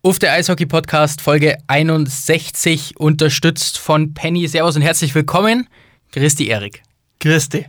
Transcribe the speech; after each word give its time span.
Uff, 0.00 0.20
der 0.20 0.32
Eishockey-Podcast, 0.34 1.20
Folge 1.20 1.58
61, 1.66 3.00
unterstützt 3.00 3.78
von 3.78 4.14
Penny. 4.14 4.46
Servus 4.46 4.76
und 4.76 4.82
herzlich 4.82 5.12
willkommen. 5.12 5.68
Christi 6.12 6.46
Erik. 6.46 6.84
Christi. 7.18 7.66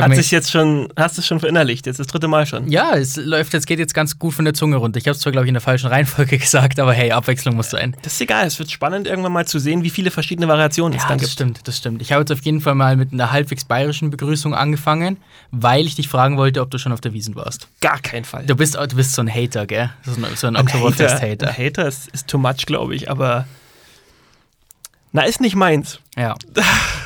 Hat 0.00 0.14
sich 0.14 0.30
jetzt 0.30 0.50
schon, 0.50 0.88
hast 0.96 1.18
du 1.18 1.20
es 1.20 1.26
schon 1.26 1.40
verinnerlicht? 1.40 1.84
Jetzt 1.86 1.98
das 2.00 2.06
dritte 2.06 2.26
Mal 2.26 2.46
schon. 2.46 2.68
ja, 2.70 2.94
es 2.96 3.16
läuft, 3.16 3.52
jetzt 3.52 3.66
geht 3.66 3.78
jetzt 3.78 3.92
ganz 3.92 4.18
gut 4.18 4.32
von 4.32 4.46
der 4.46 4.54
Zunge 4.54 4.76
runter. 4.76 4.96
Ich 4.96 5.04
habe 5.06 5.14
es 5.14 5.20
zwar, 5.20 5.30
glaube 5.32 5.44
ich, 5.46 5.48
in 5.48 5.54
der 5.54 5.60
falschen 5.60 5.88
Reihenfolge 5.88 6.38
gesagt, 6.38 6.80
aber 6.80 6.94
hey, 6.94 7.12
Abwechslung 7.12 7.54
muss 7.54 7.68
sein. 7.70 7.94
Das 8.02 8.14
ist 8.14 8.20
egal, 8.22 8.46
es 8.46 8.58
wird 8.58 8.70
spannend, 8.70 9.06
irgendwann 9.06 9.32
mal 9.32 9.46
zu 9.46 9.58
sehen, 9.58 9.82
wie 9.82 9.90
viele 9.90 10.10
verschiedene 10.10 10.48
Variationen 10.48 10.96
es 10.96 11.02
Ja, 11.02 11.08
dann 11.10 11.18
das 11.18 11.26
gibt. 11.28 11.32
stimmt, 11.32 11.60
das 11.68 11.76
stimmt. 11.76 12.00
Ich 12.00 12.12
habe 12.12 12.20
jetzt 12.22 12.32
auf 12.32 12.40
jeden 12.42 12.62
Fall 12.62 12.74
mal 12.74 12.96
mit 12.96 13.12
einer 13.12 13.30
halbwegs 13.30 13.64
bayerischen 13.66 14.08
Begrüßung 14.10 14.54
angefangen, 14.54 15.18
weil 15.50 15.84
ich 15.86 15.96
dich 15.96 16.08
fragen 16.08 16.38
wollte, 16.38 16.62
ob 16.62 16.70
du 16.70 16.78
schon 16.78 16.92
auf 16.92 17.02
der 17.02 17.12
Wiesen 17.12 17.34
warst. 17.36 17.68
Gar 17.82 17.98
kein 18.00 18.24
Fall. 18.24 18.46
Du 18.46 18.56
bist, 18.56 18.76
du 18.76 18.96
bist 18.96 19.12
so 19.12 19.20
ein 19.20 19.28
Hater, 19.32 19.66
gell? 19.66 19.90
So 20.04 20.12
ein, 20.12 20.26
so 20.36 20.46
ein 20.46 20.56
ein 20.56 20.62
Oktoberfest-Hater. 20.62 21.48
ein 21.48 21.58
Hater 21.58 21.86
ist, 21.86 22.08
ist 22.08 22.26
too 22.26 22.38
much, 22.38 22.64
glaube 22.66 22.94
ich, 22.94 23.10
aber 23.10 23.46
na, 25.14 25.22
ist 25.22 25.40
nicht 25.40 25.54
meins. 25.56 26.00
Ja. 26.16 26.34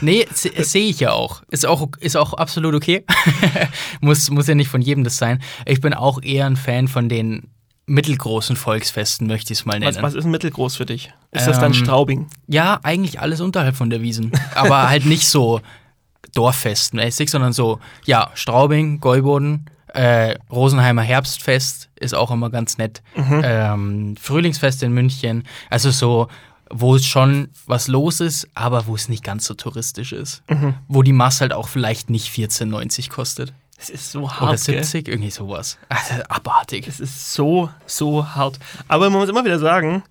Nee, 0.01 0.27
se- 0.33 0.51
sehe 0.65 0.89
ich 0.89 0.99
ja 1.01 1.13
auch. 1.13 1.43
Ist 1.51 1.67
auch, 1.67 1.89
ist 2.01 2.17
auch 2.17 2.33
absolut 2.35 2.75
okay. 2.75 3.05
muss, 4.01 4.31
muss 4.31 4.47
ja 4.49 4.55
nicht 4.55 4.69
von 4.69 4.81
jedem 4.83 5.05
das 5.05 5.19
sein. 5.19 5.41
Ich 5.67 5.81
bin 5.81 5.93
auch 5.95 6.21
eher 6.23 6.47
ein 6.47 6.57
Fan 6.57 6.89
von 6.89 7.09
den 7.09 7.49
mittelgroßen 7.87 8.57
Volksfesten, 8.57 9.27
möchte 9.27 9.53
ich 9.53 9.61
es 9.61 9.65
mal 9.67 9.79
nennen. 9.79 9.95
Was, 9.97 10.03
was 10.03 10.15
ist 10.15 10.25
mittelgroß 10.27 10.77
für 10.77 10.87
dich? 10.87 11.13
Ist 11.33 11.47
das 11.47 11.59
dann 11.61 11.73
Ähm, 11.73 11.75
Straubing? 11.75 12.27
Ja, 12.47 12.81
eigentlich 12.83 13.21
alles 13.21 13.41
unterhalb 13.41 13.77
von 13.77 13.89
der 13.91 14.01
Wiesen. 14.03 14.33
Aber 14.55 14.89
halt 14.89 15.05
nicht 15.07 15.27
so 15.29 15.61
Dorffestmäßig, 16.35 17.31
sondern 17.31 17.53
so, 17.53 17.81
ja, 18.05 18.31
Straubing, 18.35 19.01
Gäuboden, 19.01 19.67
äh, 19.95 20.37
Rosenheimer 20.51 21.03
Herbstfest 21.03 21.89
ist 21.97 22.15
auch 22.15 22.31
immer 22.31 22.51
ganz 22.51 22.79
nett. 22.79 23.03
Ähm, 23.17 24.15
Frühlingsfest 24.21 24.83
in 24.83 24.93
München. 24.93 25.45
Also 25.71 25.91
so, 25.91 26.29
wo 26.71 26.95
es 26.97 27.07
schon 27.07 27.49
was 27.67 27.89
los 27.89 28.21
ist, 28.21 28.49
aber 28.55 28.87
wo 28.87 28.95
es 28.95 29.09
nicht 29.09 29.25
ganz 29.25 29.45
so 29.47 29.55
touristisch 29.55 30.13
ist. 30.13 30.43
Wo 30.89 31.03
die 31.03 31.13
Masse 31.13 31.41
halt 31.41 31.53
auch 31.53 31.69
vielleicht 31.69 32.11
nicht 32.11 32.29
14,90 32.33 33.11
kostet. 33.11 33.53
Es 33.81 33.91
ist 33.91 34.11
so 34.11 34.25
Oder 34.25 34.41
hart. 34.41 34.65
gell? 34.65 34.83
70, 34.83 35.09
irgendwie 35.09 35.31
sowas. 35.31 35.79
Also, 35.89 36.23
abartig. 36.29 36.89
Es 36.89 36.99
ist 37.01 37.33
so, 37.33 37.71
so 37.87 38.27
hart. 38.27 38.59
Aber 38.89 39.09
man 39.09 39.21
muss 39.21 39.29
immer 39.29 39.45
wieder 39.45 39.59
sagen, 39.61 40.03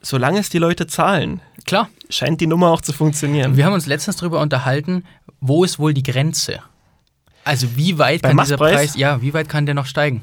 solange 0.00 0.38
es 0.38 0.48
die 0.48 0.58
Leute 0.58 0.86
zahlen, 0.86 1.40
Klar. 1.66 1.88
scheint 2.08 2.40
die 2.40 2.46
Nummer 2.46 2.70
auch 2.70 2.80
zu 2.80 2.92
funktionieren. 2.92 3.56
Wir 3.56 3.66
haben 3.66 3.72
uns 3.72 3.86
letztens 3.86 4.16
darüber 4.16 4.40
unterhalten, 4.40 5.04
wo 5.40 5.64
ist 5.64 5.78
wohl 5.78 5.92
die 5.92 6.02
Grenze? 6.04 6.60
Also 7.44 7.76
wie 7.76 7.98
weit 7.98 8.22
Beim 8.22 8.36
kann 8.36 8.44
dieser 8.44 8.56
Mastpreis? 8.58 8.92
Preis, 8.92 8.96
ja, 8.96 9.20
wie 9.20 9.34
weit 9.34 9.48
kann 9.48 9.66
der 9.66 9.74
noch 9.74 9.86
steigen? 9.86 10.22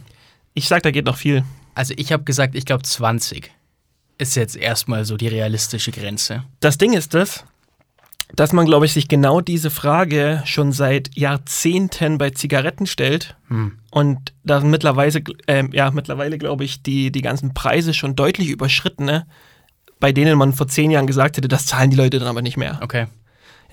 Ich 0.53 0.67
sag, 0.67 0.81
da 0.83 0.91
geht 0.91 1.05
noch 1.05 1.17
viel. 1.17 1.43
Also 1.75 1.93
ich 1.97 2.11
habe 2.11 2.23
gesagt, 2.23 2.55
ich 2.55 2.65
glaube 2.65 2.83
20 2.83 3.51
ist 4.21 4.35
jetzt 4.35 4.55
erstmal 4.55 5.03
so 5.03 5.17
die 5.17 5.27
realistische 5.27 5.91
Grenze. 5.91 6.43
Das 6.59 6.77
Ding 6.77 6.93
ist 6.93 7.13
das, 7.13 7.43
dass 8.35 8.53
man, 8.53 8.65
glaube 8.65 8.85
ich, 8.85 8.93
sich 8.93 9.07
genau 9.07 9.41
diese 9.41 9.71
Frage 9.71 10.41
schon 10.45 10.71
seit 10.71 11.15
Jahrzehnten 11.17 12.17
bei 12.17 12.29
Zigaretten 12.29 12.85
stellt. 12.85 13.35
Hm. 13.47 13.79
Und 13.89 14.33
da 14.43 14.61
sind 14.61 14.69
mittlerweile, 14.69 15.21
ähm, 15.47 15.71
ja, 15.73 15.91
mittlerweile, 15.91 16.37
glaube 16.37 16.63
ich, 16.63 16.83
die, 16.83 17.11
die 17.11 17.21
ganzen 17.21 17.53
Preise 17.53 17.93
schon 17.93 18.15
deutlich 18.15 18.49
überschritten, 18.49 19.05
ne? 19.05 19.25
bei 19.99 20.11
denen 20.11 20.37
man 20.37 20.53
vor 20.53 20.67
zehn 20.67 20.91
Jahren 20.91 21.07
gesagt 21.07 21.37
hätte, 21.37 21.47
das 21.47 21.65
zahlen 21.65 21.91
die 21.91 21.97
Leute 21.97 22.19
dann 22.19 22.27
aber 22.27 22.41
nicht 22.41 22.57
mehr. 22.57 22.79
Okay, 22.81 23.07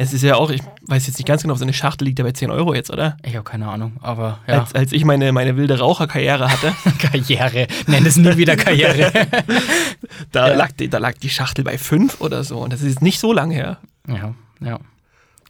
Es 0.00 0.12
ist 0.12 0.22
ja 0.22 0.36
auch, 0.36 0.50
ich 0.50 0.62
weiß 0.86 1.08
jetzt 1.08 1.18
nicht 1.18 1.26
ganz 1.26 1.42
genau, 1.42 1.54
so 1.56 1.64
eine 1.64 1.72
Schachtel 1.72 2.04
liegt 2.06 2.20
ja 2.20 2.24
bei 2.24 2.30
10 2.30 2.50
Euro 2.52 2.72
jetzt, 2.72 2.88
oder? 2.90 3.16
ich 3.24 3.34
habe 3.34 3.42
keine 3.42 3.68
Ahnung, 3.68 3.96
aber 4.00 4.38
ja. 4.46 4.60
Als, 4.60 4.72
als 4.74 4.92
ich 4.92 5.04
meine, 5.04 5.32
meine 5.32 5.56
wilde 5.56 5.78
Raucherkarriere 5.80 6.48
hatte, 6.50 6.72
Karriere, 7.00 7.66
nenn 7.88 8.06
es 8.06 8.16
nie 8.16 8.36
wieder 8.36 8.56
Karriere. 8.56 9.10
da, 10.32 10.48
Ja. 10.50 10.54
lag 10.54 10.70
die, 10.72 10.88
da 10.88 10.98
lag 10.98 11.14
die 11.18 11.28
Schachtel 11.30 11.64
bei 11.64 11.76
5 11.78 12.20
oder 12.20 12.44
so. 12.44 12.58
Und 12.60 12.72
das 12.72 12.82
ist 12.82 13.02
nicht 13.02 13.18
so 13.18 13.32
lang 13.32 13.50
her. 13.50 13.78
ja, 14.06 14.34
ja. 14.60 14.78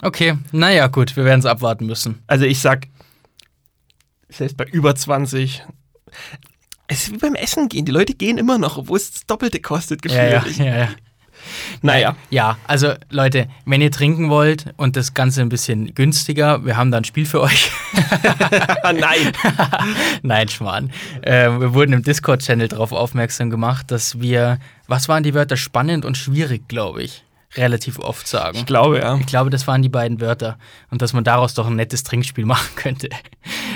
Okay, 0.01 0.39
naja, 0.53 0.87
gut, 0.87 1.15
wir 1.17 1.25
werden 1.25 1.41
es 1.41 1.47
abwarten 1.47 1.85
müssen. 1.87 2.23
Also 2.27 2.45
ich 2.45 2.61
sag, 2.61 2.87
selbst 4.29 4.57
bei 4.57 4.65
über 4.65 4.95
20. 4.95 5.63
Es 6.87 7.03
ist 7.03 7.13
wie 7.13 7.19
beim 7.19 7.35
Essen 7.35 7.69
gehen. 7.69 7.85
Die 7.85 7.93
Leute 7.93 8.15
gehen 8.15 8.39
immer 8.39 8.59
noch, 8.59 8.79
obwohl 8.79 8.97
es 8.97 9.11
das 9.13 9.27
Doppelte 9.27 9.61
kostet, 9.61 10.05
Ja, 10.11 10.25
ja, 10.25 10.39
gefühlt. 10.39 10.57
ja, 10.59 10.77
ja. 10.79 10.89
Naja, 11.83 12.17
Ja, 12.31 12.57
also 12.67 12.95
Leute, 13.11 13.49
wenn 13.65 13.81
ihr 13.81 13.91
trinken 13.91 14.31
wollt 14.31 14.67
und 14.77 14.97
das 14.97 15.15
Ganze 15.15 15.41
ein 15.41 15.49
bisschen 15.49 15.95
günstiger, 15.95 16.65
wir 16.65 16.77
haben 16.77 16.91
da 16.91 16.99
ein 16.99 17.05
Spiel 17.05 17.27
für 17.27 17.41
euch. 17.41 17.71
nein. 18.83 19.33
Nein, 20.23 20.49
Schmarrn. 20.49 20.91
Äh, 21.23 21.49
wir 21.51 21.75
wurden 21.75 21.93
im 21.93 22.03
Discord-Channel 22.03 22.69
darauf 22.69 22.93
aufmerksam 22.93 23.51
gemacht, 23.51 23.91
dass 23.91 24.21
wir, 24.21 24.59
was 24.87 25.09
waren 25.09 25.23
die 25.23 25.35
Wörter, 25.35 25.57
spannend 25.57 26.05
und 26.05 26.17
schwierig, 26.17 26.69
glaube 26.69 27.03
ich, 27.03 27.23
relativ 27.55 27.99
oft 27.99 28.29
sagen. 28.29 28.59
Ich 28.59 28.67
glaube, 28.67 28.99
ja. 28.99 29.17
Ich 29.17 29.27
glaube, 29.27 29.51
das 29.51 29.67
waren 29.67 29.83
die 29.83 29.89
beiden 29.89 30.21
Wörter 30.21 30.59
und 30.91 31.03
dass 31.03 31.13
man 31.13 31.25
daraus 31.25 31.55
doch 31.55 31.67
ein 31.67 31.77
nettes 31.77 32.03
Trinkspiel 32.05 32.45
machen 32.47 32.69
könnte. 32.77 33.09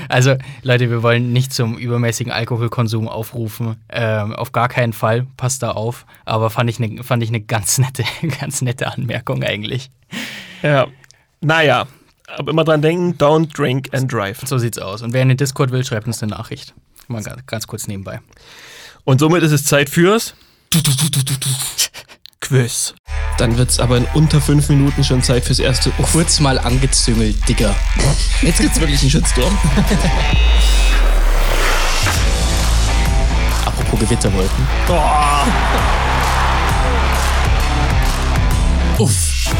Also, 0.08 0.36
Leute, 0.62 0.90
wir 0.90 1.02
wollen 1.02 1.32
nicht 1.32 1.52
zum 1.52 1.78
übermäßigen 1.78 2.32
Alkoholkonsum 2.32 3.08
aufrufen. 3.08 3.76
Ähm, 3.88 4.34
auf 4.34 4.52
gar 4.52 4.68
keinen 4.68 4.92
Fall. 4.92 5.26
Passt 5.36 5.62
da 5.62 5.70
auf. 5.70 6.06
Aber 6.24 6.50
fand 6.50 6.68
ich 6.70 6.78
eine 6.80 7.02
fand 7.02 7.22
ich 7.22 7.30
eine 7.30 7.40
ganz 7.40 7.78
nette, 7.78 8.04
ganz 8.40 8.62
nette 8.62 8.88
Anmerkung 8.92 9.42
eigentlich. 9.42 9.90
ja. 10.62 10.86
Naja, 11.44 11.88
aber 12.36 12.52
immer 12.52 12.64
dran 12.64 12.82
denken, 12.82 13.16
don't 13.18 13.54
drink 13.54 13.92
and 13.92 14.12
drive. 14.12 14.40
So 14.44 14.58
sieht's 14.58 14.78
aus. 14.78 15.02
Und 15.02 15.12
wer 15.12 15.22
in 15.22 15.28
den 15.28 15.36
Discord 15.36 15.70
will, 15.70 15.84
schreibt 15.84 16.06
uns 16.06 16.22
eine 16.22 16.30
Nachricht. 16.30 16.74
Mal 17.08 17.22
ganz, 17.22 17.44
ganz 17.46 17.66
kurz 17.66 17.88
nebenbei. 17.88 18.20
Und 19.04 19.18
somit 19.18 19.42
ist 19.42 19.52
es 19.52 19.64
Zeit 19.64 19.90
fürs 19.90 20.34
Quiz. 22.42 22.94
Dann 23.38 23.56
wird 23.56 23.70
es 23.70 23.80
aber 23.80 23.96
in 23.96 24.04
unter 24.12 24.42
fünf 24.42 24.68
Minuten 24.68 25.02
schon 25.02 25.22
Zeit 25.22 25.44
fürs 25.44 25.58
erste 25.58 25.90
Uff. 25.98 26.12
Kurz 26.12 26.38
mal 26.40 26.58
angezüngelt, 26.58 27.48
Digga. 27.48 27.74
Jetzt 28.42 28.60
gibt's 28.60 28.78
wirklich 28.78 29.00
einen 29.00 29.10
Shitstorm. 29.10 29.56
Apropos 33.64 34.00
Gewitterwolken. 34.00 34.66
Uff. 38.98 39.54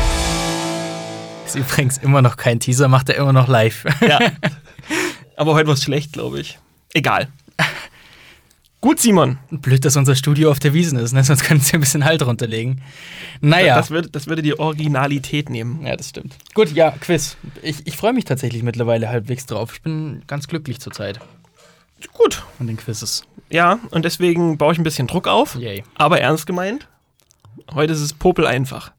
Ist 1.47 1.55
übrigens 1.55 1.99
immer 1.99 2.21
noch 2.21 2.37
kein 2.37 2.61
Teaser, 2.61 2.89
macht 2.89 3.09
er 3.09 3.17
immer 3.17 3.33
noch 3.33 3.49
live. 3.49 3.85
Ja. 4.07 4.19
Aber 5.37 5.55
heute 5.55 5.69
war 5.69 5.75
es 5.75 5.83
schlecht, 5.83 6.13
glaube 6.13 6.41
ich. 6.41 6.59
Egal. 6.93 7.29
Gut, 8.83 8.99
Simon. 8.99 9.39
Blöd, 9.53 9.85
dass 9.85 9.97
unser 9.97 10.17
Studio 10.17 10.51
auf 10.51 10.59
der 10.59 10.75
Wiesen 10.75 10.99
ist, 10.99 11.13
ne? 11.13 11.23
sonst 11.23 11.45
können 11.45 11.61
sie 11.61 11.75
ein 11.75 11.81
bisschen 11.81 12.05
Halt 12.05 12.27
runterlegen. 12.27 12.83
Naja. 13.41 13.77
Das, 13.77 13.91
würde, 13.91 14.11
das 14.11 14.27
würde 14.27 14.43
die 14.43 14.59
Originalität 14.59 15.51
nehmen. 15.51 15.87
ja, 15.87 15.95
das 15.95 16.09
stimmt. 16.09 16.37
Gut, 16.53 16.73
ja, 16.73 16.91
Quiz. 16.91 17.37
Ich, 17.63 17.87
ich 17.87 17.97
freue 17.97 18.13
mich 18.13 18.25
tatsächlich 18.25 18.65
mittlerweile 18.65 19.09
halbwegs 19.09 19.47
drauf. 19.47 19.75
Ich 19.75 19.83
bin 19.83 20.25
ganz 20.27 20.49
glücklich 20.49 20.81
zurzeit 20.81 21.21
Gut. 22.13 22.43
an 22.59 22.67
den 22.67 22.77
Quizzes. 22.77 23.23
Ja, 23.51 23.79
und 23.93 24.05
deswegen 24.05 24.59
baue 24.59 24.73
ich 24.73 24.81
ein 24.81 24.85
bisschen 24.85 25.07
Druck 25.07 25.29
auf. 25.29 25.55
Yay. 25.55 25.85
Aber 25.95 26.21
ernst 26.21 26.47
gemeint, 26.49 26.89
heute 27.75 27.93
ist 27.93 28.01
es 28.01 28.13
popel 28.13 28.49
einfach. 28.49 28.91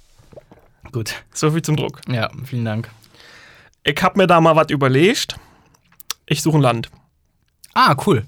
Gut. 0.92 1.12
So 1.34 1.50
viel 1.50 1.60
zum 1.60 1.76
Druck. 1.76 2.00
Ja, 2.08 2.30
vielen 2.46 2.64
Dank. 2.64 2.88
Ich 3.82 4.02
hab 4.02 4.16
mir 4.16 4.26
da 4.26 4.40
mal 4.40 4.56
was 4.56 4.70
überlegt. 4.70 5.38
Ich 6.24 6.40
suche 6.40 6.56
ein 6.56 6.62
Land. 6.62 6.88
Ah, 7.74 7.94
cool. 8.06 8.24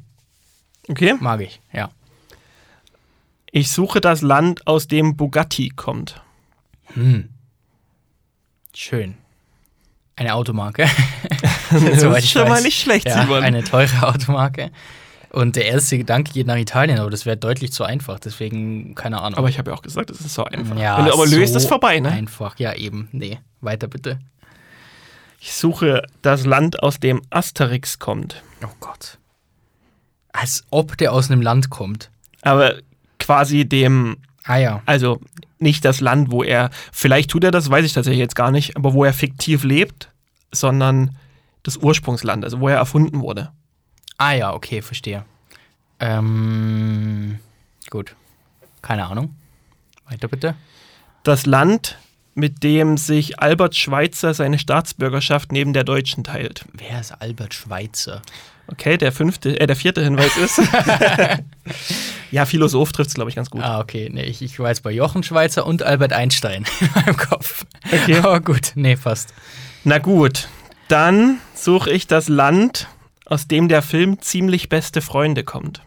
Okay? 0.89 1.15
Mag 1.21 1.41
ich, 1.41 1.61
ja. 1.73 1.91
Ich 3.51 3.71
suche 3.71 4.01
das 4.01 4.23
Land, 4.23 4.67
aus 4.67 4.87
dem 4.87 5.17
Bugatti 5.17 5.71
kommt. 5.71 6.21
Hm. 6.95 7.31
Schön. 8.75 9.17
Eine 10.17 10.35
Automarke. 10.35 10.87
Das 11.69 11.83
ist 11.83 12.31
schon 12.31 12.45
mal 12.45 12.57
weiß. 12.59 12.63
nicht 12.63 12.81
schlecht, 12.81 13.09
ja, 13.09 13.23
Simon. 13.23 13.43
Eine 13.43 13.65
teure 13.65 14.07
Automarke. 14.07 14.71
Und 15.31 15.57
der 15.57 15.67
erste 15.67 15.99
Gedanke 15.99 16.33
geht 16.33 16.47
nach 16.47 16.57
Italien, 16.57 17.01
aber 17.01 17.11
das 17.11 17.27
wäre 17.27 17.37
deutlich 17.37 17.73
zu 17.73 17.83
einfach. 17.83 18.21
Deswegen, 18.21 18.95
keine 18.95 19.21
Ahnung. 19.21 19.37
aber 19.37 19.49
ich 19.49 19.59
habe 19.59 19.73
ja 19.73 19.77
auch 19.77 19.83
gesagt, 19.83 20.11
es 20.11 20.21
ist 20.21 20.35
so 20.35 20.45
einfach. 20.45 20.79
ja, 20.79 20.97
Wenn 20.97 21.07
du 21.07 21.13
aber 21.13 21.27
so 21.27 21.37
löst, 21.37 21.57
ist 21.57 21.67
vorbei, 21.67 21.99
ne? 21.99 22.11
Einfach, 22.11 22.57
ja, 22.59 22.73
eben. 22.73 23.09
Nee, 23.11 23.41
weiter 23.61 23.89
bitte. 23.89 24.21
Ich 25.41 25.55
suche 25.55 26.03
das 26.23 26.47
Land, 26.47 26.83
aus 26.83 27.01
dem 27.01 27.21
Asterix 27.31 27.99
kommt. 27.99 28.43
Oh 28.65 28.69
Gott. 28.81 29.19
Als 30.39 30.65
ob 30.71 30.97
der 30.99 31.13
aus 31.13 31.31
einem 31.31 31.41
Land 31.41 31.71
kommt. 31.71 32.11
Aber 32.43 32.75
quasi 33.19 33.65
dem, 33.65 34.19
Ah 34.45 34.59
ja. 34.59 34.83
also 34.87 35.21
nicht 35.59 35.85
das 35.85 36.01
Land, 36.01 36.31
wo 36.31 36.43
er, 36.43 36.71
vielleicht 36.93 37.31
tut 37.31 37.45
er 37.45 37.51
das, 37.51 37.71
weiß 37.71 37.85
ich 37.85 37.93
tatsächlich 37.93 38.21
jetzt 38.21 38.37
gar 38.37 38.51
nicht, 38.51 38.77
aber 38.77 38.93
wo 38.93 39.05
er 39.05 39.13
fiktiv 39.13 39.65
lebt, 39.65 40.11
sondern 40.53 41.17
das 41.63 41.79
Ursprungsland, 41.79 42.45
also 42.45 42.61
wo 42.61 42.69
er 42.69 42.77
erfunden 42.77 43.21
wurde. 43.21 43.51
Ah 44.19 44.33
ja, 44.33 44.55
okay, 44.55 44.83
verstehe. 44.83 45.25
Ähm, 45.99 47.39
gut. 47.91 48.15
Keine 48.83 49.07
Ahnung. 49.07 49.35
Weiter 50.09 50.29
bitte. 50.29 50.55
Das 51.23 51.47
Land, 51.47 51.99
mit 52.35 52.63
dem 52.63 52.99
sich 52.99 53.41
Albert 53.41 53.75
Schweitzer 53.75 54.35
seine 54.35 54.59
Staatsbürgerschaft 54.59 55.51
neben 55.51 55.73
der 55.73 55.85
deutschen 55.85 56.23
teilt. 56.23 56.65
Wer 56.73 57.01
ist 57.01 57.13
Albert 57.13 57.55
Schweitzer? 57.55 58.23
Okay, 58.69 58.97
der 58.97 59.13
fünfte, 59.13 59.59
äh, 59.61 59.67
der 59.67 59.77
vierte 59.77 60.03
Hinweis 60.03 60.37
ist. 60.37 60.61
Ja, 62.31 62.45
Philosoph 62.45 62.93
trifft 62.93 63.09
es, 63.09 63.15
glaube 63.15 63.31
ich, 63.31 63.37
ganz 63.37 63.51
gut. 63.51 63.63
Ah, 63.63 63.81
okay. 63.81 64.11
Nee, 64.13 64.25
ich, 64.25 64.43
ich 64.43 64.59
jetzt 64.59 64.83
bei 64.83 64.91
Jochen 64.91 65.23
Schweizer 65.23 65.67
und 65.67 65.83
Albert 65.83 66.13
Einstein 66.13 66.65
in 66.81 66.89
meinem 66.95 67.17
Kopf. 67.17 67.65
Okay. 67.93 68.19
Aber 68.19 68.41
gut, 68.41 68.73
nee, 68.75 68.97
fast. 68.97 69.33
Na 69.85 69.99
gut, 69.99 70.49
dann 70.89 71.39
suche 71.55 71.91
ich 71.91 72.07
das 72.07 72.29
Land, 72.29 72.89
aus 73.25 73.49
dem 73.49 73.69
der 73.69 73.83
Film 73.83 74.21
ziemlich 74.21 74.69
beste 74.69 75.01
Freunde 75.01 75.45
kommt. 75.45 75.83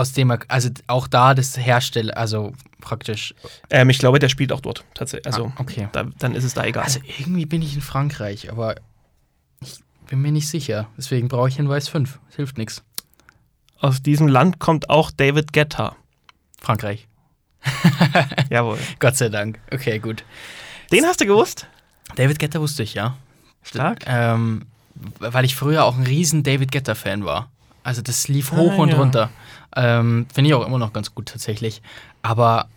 Aus 0.00 0.12
dem 0.12 0.30
er, 0.30 0.38
also 0.48 0.70
auch 0.86 1.06
da 1.08 1.34
das 1.34 1.56
Hersteller, 1.58 2.16
also 2.16 2.52
praktisch. 2.80 3.34
Ähm, 3.68 3.90
ich 3.90 3.98
glaube, 3.98 4.18
der 4.18 4.28
spielt 4.30 4.50
auch 4.52 4.60
dort 4.60 4.84
tatsächlich. 4.94 5.26
Also, 5.26 5.52
Ah, 5.56 5.60
okay. 5.60 5.88
da, 5.92 6.04
dann 6.18 6.34
ist 6.34 6.44
es 6.44 6.54
da 6.54 6.64
egal. 6.64 6.84
Also 6.84 7.00
irgendwie 7.18 7.44
bin 7.44 7.60
ich 7.60 7.74
in 7.74 7.82
Frankreich, 7.82 8.50
aber 8.50 8.76
ich 9.60 9.78
bin 10.08 10.22
mir 10.22 10.32
nicht 10.32 10.48
sicher. 10.48 10.88
Deswegen 10.96 11.28
brauche 11.28 11.48
ich 11.48 11.56
Hinweis 11.56 11.88
5. 11.88 12.18
Es 12.30 12.36
hilft 12.36 12.56
nichts. 12.58 12.82
aus 13.80 14.02
diesem 14.02 14.26
Land 14.28 14.58
kommt 14.58 14.88
auch 14.90 15.10
David 15.10 15.52
Guetta. 15.52 15.96
Frankreich. 16.60 17.06
Jawohl. 18.50 18.78
Gott 18.98 19.16
sei 19.16 19.28
Dank. 19.28 19.58
Okay, 19.72 19.98
gut. 19.98 20.24
Den 20.92 21.04
hast 21.04 21.20
du 21.20 21.26
gewusst? 21.26 21.66
David 22.16 22.38
Guetta 22.38 22.60
wusste 22.60 22.82
ich, 22.82 22.94
ja. 22.94 23.16
Stark. 23.62 24.04
Ähm, 24.06 24.66
weil 25.18 25.44
ich 25.44 25.54
früher 25.56 25.84
auch 25.84 25.96
ein 25.96 26.04
riesen 26.04 26.42
David 26.42 26.72
Guetta-Fan 26.72 27.24
war. 27.24 27.50
Also 27.82 28.02
das 28.02 28.28
lief 28.28 28.52
hoch 28.52 28.72
Ah, 28.74 28.82
und 28.82 28.88
ja. 28.90 28.96
runter. 28.96 29.30
Ähm, 29.76 30.26
Finde 30.32 30.48
ich 30.48 30.54
auch 30.54 30.66
immer 30.66 30.78
noch 30.78 30.92
ganz 30.92 31.14
gut 31.14 31.26
tatsächlich. 31.26 31.82
Aber 32.22 32.68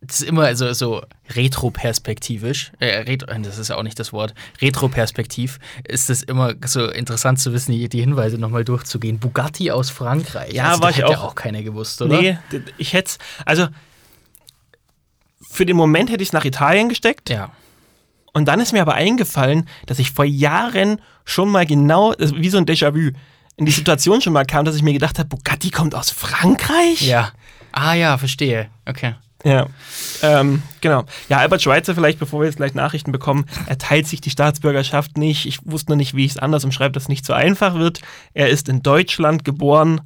das 0.00 0.20
ist 0.20 0.28
immer 0.28 0.54
so, 0.56 0.72
so 0.72 1.02
retro-perspektivisch. 1.34 2.72
Äh, 2.78 3.00
retro, 3.00 3.26
das 3.42 3.58
ist 3.58 3.68
ja 3.68 3.76
auch 3.76 3.82
nicht 3.82 3.98
das 3.98 4.12
Wort. 4.12 4.34
Retro-perspektiv 4.60 5.58
ist 5.86 6.08
es 6.08 6.22
immer 6.22 6.54
so 6.64 6.86
interessant 6.86 7.38
zu 7.38 7.52
wissen, 7.52 7.72
die, 7.72 7.88
die 7.88 8.00
Hinweise 8.00 8.38
nochmal 8.38 8.64
durchzugehen. 8.64 9.18
Bugatti 9.18 9.70
aus 9.70 9.90
Frankreich. 9.90 10.54
Ja, 10.54 10.70
also, 10.70 10.82
war 10.82 10.90
ich 10.90 10.96
hätte 10.98 11.18
auch. 11.18 11.24
auch 11.24 11.34
keiner 11.34 11.62
gewusst, 11.62 12.00
oder? 12.00 12.20
Nee, 12.20 12.38
ich 12.78 12.94
hätte 12.94 13.12
Also, 13.44 13.68
für 15.50 15.66
den 15.66 15.76
Moment 15.76 16.10
hätte 16.10 16.22
ich 16.22 16.30
es 16.30 16.32
nach 16.32 16.44
Italien 16.44 16.88
gesteckt. 16.88 17.28
Ja. 17.28 17.50
Und 18.32 18.46
dann 18.46 18.60
ist 18.60 18.72
mir 18.72 18.82
aber 18.82 18.94
eingefallen, 18.94 19.68
dass 19.86 19.98
ich 19.98 20.12
vor 20.12 20.24
Jahren 20.24 21.00
schon 21.24 21.50
mal 21.50 21.66
genau, 21.66 22.14
wie 22.18 22.48
so 22.48 22.58
ein 22.58 22.64
Déjà-vu, 22.64 23.12
in 23.60 23.66
die 23.66 23.72
Situation 23.72 24.22
schon 24.22 24.32
mal 24.32 24.46
kam, 24.46 24.64
dass 24.64 24.74
ich 24.74 24.82
mir 24.82 24.94
gedacht 24.94 25.18
habe, 25.18 25.28
Bugatti 25.28 25.70
kommt 25.70 25.94
aus 25.94 26.10
Frankreich? 26.10 27.02
Ja. 27.02 27.30
Ah 27.72 27.92
ja, 27.92 28.16
verstehe. 28.16 28.70
Okay. 28.86 29.14
Ja, 29.44 29.66
ähm, 30.22 30.62
genau. 30.80 31.04
Ja, 31.28 31.38
Albert 31.38 31.62
Schweitzer, 31.62 31.94
vielleicht 31.94 32.18
bevor 32.18 32.40
wir 32.40 32.46
jetzt 32.46 32.56
gleich 32.56 32.72
Nachrichten 32.74 33.12
bekommen, 33.12 33.44
er 33.66 33.76
teilt 33.78 34.06
sich 34.06 34.20
die 34.22 34.30
Staatsbürgerschaft 34.30 35.18
nicht. 35.18 35.44
Ich 35.46 35.60
wusste 35.64 35.92
noch 35.92 35.96
nicht, 35.96 36.14
wie 36.14 36.24
ich 36.24 36.32
es 36.32 36.38
anders 36.38 36.64
umschreibe, 36.64 36.92
dass 36.92 37.04
es 37.04 37.08
nicht 37.10 37.24
so 37.26 37.32
einfach 37.34 37.74
wird. 37.74 38.00
Er 38.32 38.48
ist 38.48 38.68
in 38.70 38.82
Deutschland 38.82 39.44
geboren. 39.44 40.00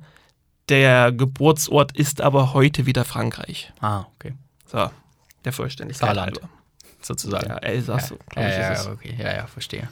Der 0.69 1.13
Geburtsort 1.13 1.97
ist 1.97 2.21
aber 2.21 2.55
heute 2.55 2.87
wieder 2.87 3.05
Frankreich. 3.05 3.73
Ah, 3.81 4.05
okay. 4.17 4.35
So, 4.67 4.91
der 5.45 5.53
Vollständigkeit 5.53 6.09
Saarland. 6.09 6.39
halber. 6.41 6.49
Sozusagen. 7.03 7.51
Ja, 7.51 7.57
Elsass, 7.59 8.11
Ja, 8.35 8.49
ich, 8.49 8.57
ja, 8.57 8.73
ja, 8.73 8.91
okay. 8.93 9.15
Ja, 9.19 9.33
ja, 9.37 9.47
verstehe. 9.47 9.89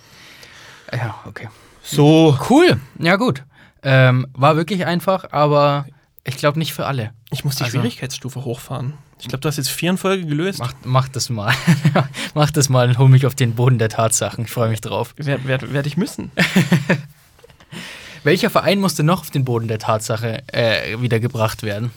Ja, 0.92 1.14
okay. 1.26 1.48
So, 1.82 2.38
Cool. 2.48 2.80
Ja, 2.98 3.16
gut. 3.16 3.44
Ähm, 3.82 4.26
war 4.32 4.56
wirklich 4.56 4.86
einfach, 4.86 5.32
aber 5.32 5.86
ich 6.24 6.36
glaube 6.36 6.58
nicht 6.58 6.72
für 6.72 6.86
alle. 6.86 7.12
ich 7.30 7.44
muss 7.44 7.56
die 7.56 7.64
Also- 7.64 7.78
Schwierigkeitsstufe 7.78 8.44
hochfahren. 8.44 8.94
Ich 9.20 9.28
glaube, 9.28 9.40
du 9.40 9.48
hast 9.48 9.56
jetzt 9.56 9.70
vier 9.70 9.90
in 9.90 9.98
Folge 9.98 10.26
gelöst. 10.26 10.58
Mach, 10.58 10.72
mach 10.84 11.06
das 11.08 11.30
mal. 11.30 11.54
mach 12.34 12.50
das 12.50 12.68
mal 12.68 12.88
und 12.88 12.98
hol 12.98 13.08
mich 13.08 13.24
auf 13.24 13.36
den 13.36 13.54
Boden 13.54 13.78
der 13.78 13.88
Tatsachen. 13.88 14.44
Ich 14.44 14.50
freue 14.50 14.68
mich 14.68 14.80
drauf. 14.80 15.14
Werde 15.16 15.44
werd, 15.46 15.72
werd 15.72 15.86
ich 15.86 15.96
müssen. 15.96 16.32
Welcher 18.24 18.50
Verein 18.50 18.80
musste 18.80 19.02
noch 19.04 19.20
auf 19.20 19.30
den 19.30 19.44
Boden 19.44 19.68
der 19.68 19.78
Tatsache 19.78 20.42
äh, 20.48 21.00
wiedergebracht 21.00 21.62
werden? 21.62 21.90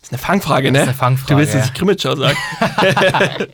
Das 0.00 0.08
ist 0.08 0.12
eine 0.12 0.18
Fangfrage, 0.18 0.68
ne? 0.72 0.78
Das 0.78 0.82
ist 0.84 0.88
eine 0.88 0.98
Fangfrage, 0.98 1.32
Du 1.34 1.38
willst, 1.40 1.54
dass 1.54 1.66
ich 1.66 1.74
Krimitschau 1.74 2.16
sage. 2.16 2.36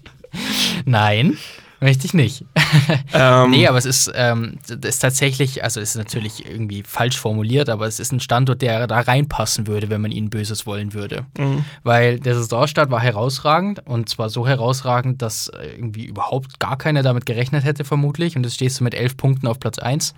Nein, 0.84 1.36
möchte 1.84 2.06
ich 2.06 2.14
nicht. 2.14 2.44
ähm, 3.12 3.50
Nee, 3.50 3.68
aber 3.68 3.78
es 3.78 3.84
ist, 3.84 4.10
ähm, 4.14 4.58
ist 4.82 4.98
tatsächlich, 4.98 5.62
also 5.62 5.80
es 5.80 5.90
ist 5.90 5.96
natürlich 5.96 6.44
irgendwie 6.44 6.82
falsch 6.82 7.18
formuliert, 7.18 7.68
aber 7.68 7.86
es 7.86 8.00
ist 8.00 8.10
ein 8.10 8.20
Standort, 8.20 8.62
der 8.62 8.86
da 8.86 9.00
reinpassen 9.00 9.66
würde, 9.66 9.90
wenn 9.90 10.00
man 10.00 10.10
ihnen 10.10 10.30
Böses 10.30 10.66
wollen 10.66 10.94
würde. 10.94 11.26
Mhm. 11.38 11.64
Weil 11.82 12.18
der 12.18 12.34
Saisonstart 12.34 12.90
war 12.90 13.00
herausragend 13.00 13.86
und 13.86 14.08
zwar 14.08 14.30
so 14.30 14.48
herausragend, 14.48 15.22
dass 15.22 15.48
äh, 15.48 15.66
irgendwie 15.76 16.06
überhaupt 16.06 16.58
gar 16.58 16.76
keiner 16.76 17.02
damit 17.02 17.26
gerechnet 17.26 17.64
hätte, 17.64 17.84
vermutlich. 17.84 18.34
Und 18.34 18.44
jetzt 18.44 18.54
stehst 18.54 18.80
du 18.80 18.84
mit 18.84 18.94
elf 18.94 19.16
Punkten 19.16 19.46
auf 19.46 19.60
Platz 19.60 19.78
1. 19.78 20.14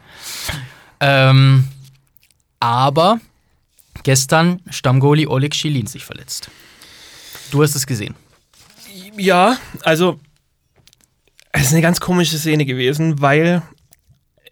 Ähm, 1.01 1.67
aber 2.61 3.19
gestern 4.05 4.63
Stammgoli 4.71 5.27
Oleg 5.27 5.55
Schilin 5.55 5.87
sich 5.87 6.05
verletzt. 6.05 6.49
Du 7.51 7.63
hast 7.63 7.75
es 7.75 7.87
gesehen. 7.87 8.15
Ja, 9.17 9.57
also 9.83 10.21
es 11.57 11.69
ist 11.69 11.73
eine 11.73 11.83
ganz 11.83 12.01
komische 12.01 12.39
Szene 12.39 12.65
gewesen, 12.65 13.21
weil 13.21 13.63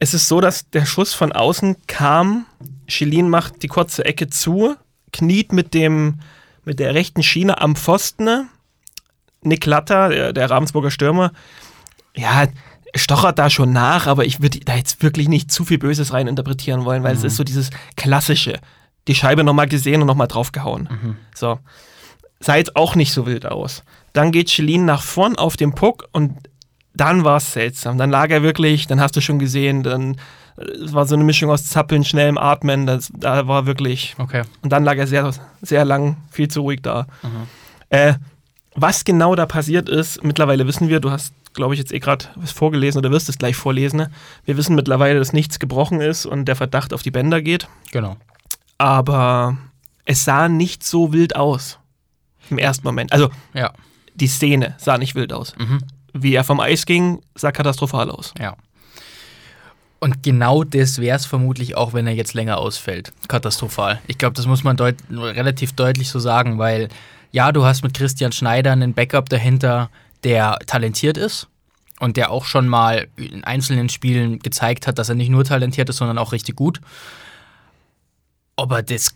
es 0.00 0.14
ist 0.14 0.28
so, 0.28 0.40
dass 0.40 0.70
der 0.70 0.86
Schuss 0.86 1.14
von 1.14 1.32
außen 1.32 1.76
kam, 1.86 2.46
Schilin 2.86 3.28
macht 3.28 3.62
die 3.62 3.68
kurze 3.68 4.04
Ecke 4.04 4.28
zu, 4.28 4.74
kniet 5.12 5.52
mit 5.52 5.74
dem 5.74 6.20
mit 6.64 6.78
der 6.78 6.94
rechten 6.94 7.22
Schiene 7.22 7.60
am 7.60 7.76
Pfosten. 7.76 8.48
Nick 9.42 9.66
Latter, 9.66 10.08
der, 10.08 10.32
der 10.32 10.50
Ravensburger 10.50 10.90
Stürmer, 10.90 11.32
ja, 12.16 12.46
stochert 12.94 13.38
da 13.38 13.50
schon 13.50 13.72
nach, 13.72 14.06
aber 14.06 14.24
ich 14.24 14.40
würde 14.40 14.60
da 14.60 14.74
jetzt 14.74 15.02
wirklich 15.02 15.28
nicht 15.28 15.52
zu 15.52 15.66
viel 15.66 15.76
Böses 15.76 16.14
rein 16.14 16.26
interpretieren 16.26 16.86
wollen, 16.86 17.02
weil 17.02 17.14
es 17.14 17.24
ist 17.24 17.36
so 17.36 17.44
dieses 17.44 17.68
klassische, 17.96 18.58
die 19.06 19.14
Scheibe 19.14 19.44
nochmal 19.44 19.68
gesehen 19.68 20.00
und 20.00 20.06
nochmal 20.06 20.28
draufgehauen. 20.28 20.88
So. 21.34 21.58
Sah 22.40 22.56
jetzt 22.56 22.76
auch 22.76 22.94
nicht 22.94 23.12
so 23.12 23.26
wild 23.26 23.44
aus. 23.44 23.82
Dann 24.14 24.32
geht 24.32 24.50
Schelin 24.50 24.86
nach 24.86 25.02
vorn 25.02 25.36
auf 25.36 25.58
den 25.58 25.74
Puck 25.74 26.08
und 26.12 26.32
dann 26.94 27.24
war 27.24 27.36
es 27.38 27.52
seltsam. 27.52 27.98
Dann 27.98 28.10
lag 28.10 28.30
er 28.30 28.42
wirklich, 28.42 28.86
dann 28.86 29.00
hast 29.00 29.16
du 29.16 29.20
schon 29.20 29.38
gesehen, 29.38 29.82
dann 29.82 30.16
es 30.56 30.92
war 30.92 31.04
so 31.04 31.16
eine 31.16 31.24
Mischung 31.24 31.50
aus 31.50 31.64
Zappeln, 31.66 32.04
schnellem 32.04 32.38
Atmen, 32.38 32.86
das, 32.86 33.10
da 33.12 33.48
war 33.48 33.66
wirklich. 33.66 34.14
Okay. 34.18 34.42
Und 34.62 34.70
dann 34.70 34.84
lag 34.84 34.96
er 34.96 35.08
sehr, 35.08 35.28
sehr 35.62 35.84
lang, 35.84 36.16
viel 36.30 36.46
zu 36.46 36.60
ruhig 36.60 36.80
da. 36.80 37.06
Äh, 37.88 38.14
was 38.76 39.04
genau 39.04 39.34
da 39.34 39.46
passiert 39.46 39.88
ist, 39.88 40.22
mittlerweile 40.22 40.64
wissen 40.68 40.88
wir, 40.88 41.00
du 41.00 41.10
hast, 41.10 41.34
glaube 41.54 41.74
ich, 41.74 41.80
jetzt 41.80 41.92
eh 41.92 41.98
gerade 41.98 42.26
was 42.36 42.52
vorgelesen 42.52 42.98
oder 43.00 43.10
wirst 43.10 43.28
es 43.28 43.36
gleich 43.38 43.56
vorlesen. 43.56 43.96
ne? 43.96 44.10
Wir 44.44 44.56
wissen 44.56 44.76
mittlerweile, 44.76 45.18
dass 45.18 45.32
nichts 45.32 45.58
gebrochen 45.58 46.00
ist 46.00 46.24
und 46.24 46.44
der 46.46 46.54
Verdacht 46.56 46.92
auf 46.92 47.02
die 47.02 47.10
Bänder 47.10 47.42
geht. 47.42 47.66
Genau. 47.90 48.16
Aber 48.78 49.56
es 50.04 50.24
sah 50.24 50.48
nicht 50.48 50.84
so 50.84 51.12
wild 51.12 51.34
aus. 51.34 51.78
Im 52.50 52.58
ersten 52.58 52.86
Moment. 52.86 53.12
Also 53.12 53.30
Ja. 53.54 53.72
die 54.14 54.26
Szene 54.28 54.74
sah 54.78 54.98
nicht 54.98 55.14
wild 55.16 55.32
aus. 55.32 55.54
Mhm. 55.56 55.78
Wie 56.14 56.34
er 56.34 56.44
vom 56.44 56.60
Eis 56.60 56.86
ging, 56.86 57.20
sah 57.34 57.52
katastrophal 57.52 58.10
aus. 58.10 58.32
Ja. 58.38 58.56
Und 60.00 60.22
genau 60.22 60.64
das 60.64 61.00
wäre 61.00 61.16
es 61.16 61.26
vermutlich 61.26 61.76
auch, 61.76 61.92
wenn 61.92 62.06
er 62.06 62.14
jetzt 62.14 62.34
länger 62.34 62.58
ausfällt. 62.58 63.12
Katastrophal. 63.26 64.00
Ich 64.06 64.18
glaube, 64.18 64.34
das 64.34 64.46
muss 64.46 64.62
man 64.62 64.76
deut 64.76 64.96
relativ 65.10 65.72
deutlich 65.72 66.10
so 66.10 66.18
sagen, 66.18 66.58
weil 66.58 66.88
ja, 67.32 67.52
du 67.52 67.64
hast 67.64 67.82
mit 67.82 67.94
Christian 67.94 68.30
Schneider 68.30 68.72
einen 68.72 68.94
Backup 68.94 69.28
dahinter, 69.28 69.90
der 70.22 70.58
talentiert 70.66 71.16
ist 71.16 71.48
und 72.00 72.16
der 72.16 72.30
auch 72.30 72.44
schon 72.44 72.68
mal 72.68 73.08
in 73.16 73.44
einzelnen 73.44 73.88
Spielen 73.88 74.38
gezeigt 74.38 74.86
hat, 74.86 74.98
dass 74.98 75.08
er 75.08 75.14
nicht 75.14 75.30
nur 75.30 75.44
talentiert 75.44 75.88
ist, 75.88 75.96
sondern 75.96 76.18
auch 76.18 76.32
richtig 76.32 76.54
gut. 76.54 76.80
Ob 78.56 78.70
er 78.70 78.82
das 78.84 79.12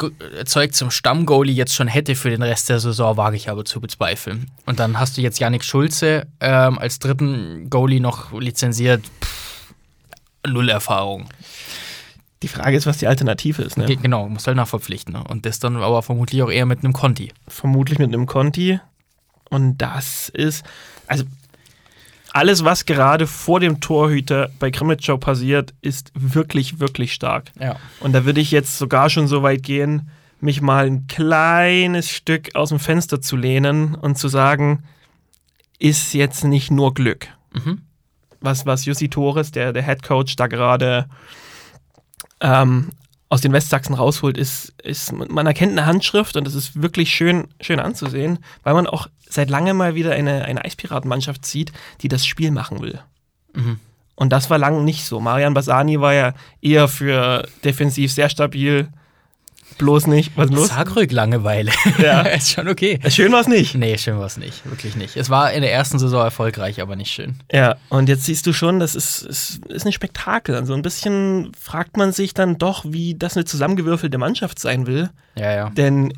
Zeug 0.47 0.75
zum 0.75 0.90
Stammgoalie 0.90 1.54
jetzt 1.54 1.73
schon 1.75 1.87
hätte 1.87 2.16
für 2.16 2.28
den 2.30 2.42
Rest 2.42 2.68
der 2.68 2.80
Saison, 2.80 3.16
wage 3.16 3.37
ich 3.37 3.49
aber 3.49 3.64
zu 3.64 3.80
bezweifeln. 3.80 4.50
Und 4.66 4.80
dann 4.80 4.99
hast 4.99 5.16
du 5.16 5.21
jetzt 5.21 5.38
Yannick 5.38 5.62
Schulze 5.62 6.26
ähm, 6.40 6.76
als 6.78 6.99
dritten 6.99 7.71
Goalie 7.71 8.00
noch 8.00 8.33
lizenziert. 8.33 9.04
Pff, 9.23 9.75
null 10.47 10.68
Erfahrung. 10.68 11.28
Die 12.42 12.49
Frage 12.49 12.76
ist, 12.76 12.87
was 12.87 12.99
die 12.99 13.07
Alternative 13.07 13.62
ist. 13.62 13.76
Ne? 13.76 13.87
Ge- 13.87 13.97
Genau, 13.97 14.28
muss 14.28 14.47
halt 14.47 14.57
nachverpflichten. 14.57 15.14
Ne? 15.14 15.23
Und 15.25 15.47
das 15.47 15.61
dann 15.61 15.76
aber 15.76 16.02
vermutlich 16.02 16.42
auch 16.42 16.50
eher 16.50 16.66
mit 16.66 16.80
einem 16.85 16.92
Conti. 16.92 17.33
Vermutlich 17.47 17.99
mit 18.00 18.09
einem 18.12 18.26
Conti. 18.26 18.80
Und 19.50 19.78
das 19.78 20.28
ist, 20.30 20.64
also 21.07 21.25
alles, 22.38 22.64
was 22.64 22.87
gerade 22.87 23.26
vor 23.26 23.59
dem 23.59 23.80
Torhüter 23.80 24.49
bei 24.61 24.71
Krimitschau 24.71 25.16
passiert, 25.16 25.75
ist 25.83 26.12
wirklich, 26.14 26.78
wirklich 26.78 27.12
stark. 27.12 27.50
Ja. 27.59 27.75
Und 27.99 28.12
da 28.12 28.25
würde 28.25 28.40
ich 28.40 28.52
jetzt 28.52 28.78
sogar 28.78 29.11
schon 29.11 29.26
so 29.26 29.42
weit 29.42 29.64
gehen, 29.64 30.09
mich 30.40 30.61
mal 30.61 30.87
ein 30.87 31.09
kleines 31.09 32.09
Stück 32.09 32.54
aus 32.54 32.68
dem 32.68 32.78
Fenster 32.78 33.21
zu 33.21 33.37
lehnen 33.37 33.97
und 33.97 34.18
zu 34.18 34.28
sagen, 34.28 34.85
ist 35.80 36.14
jetzt 36.14 36.45
nicht 36.45 36.71
nur 36.71 36.95
Glück. 36.95 37.26
Mhm. 37.52 37.83
Was, 38.40 38.66
was 38.66 38.85
Jussi 38.85 39.09
Torres, 39.09 39.50
der, 39.50 39.73
der 39.73 39.83
Head 39.83 40.04
Coach, 40.04 40.37
da 40.37 40.47
gerade 40.47 41.07
ähm, 42.40 42.90
aus 43.28 43.40
den 43.40 43.52
Westsachsen 43.52 43.97
rausholt, 43.97 44.38
ist, 44.38 44.75
ist, 44.80 45.12
man 45.12 45.45
erkennt 45.45 45.73
eine 45.73 45.87
Handschrift 45.87 46.37
und 46.37 46.47
es 46.47 46.54
ist 46.54 46.80
wirklich 46.80 47.11
schön, 47.11 47.49
schön 47.61 47.80
anzusehen, 47.80 48.38
weil 48.62 48.75
man 48.75 48.87
auch 48.87 49.09
seit 49.28 49.50
langem 49.50 49.76
mal 49.76 49.94
wieder 49.94 50.12
eine, 50.12 50.44
eine 50.44 50.64
Eispiratenmannschaft 50.64 51.47
sieht, 51.47 51.73
die 52.02 52.08
das 52.08 52.26
Spiel 52.26 52.50
machen 52.50 52.80
will. 52.80 53.00
Mhm. 53.54 53.80
Und 54.14 54.30
das 54.30 54.50
war 54.50 54.58
lange 54.58 54.82
nicht 54.82 55.04
so. 55.04 55.20
Marian 55.20 55.54
Basani 55.54 56.00
war 56.00 56.12
ja 56.12 56.35
eher 56.61 56.88
für 56.88 57.47
defensiv 57.62 58.12
sehr 58.12 58.28
stabil. 58.28 58.88
Bloß 59.76 60.08
nicht. 60.08 60.32
Was 60.35 60.47
ist 60.47 60.56
los? 60.56 60.97
Ruhig 60.97 61.12
Langeweile. 61.12 61.70
Ja. 61.99 62.23
ist 62.23 62.50
schon 62.50 62.66
okay. 62.66 62.99
Schön 63.11 63.30
war 63.30 63.42
es 63.42 63.47
nicht. 63.47 63.76
Nee, 63.76 63.97
schön 63.97 64.18
war 64.18 64.26
es 64.26 64.37
nicht. 64.37 64.68
Wirklich 64.68 64.97
nicht. 64.97 65.16
Es 65.16 65.30
war 65.30 65.52
in 65.52 65.62
der 65.62 65.73
ersten 65.73 66.00
Saison 66.00 66.25
erfolgreich, 66.25 66.80
aber 66.80 66.97
nicht 66.97 67.12
schön. 67.12 67.37
Ja, 67.52 67.76
und 67.90 68.08
jetzt 68.08 68.25
siehst 68.25 68.44
du 68.47 68.52
schon, 68.52 68.80
das 68.80 68.97
ist, 68.97 69.23
ist, 69.23 69.64
ist 69.66 69.87
ein 69.87 69.92
Spektakel. 69.92 70.56
Also 70.56 70.75
ein 70.75 70.82
bisschen 70.82 71.52
fragt 71.58 71.97
man 71.97 72.12
sich 72.12 72.35
dann 72.35 72.58
doch, 72.58 72.85
wie 72.88 73.14
das 73.14 73.37
eine 73.37 73.44
zusammengewürfelte 73.44 74.18
Mannschaft 74.18 74.58
sein 74.58 74.88
will. 74.88 75.11
Ja, 75.37 75.52
ja. 75.52 75.70
Denn 75.70 76.12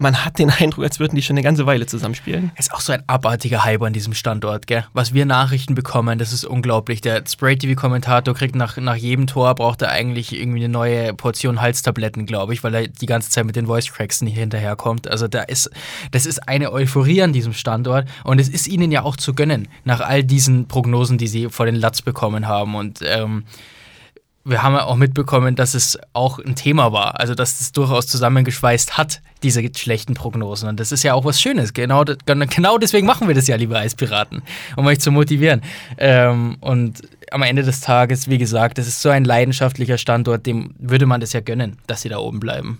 man 0.00 0.24
hat 0.24 0.38
den 0.38 0.50
Eindruck, 0.50 0.84
als 0.84 0.98
würden 0.98 1.14
die 1.14 1.22
schon 1.22 1.34
eine 1.34 1.44
ganze 1.44 1.66
Weile 1.66 1.84
zusammenspielen. 1.84 2.52
Ist 2.56 2.72
auch 2.72 2.80
so 2.80 2.92
ein 2.92 3.02
abartiger 3.06 3.64
Hype 3.64 3.82
an 3.82 3.92
diesem 3.92 4.14
Standort, 4.14 4.66
gell? 4.66 4.86
Was 4.94 5.12
wir 5.12 5.26
Nachrichten 5.26 5.74
bekommen, 5.74 6.18
das 6.18 6.32
ist 6.32 6.44
unglaublich. 6.44 7.02
Der 7.02 7.22
Spray-TV-Kommentator 7.26 8.34
kriegt 8.34 8.54
nach, 8.54 8.78
nach 8.78 8.96
jedem 8.96 9.26
Tor, 9.26 9.54
braucht 9.54 9.82
er 9.82 9.90
eigentlich 9.90 10.32
irgendwie 10.32 10.64
eine 10.64 10.70
neue 10.70 11.12
Portion 11.12 11.60
Halstabletten, 11.60 12.24
glaube 12.24 12.54
ich, 12.54 12.64
weil 12.64 12.74
er 12.74 12.88
die 12.88 13.06
ganze 13.06 13.28
Zeit 13.28 13.44
mit 13.44 13.56
den 13.56 13.66
Voice-Cracks 13.66 14.22
nicht 14.22 14.38
hinterherkommt. 14.38 15.06
Also 15.06 15.28
da 15.28 15.42
ist, 15.42 15.70
das 16.12 16.24
ist 16.24 16.48
eine 16.48 16.72
Euphorie 16.72 17.22
an 17.22 17.34
diesem 17.34 17.52
Standort 17.52 18.08
und 18.24 18.40
es 18.40 18.48
ist 18.48 18.68
ihnen 18.68 18.90
ja 18.90 19.02
auch 19.02 19.16
zu 19.16 19.34
gönnen, 19.34 19.68
nach 19.84 20.00
all 20.00 20.24
diesen 20.24 20.66
Prognosen, 20.66 21.18
die 21.18 21.28
sie 21.28 21.50
vor 21.50 21.66
den 21.66 21.76
Latz 21.76 22.00
bekommen 22.00 22.48
haben 22.48 22.74
und 22.74 23.00
ähm, 23.04 23.44
wir 24.44 24.62
haben 24.62 24.74
ja 24.74 24.84
auch 24.84 24.96
mitbekommen, 24.96 25.54
dass 25.54 25.74
es 25.74 25.98
auch 26.12 26.38
ein 26.38 26.54
Thema 26.54 26.92
war, 26.92 27.20
also 27.20 27.34
dass 27.34 27.60
es 27.60 27.72
durchaus 27.72 28.06
zusammengeschweißt 28.06 28.96
hat, 28.96 29.20
diese 29.42 29.62
schlechten 29.76 30.14
Prognosen. 30.14 30.68
Und 30.68 30.80
das 30.80 30.92
ist 30.92 31.02
ja 31.02 31.14
auch 31.14 31.24
was 31.24 31.40
Schönes. 31.40 31.74
Genau, 31.74 32.04
genau 32.26 32.78
deswegen 32.78 33.06
machen 33.06 33.28
wir 33.28 33.34
das 33.34 33.46
ja, 33.46 33.56
liebe 33.56 33.76
Eispiraten, 33.76 34.42
um 34.76 34.86
euch 34.86 35.00
zu 35.00 35.10
motivieren. 35.10 35.60
Ähm, 35.98 36.56
und 36.60 37.02
am 37.30 37.42
Ende 37.42 37.62
des 37.62 37.80
Tages, 37.80 38.28
wie 38.28 38.38
gesagt, 38.38 38.78
das 38.78 38.86
ist 38.86 39.02
so 39.02 39.10
ein 39.10 39.24
leidenschaftlicher 39.24 39.98
Standort, 39.98 40.46
dem 40.46 40.74
würde 40.78 41.06
man 41.06 41.20
das 41.20 41.32
ja 41.32 41.40
gönnen, 41.40 41.76
dass 41.86 42.02
sie 42.02 42.08
da 42.08 42.18
oben 42.18 42.40
bleiben. 42.40 42.78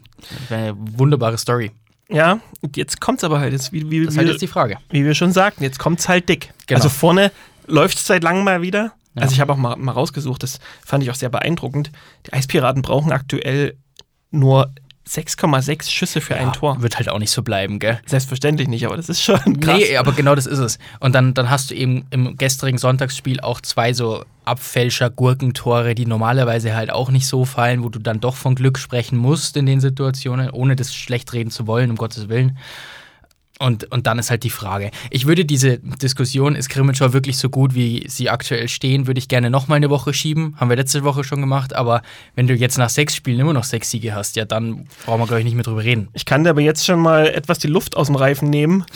Eine 0.48 0.74
wunderbare 0.76 1.36
Story. 1.36 1.72
Ja, 2.08 2.40
jetzt 2.74 3.00
kommt 3.00 3.18
es 3.18 3.24
aber 3.24 3.38
halt, 3.38 3.52
jetzt, 3.52 3.72
wie, 3.72 3.88
wie, 3.88 4.04
das 4.04 4.14
ist 4.14 4.18
halt 4.18 4.28
jetzt 4.28 4.42
die 4.42 4.48
Frage. 4.48 4.78
Wie 4.90 5.04
wir 5.04 5.14
schon 5.14 5.32
sagten, 5.32 5.62
jetzt 5.62 5.78
kommt 5.78 6.00
es 6.00 6.08
halt 6.08 6.28
dick. 6.28 6.52
Genau. 6.66 6.78
Also 6.78 6.88
vorne 6.88 7.30
läuft 7.66 7.98
es 7.98 8.06
seit 8.06 8.24
langem 8.24 8.44
mal 8.44 8.62
wieder. 8.62 8.92
Ja. 9.20 9.24
Also 9.24 9.34
ich 9.34 9.40
habe 9.40 9.52
auch 9.52 9.56
mal, 9.56 9.76
mal 9.76 9.92
rausgesucht, 9.92 10.42
das 10.42 10.58
fand 10.84 11.02
ich 11.02 11.10
auch 11.10 11.14
sehr 11.14 11.28
beeindruckend. 11.28 11.90
Die 12.26 12.32
Eispiraten 12.32 12.82
brauchen 12.82 13.12
aktuell 13.12 13.76
nur 14.30 14.72
6,6 15.08 15.90
Schüsse 15.90 16.20
für 16.20 16.34
ja, 16.34 16.40
ein 16.40 16.52
Tor. 16.52 16.82
Wird 16.82 16.96
halt 16.96 17.08
auch 17.08 17.18
nicht 17.18 17.32
so 17.32 17.42
bleiben, 17.42 17.80
gell? 17.80 18.00
Selbstverständlich 18.06 18.68
nicht, 18.68 18.86
aber 18.86 18.96
das 18.96 19.08
ist 19.08 19.22
schon 19.22 19.58
krass. 19.60 19.78
Nee, 19.78 19.96
aber 19.96 20.12
genau 20.12 20.34
das 20.36 20.46
ist 20.46 20.58
es. 20.58 20.78
Und 21.00 21.14
dann, 21.14 21.34
dann 21.34 21.50
hast 21.50 21.70
du 21.70 21.74
eben 21.74 22.06
im 22.10 22.36
gestrigen 22.36 22.78
Sonntagsspiel 22.78 23.40
auch 23.40 23.60
zwei 23.60 23.92
so 23.92 24.24
Abfälscher-Gurkentore, 24.44 25.94
die 25.96 26.06
normalerweise 26.06 26.74
halt 26.76 26.92
auch 26.92 27.10
nicht 27.10 27.26
so 27.26 27.44
fallen, 27.44 27.82
wo 27.82 27.88
du 27.88 27.98
dann 27.98 28.20
doch 28.20 28.36
von 28.36 28.54
Glück 28.54 28.78
sprechen 28.78 29.18
musst 29.18 29.56
in 29.56 29.66
den 29.66 29.80
Situationen, 29.80 30.50
ohne 30.50 30.76
das 30.76 30.94
schlecht 30.94 31.32
reden 31.32 31.50
zu 31.50 31.66
wollen, 31.66 31.90
um 31.90 31.96
Gottes 31.96 32.28
Willen. 32.28 32.56
Und, 33.62 33.92
und 33.92 34.06
dann 34.06 34.18
ist 34.18 34.30
halt 34.30 34.42
die 34.42 34.50
Frage. 34.50 34.90
Ich 35.10 35.26
würde 35.26 35.44
diese 35.44 35.78
Diskussion, 35.80 36.54
ist 36.54 36.70
Grimmitschau 36.70 37.12
wirklich 37.12 37.36
so 37.36 37.50
gut, 37.50 37.74
wie 37.74 38.06
sie 38.08 38.30
aktuell 38.30 38.68
stehen, 38.68 39.06
würde 39.06 39.18
ich 39.18 39.28
gerne 39.28 39.50
nochmal 39.50 39.76
eine 39.76 39.90
Woche 39.90 40.14
schieben. 40.14 40.56
Haben 40.56 40.70
wir 40.70 40.76
letzte 40.76 41.04
Woche 41.04 41.24
schon 41.24 41.42
gemacht. 41.42 41.76
Aber 41.76 42.00
wenn 42.34 42.46
du 42.46 42.54
jetzt 42.54 42.78
nach 42.78 42.88
sechs 42.88 43.14
Spielen 43.14 43.38
immer 43.38 43.52
noch 43.52 43.64
sechs 43.64 43.90
Siege 43.90 44.14
hast, 44.14 44.36
ja, 44.36 44.46
dann 44.46 44.86
brauchen 45.04 45.20
wir, 45.20 45.26
glaube 45.26 45.40
ich, 45.40 45.44
nicht 45.44 45.56
mehr 45.56 45.62
drüber 45.62 45.84
reden. 45.84 46.08
Ich 46.14 46.24
kann 46.24 46.42
dir 46.42 46.50
aber 46.50 46.62
jetzt 46.62 46.86
schon 46.86 47.00
mal 47.00 47.26
etwas 47.26 47.58
die 47.58 47.66
Luft 47.66 47.98
aus 47.98 48.06
dem 48.06 48.16
Reifen 48.16 48.48
nehmen. 48.48 48.84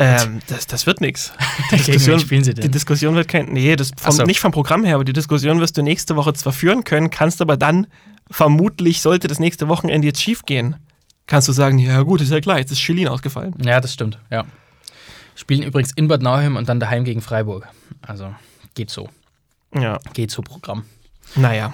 Ähm, 0.00 0.38
das, 0.46 0.68
das 0.68 0.86
wird 0.86 1.00
nichts. 1.00 1.32
Die, 1.72 1.76
Diskussion, 1.90 2.22
die 2.40 2.70
Diskussion 2.70 3.16
wird 3.16 3.26
kein. 3.26 3.46
Nee, 3.46 3.74
das 3.74 3.90
vom, 3.96 4.12
so. 4.12 4.22
nicht 4.22 4.38
vom 4.38 4.52
Programm 4.52 4.84
her, 4.84 4.94
aber 4.94 5.02
die 5.02 5.12
Diskussion 5.12 5.58
wirst 5.58 5.76
du 5.76 5.82
nächste 5.82 6.14
Woche 6.14 6.34
zwar 6.34 6.52
führen 6.52 6.84
können, 6.84 7.10
kannst 7.10 7.42
aber 7.42 7.56
dann 7.56 7.88
vermutlich, 8.30 9.00
sollte 9.00 9.26
das 9.26 9.40
nächste 9.40 9.66
Wochenende 9.66 10.06
jetzt 10.06 10.22
schief 10.22 10.44
gehen, 10.44 10.76
kannst 11.28 11.46
du 11.46 11.52
sagen, 11.52 11.78
ja 11.78 12.02
gut, 12.02 12.20
ist 12.20 12.32
ja 12.32 12.40
klar, 12.40 12.58
jetzt 12.58 12.72
ist 12.72 12.80
Schilin 12.80 13.06
ausgefallen. 13.06 13.54
Ja, 13.62 13.80
das 13.80 13.92
stimmt, 13.92 14.18
ja. 14.30 14.44
Spielen 15.36 15.62
übrigens 15.62 15.92
in 15.92 16.08
Bad 16.08 16.22
Nauheim 16.22 16.56
und 16.56 16.68
dann 16.68 16.80
daheim 16.80 17.04
gegen 17.04 17.20
Freiburg. 17.20 17.68
Also 18.02 18.34
geht 18.74 18.90
so. 18.90 19.08
Ja. 19.72 20.00
Geht 20.14 20.32
so 20.32 20.42
Programm. 20.42 20.82
Naja. 21.36 21.72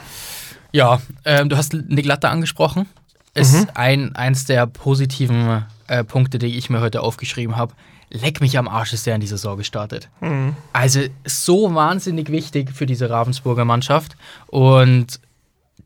Ja, 0.73 1.01
ähm, 1.25 1.49
du 1.49 1.57
hast 1.57 1.73
Nick 1.73 2.05
Latte 2.05 2.29
angesprochen. 2.29 2.87
Ist 3.33 3.55
mhm. 3.55 3.71
ein, 3.75 4.17
eins 4.17 4.45
der 4.45 4.67
positiven 4.67 5.65
äh, 5.87 6.05
Punkte, 6.05 6.39
die 6.39 6.59
ich 6.59 6.69
mir 6.69 6.81
heute 6.81 7.01
aufgeschrieben 7.01 7.57
habe. 7.57 7.75
Leck 8.11 8.41
mich 8.41 8.59
am 8.59 8.69
Arsch 8.69 8.93
ist 8.93 9.07
der 9.07 9.15
in 9.15 9.21
die 9.21 9.27
Saison 9.27 9.57
gestartet. 9.57 10.09
Mhm. 10.21 10.55
Also 10.73 11.01
so 11.25 11.75
wahnsinnig 11.75 12.31
wichtig 12.31 12.73
für 12.73 12.87
diese 12.87 13.09
Ravensburger 13.09 13.65
Mannschaft. 13.65 14.17
Und 14.47 15.21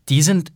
die 0.09 0.23
sind 0.23 0.53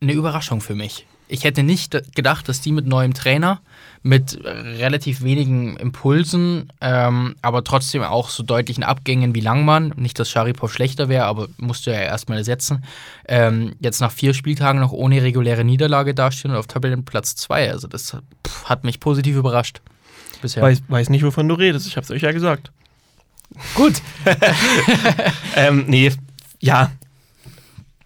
eine 0.00 0.12
Überraschung 0.12 0.60
für 0.60 0.74
mich 0.74 1.07
ich 1.28 1.44
hätte 1.44 1.62
nicht 1.62 2.14
gedacht, 2.14 2.48
dass 2.48 2.60
die 2.60 2.72
mit 2.72 2.86
neuem 2.86 3.14
Trainer, 3.14 3.60
mit 4.02 4.38
relativ 4.44 5.22
wenigen 5.22 5.76
Impulsen, 5.76 6.72
ähm, 6.80 7.36
aber 7.42 7.64
trotzdem 7.64 8.02
auch 8.02 8.30
so 8.30 8.42
deutlichen 8.42 8.82
Abgängen 8.82 9.34
wie 9.34 9.40
Langmann, 9.40 9.92
nicht, 9.96 10.18
dass 10.18 10.30
Sharipov 10.30 10.72
schlechter 10.72 11.08
wäre, 11.08 11.24
aber 11.24 11.48
musste 11.58 11.92
er 11.92 12.02
ja 12.02 12.06
erstmal 12.08 12.38
ersetzen, 12.38 12.84
ähm, 13.26 13.74
jetzt 13.80 14.00
nach 14.00 14.12
vier 14.12 14.34
Spieltagen 14.34 14.80
noch 14.80 14.92
ohne 14.92 15.22
reguläre 15.22 15.64
Niederlage 15.64 16.14
dastehen 16.14 16.52
und 16.52 16.56
auf 16.56 16.66
Tabellenplatz 16.66 17.36
2. 17.36 17.70
Also 17.70 17.88
das 17.88 18.16
pff, 18.46 18.64
hat 18.64 18.84
mich 18.84 19.00
positiv 19.00 19.36
überrascht 19.36 19.80
bisher. 20.40 20.62
Weiß, 20.62 20.82
weiß 20.88 21.10
nicht, 21.10 21.24
wovon 21.24 21.48
du 21.48 21.54
redest, 21.54 21.86
ich 21.86 21.96
hab's 21.96 22.10
euch 22.10 22.22
ja 22.22 22.32
gesagt. 22.32 22.70
Gut. 23.74 24.00
ähm, 25.56 25.84
nee, 25.88 26.12
ja, 26.60 26.92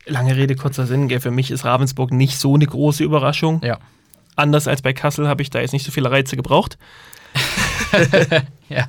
lange 0.06 0.36
Rede, 0.36 0.56
kurzer 0.56 0.86
Sinn, 0.86 1.08
gell, 1.08 1.20
für 1.20 1.30
mich 1.30 1.50
ist 1.50 1.64
Ravensburg 1.64 2.12
nicht 2.12 2.38
so 2.38 2.54
eine 2.54 2.66
große 2.66 3.04
Überraschung. 3.04 3.60
Ja. 3.62 3.78
Anders 4.36 4.66
als 4.66 4.82
bei 4.82 4.92
Kassel 4.92 5.28
habe 5.28 5.42
ich 5.42 5.50
da 5.50 5.60
jetzt 5.60 5.72
nicht 5.72 5.84
so 5.84 5.92
viele 5.92 6.10
Reize 6.10 6.36
gebraucht. 6.36 6.78
ja. 8.68 8.88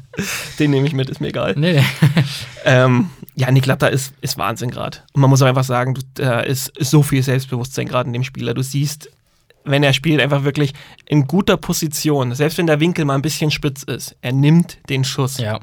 Den 0.60 0.72
nehme 0.72 0.88
ich 0.88 0.93
mit, 0.93 1.10
ist 1.10 1.22
mir 1.22 1.27
egal. 1.27 1.53
Nee. 1.58 1.84
ähm, 2.65 3.10
ja, 3.36 3.51
Nick 3.51 3.65
Latter 3.65 3.89
ist, 3.89 4.13
ist 4.22 4.38
Wahnsinn 4.38 4.72
gerade. 4.72 5.00
Und 5.13 5.22
man 5.22 5.29
muss 5.29 5.41
auch 5.41 5.48
einfach 5.48 5.63
sagen, 5.63 5.98
da 6.15 6.39
ist, 6.39 6.77
ist 6.77 6.91
so 6.91 7.03
viel 7.03 7.24
Selbstbewusstsein 7.24 7.88
gerade 7.88 8.08
in 8.08 8.13
dem 8.13 8.24
Spieler. 8.24 8.53
Du 8.53 8.62
siehst, 8.62 9.10
wenn 9.65 9.84
er 9.84 9.93
spielt, 9.93 10.22
einfach 10.22 10.43
wirklich 10.43 10.74
in 11.05 11.27
guter 11.27 11.58
Position. 11.58 12.34
Selbst 12.36 12.58
wenn 12.58 12.67
der 12.67 12.79
Winkel 12.79 13.05
mal 13.05 13.15
ein 13.15 13.22
bisschen 13.22 13.51
spitz 13.51 13.84
ist, 13.84 14.15
er 14.22 14.32
nimmt 14.32 14.77
den 14.89 15.03
Schuss. 15.03 15.38
Ja. 15.38 15.60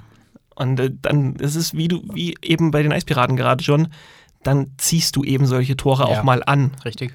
Und 0.55 0.81
äh, 0.81 0.91
dann 1.01 1.37
ist 1.37 1.55
es 1.55 1.75
wie 1.75 1.89
du, 1.89 2.03
wie 2.13 2.35
eben 2.43 2.71
bei 2.71 2.83
den 2.83 2.93
Eispiraten 2.93 3.37
gerade 3.37 3.65
schon, 3.65 3.89
dann 4.43 4.73
ziehst 4.79 5.17
du 5.17 5.25
eben 5.25 5.47
solche 5.47 5.77
Tore 5.77 6.03
ja, 6.03 6.09
auch 6.09 6.23
mal 6.23 6.43
an. 6.45 6.73
Richtig. 6.85 7.15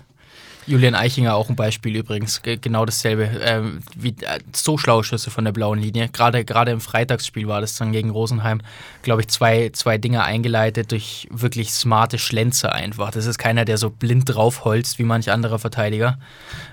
Julian 0.67 0.95
Eichinger 0.95 1.35
auch 1.35 1.49
ein 1.49 1.55
Beispiel 1.55 1.95
übrigens, 1.95 2.41
genau 2.41 2.85
dasselbe. 2.85 3.29
Ähm, 3.41 3.79
wie, 3.95 4.15
äh, 4.21 4.39
so 4.55 4.77
schlaue 4.77 5.03
Schüsse 5.03 5.29
von 5.29 5.45
der 5.45 5.51
blauen 5.51 5.79
Linie. 5.79 6.09
Gerade, 6.09 6.43
gerade 6.43 6.71
im 6.71 6.81
Freitagsspiel 6.81 7.47
war 7.47 7.61
das 7.61 7.77
dann 7.77 7.91
gegen 7.91 8.09
Rosenheim, 8.09 8.61
glaube 9.03 9.21
ich, 9.21 9.27
zwei, 9.27 9.69
zwei 9.73 9.97
Dinge 9.97 10.23
eingeleitet 10.23 10.91
durch 10.91 11.27
wirklich 11.31 11.71
smarte 11.71 12.17
Schlenzer 12.17 12.73
einfach. 12.73 13.11
Das 13.11 13.25
ist 13.25 13.37
keiner, 13.37 13.65
der 13.65 13.77
so 13.77 13.89
blind 13.91 14.23
draufholzt 14.25 14.97
wie 14.97 15.03
manch 15.03 15.29
anderer 15.29 15.59
Verteidiger. 15.59 16.17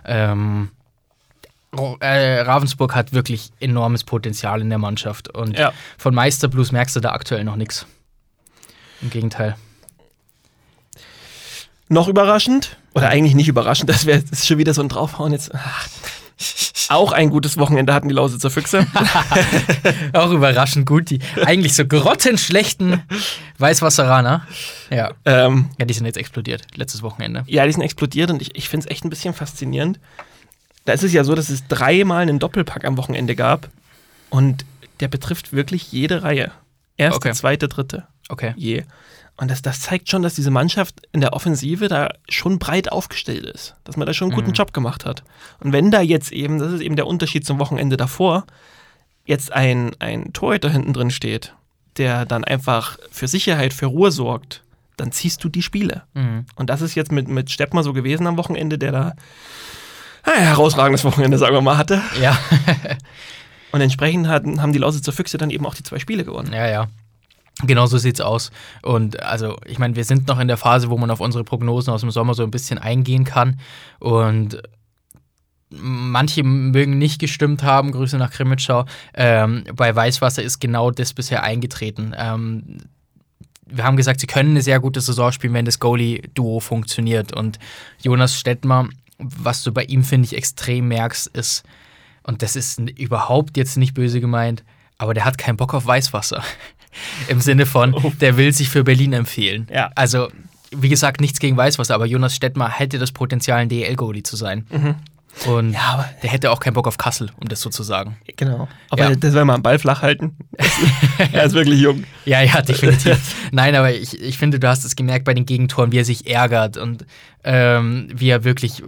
Ähm, 0.07 0.71
äh, 2.01 2.41
Ravensburg 2.41 2.95
hat 2.95 3.13
wirklich 3.13 3.51
enormes 3.61 4.05
Potenzial 4.05 4.61
in 4.61 4.69
der 4.69 4.79
Mannschaft 4.79 5.29
und 5.35 5.59
ja. 5.59 5.73
von 5.97 6.15
Meisterblues 6.15 6.73
merkst 6.73 6.97
du 6.97 7.01
da 7.01 7.13
aktuell 7.13 7.45
noch 7.45 7.57
nichts. 7.57 7.87
Im 9.01 9.11
Gegenteil. 9.11 9.57
Noch 11.93 12.09
überraschend, 12.09 12.79
oder 12.95 13.11
eigentlich 13.11 13.35
nicht 13.35 13.49
überraschend, 13.49 13.91
das 13.91 14.07
wäre 14.07 14.23
schon 14.35 14.57
wieder 14.57 14.73
so 14.73 14.81
ein 14.81 14.89
Draufhauen 14.89 15.33
jetzt. 15.33 15.51
Ach, 15.55 15.89
auch 16.89 17.13
ein 17.13 17.29
gutes 17.29 17.59
Wochenende 17.59 17.93
hatten 17.93 18.09
die 18.09 18.15
Lausitzer 18.15 18.51
Füchse. 18.51 18.87
auch 20.15 20.31
überraschend 20.31 20.87
gut. 20.87 21.11
Die 21.11 21.21
eigentlich 21.45 21.75
so 21.75 21.85
grottenschlechten 21.85 23.03
Weißwasseraner. 23.59 24.47
Ja. 24.91 25.13
Ähm, 25.27 25.69
ja, 25.79 25.85
die 25.85 25.93
sind 25.93 26.07
jetzt 26.07 26.17
explodiert, 26.17 26.63
letztes 26.75 27.03
Wochenende. 27.03 27.45
Ja, 27.47 27.67
die 27.67 27.73
sind 27.73 27.83
explodiert 27.83 28.31
und 28.31 28.41
ich, 28.41 28.57
ich 28.57 28.71
finde 28.71 28.87
es 28.87 28.91
echt 28.91 29.05
ein 29.05 29.11
bisschen 29.11 29.35
faszinierend. 29.35 30.01
Da 30.87 30.95
ist 30.95 31.05
es 31.05 31.13
ja 31.13 31.25
so, 31.25 31.35
dass 31.35 31.51
es 31.51 31.69
dreimal 31.69 32.23
einen 32.23 32.39
Doppelpack 32.39 32.87
am 32.87 32.97
Wochenende 32.97 33.37
gab 33.37 33.69
und 34.31 34.65
der 35.01 35.09
betrifft 35.09 35.53
wirklich 35.53 35.93
jede 35.93 36.23
Reihe. 36.23 36.53
Erste, 36.97 37.17
okay. 37.17 37.33
zweite, 37.35 37.69
dritte. 37.69 38.07
Okay. 38.29 38.55
Je. 38.57 38.85
Und 39.37 39.51
das, 39.51 39.63
das 39.63 39.81
zeigt 39.81 40.09
schon, 40.09 40.23
dass 40.23 40.35
diese 40.35 40.51
Mannschaft 40.51 41.03
in 41.13 41.21
der 41.21 41.33
Offensive 41.33 41.89
da 41.89 42.11
schon 42.29 42.59
breit 42.59 42.93
aufgestellt 42.93 43.45
ist. 43.45 43.75
Dass 43.85 43.97
man 43.97 44.07
da 44.07 44.15
schon 44.15 44.29
einen 44.29 44.37
guten 44.37 44.51
mhm. 44.51 44.55
Job 44.55 44.73
gemacht 44.73 45.05
hat. 45.05 45.25
Und 45.61 45.73
wenn 45.73 45.91
da 45.91 46.01
jetzt 46.01 46.33
eben, 46.33 46.59
das 46.59 46.73
ist 46.73 46.81
eben 46.81 46.97
der 46.97 47.07
Unterschied 47.07 47.47
zum 47.47 47.59
Wochenende 47.59 47.97
davor, 47.97 48.45
jetzt 49.25 49.53
ein, 49.53 49.93
ein 49.99 50.33
Torhüter 50.33 50.71
hinten 50.71 50.93
drin 50.93 51.11
steht, 51.11 51.55
der 51.97 52.25
dann 52.27 52.45
einfach 52.45 52.99
für 53.11 53.29
Sicherheit, 53.29 53.73
für 53.73 53.87
Ruhe 53.87 54.11
sorgt, 54.11 54.63
dann 54.97 55.13
ziehst 55.13 55.43
du 55.43 55.49
die 55.49 55.63
Spiele. 55.63 56.03
Mhm. 56.15 56.47
Und 56.55 56.71
das 56.71 56.81
ist 56.81 56.95
jetzt 56.95 57.13
mit, 57.13 57.29
mit 57.29 57.51
Steppmer 57.51 57.83
so 57.83 57.93
gewesen 57.93 58.27
am 58.27 58.37
Wochenende, 58.37 58.79
der 58.79 58.93
da 58.93 59.15
ein 60.23 60.43
herausragendes 60.43 61.05
Wochenende, 61.05 61.39
sagen 61.39 61.55
wir 61.55 61.63
mal, 61.63 61.79
hatte. 61.79 62.01
Ja. 62.21 62.39
Und 63.73 63.81
entsprechend 63.81 64.29
hatten, 64.29 64.61
haben 64.61 64.73
die 64.73 64.79
Lausitzer 64.79 65.13
Füchse 65.13 65.39
dann 65.39 65.51
eben 65.51 65.67
auch 65.67 65.75
die 65.75 65.83
zwei 65.83 65.99
Spiele 65.99 66.25
gewonnen. 66.25 66.53
Ja, 66.53 66.69
ja. 66.69 66.89
Genau 67.65 67.87
so 67.87 67.99
sieht's 67.99 68.21
aus. 68.21 68.51
Und 68.83 69.23
also, 69.23 69.57
ich 69.67 69.79
meine, 69.79 69.95
wir 69.95 70.05
sind 70.05 70.27
noch 70.27 70.41
in 70.41 70.49
der 70.49 70.57
Phase, 70.57 70.91
wo 70.91 70.97
man 70.99 71.11
auf 71.11 71.21
unsere 71.21 71.45
Prognosen 71.45 71.93
aus 71.93 72.01
dem 72.01 72.11
Sommer 72.11 72.35
so 72.35 72.43
ein 72.43 72.51
bisschen 72.51 72.79
eingehen 72.79 73.25
kann. 73.25 73.61
Und 74.01 74.61
manche 75.71 76.43
mögen 76.43 76.99
nicht 76.99 77.19
gestimmt 77.19 77.63
haben. 77.63 77.93
Grüße 77.93 78.19
nach 78.19 78.31
Krimitschau. 78.31 78.85
Ähm, 79.15 79.65
bei 79.75 79.95
Weißwasser 79.95 80.43
ist 80.43 80.61
genau 80.61 80.91
das 80.91 81.15
bisher 81.15 81.43
eingetreten. 81.43 82.15
Ähm, 82.17 82.79
wir 83.67 83.85
haben 83.85 83.97
gesagt, 83.97 84.21
sie 84.21 84.27
können 84.27 84.51
eine 84.51 84.63
sehr 84.63 84.81
gute 84.81 85.01
Saison 85.01 85.33
spielen, 85.33 85.55
wenn 85.55 85.65
das 85.65 85.79
Goalie-Duo 85.79 86.61
funktioniert. 86.61 87.33
Und 87.33 87.59
Jonas 88.03 88.39
Stettmer, 88.39 88.89
was 89.19 89.63
du 89.63 89.73
bei 89.73 89.85
ihm, 89.85 90.05
finde 90.05 90.27
ich, 90.27 90.37
extrem 90.37 90.89
merkst, 90.89 91.29
ist, 91.29 91.63
und 92.23 92.43
das 92.43 92.55
ist 92.55 92.79
überhaupt 92.79 93.57
jetzt 93.57 93.77
nicht 93.77 93.95
böse 93.95 94.21
gemeint, 94.21 94.63
aber 94.99 95.15
der 95.15 95.25
hat 95.25 95.39
keinen 95.39 95.57
Bock 95.57 95.75
auf 95.75 95.87
Weißwasser. 95.87 96.43
Im 97.29 97.41
Sinne 97.41 97.67
von, 97.67 97.95
oh. 97.95 98.13
der 98.21 98.37
will 98.37 98.53
sich 98.53 98.69
für 98.69 98.85
Berlin 98.85 99.13
empfehlen. 99.13 99.69
Ja. 99.73 99.91
Also, 99.95 100.29
wie 100.75 100.89
gesagt, 100.89 101.21
nichts 101.21 101.39
gegen 101.39 101.57
Weißwasser, 101.57 101.95
aber 101.95 102.07
Jonas 102.07 102.35
Stettmer 102.35 102.69
hätte 102.69 102.99
das 102.99 103.13
Potenzial, 103.13 103.59
ein 103.59 103.69
DL-Goalie 103.69 104.23
zu 104.23 104.37
sein. 104.37 104.67
Mhm. 104.71 104.95
Und 105.47 105.73
ja, 105.73 106.09
der 106.23 106.31
hätte 106.31 106.51
auch 106.51 106.61
keinen 106.61 106.75
Bock 106.75 106.87
auf 106.87 106.99
Kassel, 106.99 107.31
um 107.41 107.49
das 107.49 107.61
so 107.61 107.71
zu 107.71 107.83
sagen. 107.83 108.17
Genau. 108.37 108.69
Aber 108.91 109.11
ja. 109.11 109.17
das 109.17 109.33
will 109.33 109.45
man 109.45 109.57
am 109.57 109.63
Ball 109.63 109.79
flach 109.79 110.03
halten. 110.03 110.37
er 111.33 111.45
ist 111.45 111.55
wirklich 111.55 111.81
jung. 111.81 112.05
Ja, 112.27 112.43
ja, 112.43 112.61
definitiv. 112.61 113.35
Nein, 113.53 113.75
aber 113.75 113.95
ich, 113.95 114.21
ich 114.21 114.39
finde, 114.39 114.61
du 114.61 114.69
hast 114.69 114.85
es 114.85 114.95
gemerkt 114.95 115.25
bei 115.25 115.35
den 115.35 115.47
Gegentoren, 115.47 115.91
wie 115.91 115.99
er 115.99 116.05
sich 116.05 116.29
ärgert 116.29 116.77
und 116.77 117.07
ähm, 117.45 118.09
wie 118.15 118.29
er 118.29 118.45
wirklich 118.45 118.83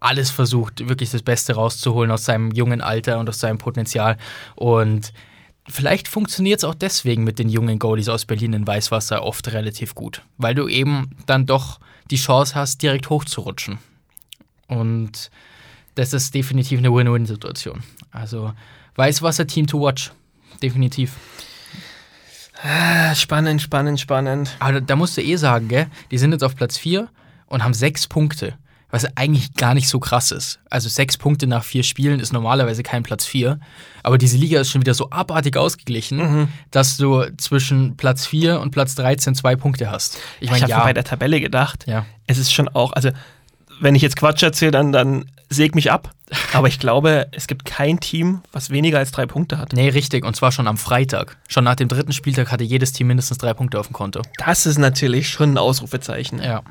alles 0.00 0.30
versucht, 0.30 0.86
wirklich 0.88 1.10
das 1.10 1.22
Beste 1.22 1.54
rauszuholen 1.54 2.10
aus 2.10 2.24
seinem 2.24 2.50
jungen 2.50 2.80
Alter 2.80 3.18
und 3.18 3.28
aus 3.28 3.38
seinem 3.38 3.58
Potenzial. 3.58 4.18
Und 4.56 5.12
vielleicht 5.68 6.08
funktioniert 6.08 6.60
es 6.60 6.64
auch 6.64 6.74
deswegen 6.74 7.24
mit 7.24 7.38
den 7.38 7.48
jungen 7.48 7.78
Goalies 7.78 8.08
aus 8.08 8.24
Berlin 8.24 8.52
in 8.52 8.66
Weißwasser 8.66 9.22
oft 9.22 9.52
relativ 9.52 9.94
gut, 9.94 10.22
weil 10.36 10.54
du 10.54 10.68
eben 10.68 11.10
dann 11.26 11.46
doch 11.46 11.80
die 12.10 12.16
Chance 12.16 12.54
hast, 12.54 12.82
direkt 12.82 13.10
hochzurutschen. 13.10 13.78
Und 14.68 15.30
das 15.94 16.12
ist 16.12 16.34
definitiv 16.34 16.78
eine 16.78 16.92
Win-Win-Situation. 16.92 17.82
Also 18.10 18.52
Weißwasser-Team 18.96 19.66
to 19.66 19.80
watch. 19.80 20.12
Definitiv. 20.62 21.16
Ah, 22.62 23.14
spannend, 23.14 23.60
spannend, 23.60 24.00
spannend. 24.00 24.56
Aber 24.58 24.80
da 24.80 24.96
musst 24.96 25.16
du 25.16 25.22
eh 25.22 25.36
sagen, 25.36 25.68
gell? 25.68 25.86
Die 26.10 26.18
sind 26.18 26.32
jetzt 26.32 26.44
auf 26.44 26.56
Platz 26.56 26.78
4 26.78 27.08
und 27.46 27.62
haben 27.62 27.74
sechs 27.74 28.06
Punkte 28.06 28.56
was 28.94 29.16
eigentlich 29.16 29.54
gar 29.54 29.74
nicht 29.74 29.88
so 29.88 29.98
krass 29.98 30.30
ist. 30.30 30.60
Also 30.70 30.88
sechs 30.88 31.16
Punkte 31.16 31.48
nach 31.48 31.64
vier 31.64 31.82
Spielen 31.82 32.20
ist 32.20 32.32
normalerweise 32.32 32.84
kein 32.84 33.02
Platz 33.02 33.26
vier. 33.26 33.58
Aber 34.04 34.18
diese 34.18 34.36
Liga 34.36 34.60
ist 34.60 34.70
schon 34.70 34.82
wieder 34.82 34.94
so 34.94 35.10
abartig 35.10 35.56
ausgeglichen, 35.56 36.18
mhm. 36.18 36.48
dass 36.70 36.96
du 36.96 37.24
zwischen 37.36 37.96
Platz 37.96 38.24
vier 38.24 38.60
und 38.60 38.70
Platz 38.70 38.94
13 38.94 39.34
zwei 39.34 39.56
Punkte 39.56 39.90
hast. 39.90 40.18
Ich, 40.38 40.48
mein, 40.48 40.58
ich 40.58 40.62
habe 40.62 40.70
ja. 40.70 40.84
bei 40.84 40.92
der 40.92 41.02
Tabelle 41.02 41.40
gedacht, 41.40 41.88
ja. 41.88 42.06
es 42.28 42.38
ist 42.38 42.52
schon 42.52 42.68
auch, 42.68 42.92
also 42.92 43.10
wenn 43.80 43.96
ich 43.96 44.02
jetzt 44.02 44.14
Quatsch 44.14 44.44
erzähle, 44.44 44.70
dann, 44.70 44.92
dann 44.92 45.24
säg 45.50 45.74
mich 45.74 45.90
ab. 45.90 46.12
Aber 46.52 46.68
ich 46.68 46.78
glaube, 46.78 47.26
es 47.32 47.48
gibt 47.48 47.64
kein 47.64 47.98
Team, 47.98 48.42
was 48.52 48.70
weniger 48.70 48.98
als 48.98 49.10
drei 49.10 49.26
Punkte 49.26 49.58
hat. 49.58 49.72
Nee, 49.72 49.88
richtig. 49.88 50.24
Und 50.24 50.36
zwar 50.36 50.52
schon 50.52 50.68
am 50.68 50.76
Freitag. 50.76 51.36
Schon 51.48 51.64
nach 51.64 51.74
dem 51.74 51.88
dritten 51.88 52.12
Spieltag 52.12 52.52
hatte 52.52 52.62
jedes 52.62 52.92
Team 52.92 53.08
mindestens 53.08 53.38
drei 53.38 53.54
Punkte 53.54 53.80
auf 53.80 53.88
dem 53.88 53.92
Konto. 53.92 54.22
Das 54.38 54.66
ist 54.66 54.78
natürlich 54.78 55.28
schon 55.28 55.54
ein 55.54 55.58
Ausrufezeichen. 55.58 56.40
Ja. 56.40 56.62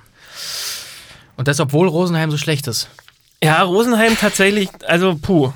Und 1.38 1.48
das, 1.48 1.60
obwohl 1.60 1.88
Rosenheim 1.88 2.32
so 2.32 2.38
schlecht 2.38 2.68
ist. 2.68 2.90
Ja, 3.44 3.62
Rosenheim 3.64 4.18
tatsächlich, 4.18 4.70
also 4.88 5.16
puh. 5.16 5.52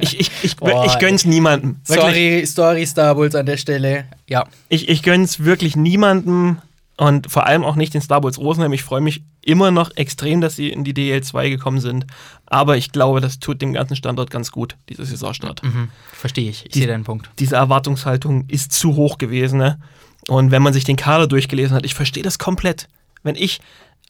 Ich, 0.00 0.18
ich, 0.18 0.30
ich, 0.42 0.56
Boah, 0.58 0.84
ich 0.84 0.98
gönn's 0.98 1.24
niemandem. 1.24 1.76
Sorry, 1.84 2.44
Story 2.46 2.86
Starbulls 2.86 3.34
an 3.34 3.46
der 3.46 3.56
Stelle. 3.56 4.06
Ja. 4.28 4.46
Ich, 4.68 4.88
ich 4.88 5.02
gönn's 5.02 5.40
wirklich 5.40 5.76
niemandem 5.76 6.58
und 6.96 7.30
vor 7.30 7.46
allem 7.46 7.64
auch 7.64 7.76
nicht 7.76 7.94
den 7.94 8.02
Starbulls 8.02 8.38
Rosenheim. 8.38 8.72
Ich 8.72 8.82
freue 8.82 9.00
mich 9.00 9.22
immer 9.42 9.70
noch 9.70 9.96
extrem, 9.96 10.40
dass 10.40 10.56
sie 10.56 10.68
in 10.68 10.84
die 10.84 10.92
DL2 10.92 11.48
gekommen 11.48 11.80
sind. 11.80 12.06
Aber 12.46 12.76
ich 12.76 12.92
glaube, 12.92 13.20
das 13.20 13.38
tut 13.38 13.62
dem 13.62 13.72
ganzen 13.72 13.96
Standort 13.96 14.30
ganz 14.30 14.50
gut, 14.50 14.76
diese 14.88 15.04
Saisonstart. 15.04 15.62
Mhm, 15.62 15.88
Verstehe 16.12 16.50
ich. 16.50 16.66
Ich 16.66 16.74
sehe 16.74 16.86
deinen 16.86 17.04
Punkt. 17.04 17.30
Diese 17.38 17.56
Erwartungshaltung 17.56 18.44
ist 18.48 18.72
zu 18.72 18.96
hoch 18.96 19.16
gewesen. 19.16 19.58
Ne? 19.58 19.80
Und 20.28 20.50
wenn 20.50 20.62
man 20.62 20.72
sich 20.72 20.84
den 20.84 20.96
Kader 20.96 21.26
durchgelesen 21.26 21.74
hat, 21.74 21.86
ich 21.86 21.94
verstehe 21.94 22.22
das 22.22 22.38
komplett. 22.38 22.88
Wenn 23.22 23.34
ich 23.34 23.60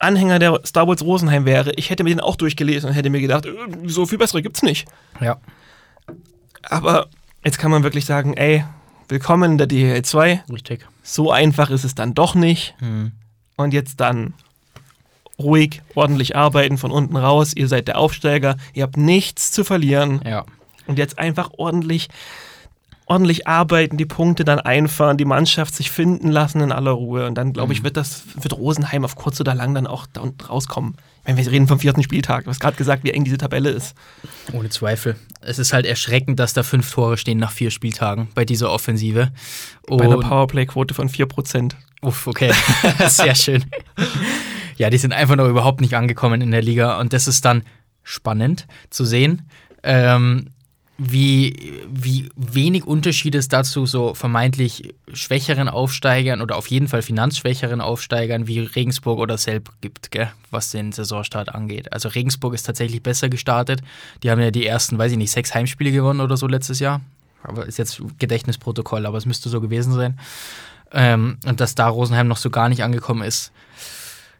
Anhänger 0.01 0.39
der 0.39 0.59
Star 0.65 0.87
Wars 0.87 1.03
Rosenheim 1.03 1.45
wäre, 1.45 1.71
ich 1.75 1.89
hätte 1.89 2.03
mir 2.03 2.09
den 2.09 2.19
auch 2.19 2.35
durchgelesen 2.35 2.89
und 2.89 2.95
hätte 2.95 3.09
mir 3.09 3.21
gedacht, 3.21 3.45
äh, 3.45 3.51
so 3.85 4.05
viel 4.05 4.17
bessere 4.17 4.41
gibt's 4.41 4.63
nicht. 4.63 4.87
Ja. 5.19 5.37
Aber 6.63 7.07
jetzt 7.43 7.57
kann 7.57 7.71
man 7.71 7.83
wirklich 7.83 8.05
sagen, 8.05 8.35
ey, 8.35 8.63
willkommen 9.07 9.53
in 9.53 9.57
der 9.57 9.67
DHL 9.67 10.01
2. 10.03 10.43
Richtig. 10.51 10.87
So 11.03 11.31
einfach 11.31 11.69
ist 11.69 11.83
es 11.83 11.95
dann 11.95 12.13
doch 12.13 12.35
nicht. 12.35 12.75
Mhm. 12.79 13.11
Und 13.57 13.73
jetzt 13.73 13.99
dann 13.99 14.33
ruhig, 15.39 15.81
ordentlich 15.95 16.35
arbeiten 16.35 16.77
von 16.77 16.91
unten 16.91 17.17
raus. 17.17 17.53
Ihr 17.53 17.67
seid 17.67 17.87
der 17.87 17.97
Aufsteiger, 17.97 18.57
ihr 18.73 18.83
habt 18.83 18.97
nichts 18.97 19.51
zu 19.51 19.63
verlieren. 19.63 20.21
Ja. 20.25 20.45
Und 20.87 20.97
jetzt 20.97 21.19
einfach 21.19 21.51
ordentlich 21.57 22.09
ordentlich 23.11 23.45
arbeiten, 23.45 23.97
die 23.97 24.05
Punkte 24.05 24.45
dann 24.45 24.59
einfahren, 24.59 25.17
die 25.17 25.25
Mannschaft 25.25 25.75
sich 25.75 25.91
finden 25.91 26.29
lassen 26.29 26.61
in 26.61 26.71
aller 26.71 26.91
Ruhe. 26.91 27.27
Und 27.27 27.35
dann, 27.35 27.51
glaube 27.51 27.73
ich, 27.73 27.81
mhm. 27.81 27.83
wird 27.83 27.97
das, 27.97 28.23
wird 28.35 28.57
Rosenheim 28.57 29.03
auf 29.03 29.15
kurz 29.15 29.37
oder 29.41 29.53
lang 29.53 29.75
dann 29.75 29.85
auch 29.85 30.07
da 30.13 30.21
unten 30.21 30.41
rauskommen. 30.45 30.95
Wenn 31.25 31.35
wir 31.35 31.45
reden 31.51 31.67
vom 31.67 31.79
vierten 31.79 32.03
Spieltag, 32.03 32.45
du 32.45 32.49
hast 32.49 32.61
gerade 32.61 32.77
gesagt, 32.77 33.03
wie 33.03 33.11
eng 33.11 33.25
diese 33.25 33.37
Tabelle 33.37 33.69
ist. 33.69 33.95
Ohne 34.53 34.69
Zweifel. 34.69 35.17
Es 35.41 35.59
ist 35.59 35.73
halt 35.73 35.85
erschreckend, 35.85 36.39
dass 36.39 36.53
da 36.53 36.63
fünf 36.63 36.89
Tore 36.89 37.17
stehen 37.17 37.37
nach 37.37 37.51
vier 37.51 37.69
Spieltagen 37.69 38.29
bei 38.33 38.45
dieser 38.45 38.71
Offensive. 38.71 39.33
Und 39.87 39.97
bei 39.97 40.05
einer 40.05 40.17
Powerplay-Quote 40.17 40.93
von 40.93 41.09
4%. 41.09 41.73
Uff, 42.01 42.27
okay. 42.27 42.53
Sehr 43.07 43.35
schön. 43.35 43.65
Ja, 44.77 44.89
die 44.89 44.97
sind 44.97 45.11
einfach 45.11 45.35
noch 45.35 45.49
überhaupt 45.49 45.81
nicht 45.81 45.95
angekommen 45.95 46.39
in 46.39 46.51
der 46.51 46.61
Liga. 46.61 46.97
Und 46.99 47.11
das 47.11 47.27
ist 47.27 47.43
dann 47.43 47.63
spannend 48.03 48.67
zu 48.89 49.03
sehen. 49.03 49.41
Ähm, 49.83 50.47
wie, 51.03 51.81
wie 51.89 52.29
wenig 52.35 52.85
Unterschied 52.85 53.33
es 53.33 53.47
dazu 53.47 53.87
so 53.87 54.13
vermeintlich 54.13 54.93
schwächeren 55.11 55.67
Aufsteigern 55.67 56.41
oder 56.41 56.57
auf 56.57 56.67
jeden 56.67 56.87
Fall 56.87 57.01
finanzschwächeren 57.01 57.81
Aufsteigern 57.81 58.45
wie 58.45 58.59
Regensburg 58.59 59.17
oder 59.17 59.39
Selb 59.39 59.71
gibt, 59.81 60.11
gell, 60.11 60.31
was 60.51 60.69
den 60.69 60.91
Saisonstart 60.91 61.55
angeht. 61.55 61.91
Also 61.91 62.09
Regensburg 62.09 62.53
ist 62.53 62.63
tatsächlich 62.63 63.01
besser 63.01 63.29
gestartet. 63.29 63.81
Die 64.21 64.29
haben 64.29 64.39
ja 64.39 64.51
die 64.51 64.67
ersten, 64.67 64.99
weiß 64.99 65.13
ich 65.13 65.17
nicht, 65.17 65.31
sechs 65.31 65.55
Heimspiele 65.55 65.91
gewonnen 65.91 66.21
oder 66.21 66.37
so 66.37 66.45
letztes 66.45 66.79
Jahr. 66.79 67.01
Aber 67.41 67.65
ist 67.65 67.79
jetzt 67.79 67.99
Gedächtnisprotokoll, 68.19 69.07
aber 69.07 69.17
es 69.17 69.25
müsste 69.25 69.49
so 69.49 69.59
gewesen 69.59 69.93
sein. 69.93 70.19
Ähm, 70.91 71.37
und 71.45 71.59
dass 71.61 71.73
da 71.73 71.87
Rosenheim 71.87 72.27
noch 72.27 72.37
so 72.37 72.51
gar 72.51 72.69
nicht 72.69 72.83
angekommen 72.83 73.23
ist. 73.23 73.51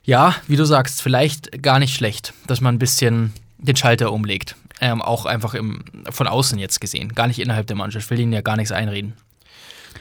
Ja, 0.03 0.35
wie 0.47 0.57
du 0.57 0.65
sagst, 0.65 1.01
vielleicht 1.01 1.63
gar 1.63 1.79
nicht 1.79 1.95
schlecht, 1.95 2.35
dass 2.45 2.61
man 2.61 2.75
ein 2.75 2.79
bisschen 2.79 3.33
den 3.57 3.75
Schalter 3.75 4.11
umlegt. 4.11 4.55
Ähm, 4.83 5.01
auch 5.01 5.25
einfach 5.25 5.53
im, 5.53 5.83
von 6.09 6.27
außen 6.27 6.57
jetzt 6.57 6.81
gesehen, 6.81 7.13
gar 7.13 7.27
nicht 7.27 7.39
innerhalb 7.39 7.67
der 7.67 7.75
Mannschaft. 7.75 8.05
Ich 8.05 8.11
will 8.11 8.19
ihnen 8.19 8.33
ja 8.33 8.41
gar 8.41 8.57
nichts 8.57 8.71
einreden. 8.71 9.13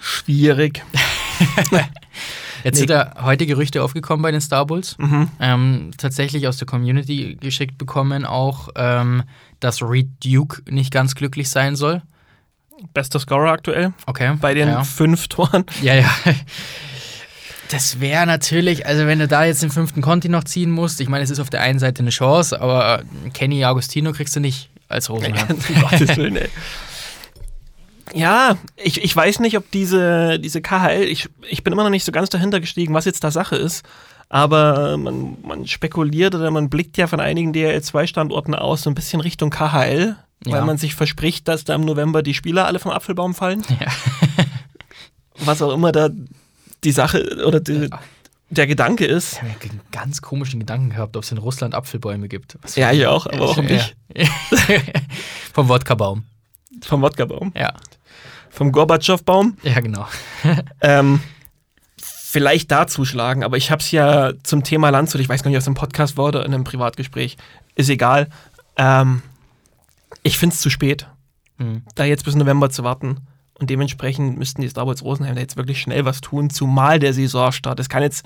Schwierig. 0.00 0.82
Jetzt 2.64 2.74
nee. 2.74 2.80
sind 2.80 2.90
da 2.90 3.14
heute 3.22 3.46
Gerüchte 3.46 3.82
aufgekommen 3.82 4.22
bei 4.22 4.30
den 4.30 4.40
Star 4.40 4.66
Bulls. 4.66 4.96
Mhm. 4.98 5.28
Ähm, 5.40 5.90
tatsächlich 5.96 6.46
aus 6.46 6.58
der 6.58 6.66
Community 6.66 7.36
geschickt 7.40 7.78
bekommen 7.78 8.26
auch, 8.26 8.68
ähm, 8.76 9.22
dass 9.60 9.82
Reed 9.82 10.08
Duke 10.24 10.62
nicht 10.70 10.92
ganz 10.92 11.14
glücklich 11.14 11.48
sein 11.48 11.76
soll. 11.76 12.02
Bester 12.94 13.20
Scorer 13.20 13.52
aktuell. 13.52 13.92
Okay. 14.06 14.36
Bei 14.40 14.54
den 14.54 14.68
ja. 14.68 14.84
fünf 14.84 15.28
Toren. 15.28 15.64
Ja, 15.82 15.94
ja. 15.94 16.10
Das 17.70 18.00
wäre 18.00 18.26
natürlich, 18.26 18.86
also 18.86 19.06
wenn 19.06 19.20
du 19.20 19.28
da 19.28 19.44
jetzt 19.44 19.62
den 19.62 19.70
fünften 19.70 20.02
Conti 20.02 20.28
noch 20.28 20.42
ziehen 20.42 20.70
musst, 20.70 21.00
ich 21.00 21.08
meine, 21.08 21.22
es 21.22 21.30
ist 21.30 21.38
auf 21.38 21.50
der 21.50 21.60
einen 21.60 21.78
Seite 21.78 22.00
eine 22.00 22.10
Chance, 22.10 22.60
aber 22.60 23.02
Kenny 23.32 23.64
Agostino 23.64 24.12
kriegst 24.12 24.34
du 24.34 24.40
nicht 24.40 24.70
als 24.88 25.08
Rosenheim. 25.08 25.56
Gottes 25.80 26.16
Willen, 26.16 26.36
ey. 26.36 26.48
Ja, 28.12 28.56
ich, 28.76 29.04
ich 29.04 29.14
weiß 29.14 29.38
nicht, 29.38 29.56
ob 29.56 29.70
diese, 29.70 30.40
diese 30.40 30.60
KHL, 30.60 31.04
ich, 31.04 31.28
ich 31.48 31.62
bin 31.62 31.72
immer 31.72 31.84
noch 31.84 31.90
nicht 31.90 32.04
so 32.04 32.10
ganz 32.10 32.28
dahinter 32.28 32.58
gestiegen, 32.58 32.92
was 32.92 33.04
jetzt 33.04 33.22
da 33.22 33.30
Sache 33.30 33.54
ist. 33.54 33.84
Aber 34.28 34.96
man, 34.96 35.36
man 35.42 35.66
spekuliert 35.66 36.34
oder 36.34 36.50
man 36.50 36.70
blickt 36.70 36.96
ja 36.96 37.06
von 37.06 37.20
einigen 37.20 37.52
DL2-Standorten 37.52 38.54
aus 38.54 38.82
so 38.82 38.90
ein 38.90 38.94
bisschen 38.94 39.20
Richtung 39.20 39.50
KHL, 39.50 40.16
ja. 40.44 40.52
weil 40.52 40.64
man 40.64 40.76
sich 40.76 40.96
verspricht, 40.96 41.46
dass 41.46 41.64
da 41.64 41.74
im 41.76 41.84
November 41.84 42.22
die 42.22 42.34
Spieler 42.34 42.66
alle 42.66 42.80
vom 42.80 42.90
Apfelbaum 42.90 43.34
fallen. 43.34 43.62
Ja. 43.80 43.86
was 45.44 45.62
auch 45.62 45.72
immer 45.72 45.92
da 45.92 46.10
die 46.84 46.92
Sache 46.92 47.44
oder 47.46 47.60
die, 47.60 47.88
der 48.50 48.66
Gedanke 48.66 49.06
ist. 49.06 49.34
Ich 49.34 49.38
habe 49.38 49.50
ja 49.50 49.70
einen 49.70 49.80
ganz 49.92 50.22
komischen 50.22 50.60
Gedanken 50.60 50.90
gehabt, 50.90 51.16
ob 51.16 51.22
es 51.22 51.30
in 51.30 51.38
Russland 51.38 51.74
Apfelbäume 51.74 52.28
gibt. 52.28 52.58
Was 52.62 52.76
ja, 52.76 52.90
ich 52.92 53.06
auch, 53.06 53.26
aber 53.26 53.48
warum 53.48 53.66
nicht? 53.66 53.96
Vom 55.52 55.68
Wodka-Baum. 55.68 56.24
Vom 56.82 57.02
Wodka-Baum? 57.02 57.52
Ja. 57.56 57.72
Vom 58.50 58.72
Gorbatschow-Baum? 58.72 59.56
Ja, 59.62 59.80
genau. 59.80 60.06
ähm, 60.80 61.20
vielleicht 61.98 62.70
da 62.70 62.86
zuschlagen, 62.86 63.44
aber 63.44 63.56
ich 63.56 63.70
habe 63.70 63.80
es 63.80 63.90
ja 63.92 64.32
zum 64.42 64.64
Thema 64.64 64.90
Landshut, 64.90 65.20
ich 65.20 65.28
weiß 65.28 65.42
gar 65.42 65.50
nicht, 65.50 65.56
ob 65.56 65.62
es 65.62 65.66
im 65.66 65.74
Podcast 65.74 66.16
war 66.16 66.26
oder 66.26 66.44
in 66.44 66.52
einem 66.52 66.64
Privatgespräch, 66.64 67.36
ist 67.76 67.88
egal. 67.88 68.28
Ähm, 68.76 69.22
ich 70.22 70.38
finde 70.38 70.54
es 70.54 70.60
zu 70.60 70.70
spät, 70.70 71.06
mhm. 71.58 71.82
da 71.94 72.04
jetzt 72.04 72.24
bis 72.24 72.34
November 72.34 72.70
zu 72.70 72.82
warten 72.82 73.18
Und 73.60 73.68
dementsprechend 73.70 74.38
müssten 74.38 74.62
die 74.62 74.68
Star 74.68 74.86
Wars 74.86 75.02
Rosenheim 75.04 75.34
da 75.34 75.40
jetzt 75.42 75.56
wirklich 75.56 75.80
schnell 75.80 76.04
was 76.06 76.20
tun, 76.22 76.48
zumal 76.50 76.98
der 76.98 77.12
Saisonstart. 77.12 77.78
Es 77.78 77.88
kann 77.90 78.02
jetzt 78.02 78.24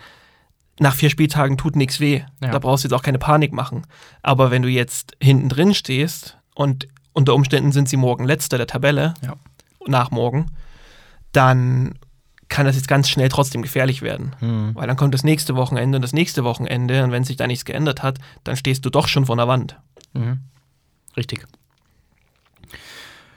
nach 0.81 0.95
vier 0.95 1.11
Spieltagen 1.11 1.57
tut 1.57 1.77
nichts 1.77 2.01
weh. 2.01 2.23
Ja. 2.41 2.51
Da 2.51 2.59
brauchst 2.61 2.85
du 2.85 2.89
jetzt 2.89 2.95
auch 2.95 3.03
keine 3.03 3.19
Panik 3.19 3.53
machen. 3.53 3.83
Aber 4.23 4.51
wenn 4.51 4.63
du 4.63 4.69
jetzt 4.69 5.17
hinten 5.21 5.49
drin 5.49 5.75
stehst 5.75 6.39
und 6.55 6.89
unter 7.13 7.35
Umständen 7.35 7.73
sind 7.73 7.89
sie 7.89 7.97
morgen 7.97 8.25
letzter 8.25 8.59
der 8.59 8.67
Tabelle, 8.69 9.15
Ja. 9.23 9.35
nach 9.87 10.11
morgen, 10.11 10.47
dann 11.33 11.95
kann 12.49 12.67
das 12.67 12.77
jetzt 12.77 12.89
ganz 12.89 13.09
schnell 13.09 13.29
trotzdem 13.29 13.63
gefährlich 13.63 14.03
werden. 14.03 14.37
Hm. 14.39 14.75
Weil 14.75 14.87
dann 14.87 14.97
kommt 14.97 15.15
das 15.15 15.25
nächste 15.25 15.57
Wochenende 15.57 15.97
und 15.97 16.03
das 16.03 16.13
nächste 16.13 16.45
Wochenende 16.45 17.03
und 17.03 17.11
wenn 17.11 17.25
sich 17.25 17.37
da 17.37 17.47
nichts 17.47 17.65
geändert 17.65 18.03
hat, 18.03 18.19
dann 18.45 18.57
stehst 18.57 18.85
du 18.85 18.91
doch 18.91 19.09
schon 19.09 19.27
vor 19.27 19.37
der 19.37 19.49
Wand. 19.49 19.77
Mhm. 20.13 20.41
Richtig. 21.17 21.47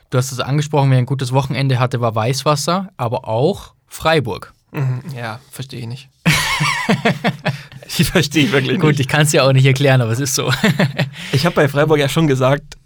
Du 0.10 0.18
hast 0.18 0.32
es 0.32 0.40
angesprochen, 0.40 0.90
wer 0.92 0.98
ein 0.98 1.06
gutes 1.06 1.32
Wochenende 1.34 1.80
hatte, 1.80 2.00
war 2.02 2.16
Weißwasser, 2.16 2.90
aber 2.98 3.28
auch 3.28 3.74
Freiburg. 3.88 4.54
Mhm, 4.72 5.02
Ja, 5.16 5.40
verstehe 5.52 5.82
ich 5.82 5.88
nicht. 5.88 6.10
ich 7.98 8.08
verstehe 8.08 8.46
ich 8.46 8.52
wirklich 8.52 8.80
Gut, 8.80 8.92
nicht. 8.92 9.00
ich 9.02 9.08
kann 9.08 9.22
es 9.22 9.32
ja 9.32 9.44
auch 9.44 9.54
nicht 9.54 9.66
erklären, 9.66 10.02
aber 10.02 10.12
es 10.12 10.20
ist 10.20 10.36
so. 10.36 10.52
Ich 11.34 11.46
habe 11.46 11.56
bei 11.56 11.68
Freiburg 11.68 12.00
ja 12.00 12.08
schon 12.10 12.28
gesagt, 12.28 12.78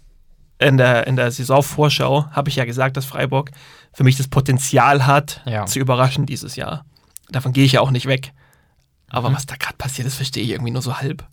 in 0.58 0.76
der, 0.76 1.06
in 1.06 1.16
der 1.16 1.30
Saisonvorschau 1.30 2.26
habe 2.32 2.48
ich 2.50 2.56
ja 2.56 2.64
gesagt, 2.64 2.96
dass 2.96 3.04
Freiburg 3.04 3.50
für 3.92 4.04
mich 4.04 4.16
das 4.16 4.28
Potenzial 4.28 5.06
hat, 5.06 5.42
Ja. 5.44 5.66
zu 5.66 5.78
überraschen 5.78 6.26
dieses 6.26 6.56
Jahr. 6.56 6.84
Davon 7.30 7.52
gehe 7.52 7.64
ich 7.64 7.72
ja 7.72 7.80
auch 7.80 7.90
nicht 7.90 8.06
weg. 8.06 8.32
Aber 9.10 9.30
Mhm. 9.30 9.34
was 9.36 9.46
da 9.46 9.56
gerade 9.56 9.76
passiert 9.76 10.06
ist, 10.08 10.16
verstehe 10.16 10.42
ich 10.42 10.50
irgendwie 10.50 10.72
nur 10.72 10.82
so 10.82 10.98
halb. 10.98 11.24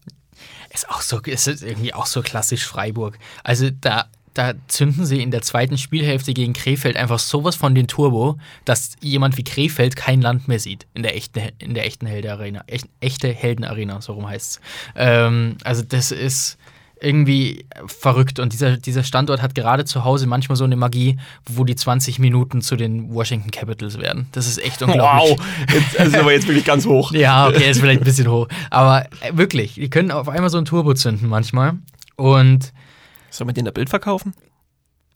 Ist 0.71 0.89
auch 0.89 1.01
so, 1.01 1.19
ist 1.19 1.47
irgendwie 1.47 1.93
auch 1.93 2.05
so 2.05 2.21
klassisch 2.21 2.65
Freiburg. 2.65 3.17
Also 3.43 3.69
da, 3.71 4.05
da 4.33 4.53
zünden 4.67 5.05
sie 5.05 5.21
in 5.21 5.31
der 5.31 5.41
zweiten 5.41 5.77
Spielhälfte 5.77 6.33
gegen 6.33 6.53
Krefeld 6.53 6.95
einfach 6.95 7.19
sowas 7.19 7.55
von 7.55 7.75
den 7.75 7.87
Turbo, 7.87 8.37
dass 8.65 8.95
jemand 9.01 9.37
wie 9.37 9.43
Krefeld 9.43 9.95
kein 9.95 10.21
Land 10.21 10.47
mehr 10.47 10.59
sieht 10.59 10.85
in 10.93 11.03
der 11.03 11.15
echten, 11.15 11.41
in 11.59 11.73
der 11.73 11.85
echten 11.85 12.05
Heldenarena. 12.05 12.63
Echt, 12.67 12.87
echte 12.99 13.29
Heldenarena, 13.29 14.01
so 14.01 14.13
rum 14.13 14.27
heißt 14.27 14.51
es. 14.51 14.61
Ähm, 14.95 15.57
also 15.63 15.83
das 15.83 16.11
ist 16.11 16.57
irgendwie 17.01 17.65
verrückt 17.87 18.39
und 18.39 18.53
dieser, 18.53 18.77
dieser 18.77 19.03
Standort 19.03 19.41
hat 19.41 19.55
gerade 19.55 19.85
zu 19.85 20.03
Hause 20.03 20.27
manchmal 20.27 20.55
so 20.55 20.65
eine 20.65 20.75
Magie, 20.75 21.17
wo 21.45 21.63
die 21.63 21.75
20 21.75 22.19
Minuten 22.19 22.61
zu 22.61 22.75
den 22.75 23.13
Washington 23.13 23.51
Capitals 23.51 23.97
werden. 23.97 24.27
Das 24.33 24.47
ist 24.47 24.57
echt 24.57 24.81
unglaublich. 24.81 25.37
jetzt, 25.73 25.97
das 25.97 26.07
ist 26.09 26.17
aber 26.17 26.31
jetzt 26.33 26.47
wirklich 26.47 26.65
ganz 26.65 26.85
hoch. 26.85 27.11
Ja, 27.19 27.47
okay, 27.47 27.69
ist 27.69 27.79
vielleicht 27.79 28.01
ein 28.01 28.05
bisschen 28.05 28.29
hoch. 28.29 28.47
Aber 28.69 29.05
äh, 29.21 29.35
wirklich, 29.35 29.75
die 29.75 29.89
können 29.89 30.11
auf 30.11 30.29
einmal 30.29 30.49
so 30.49 30.57
ein 30.57 30.65
Turbo 30.65 30.93
zünden 30.93 31.27
manchmal. 31.27 31.73
Und 32.15 32.71
Sollen 33.39 33.47
wir 33.47 33.53
den 33.53 33.63
da 33.63 33.71
Bild 33.71 33.89
verkaufen? 33.89 34.33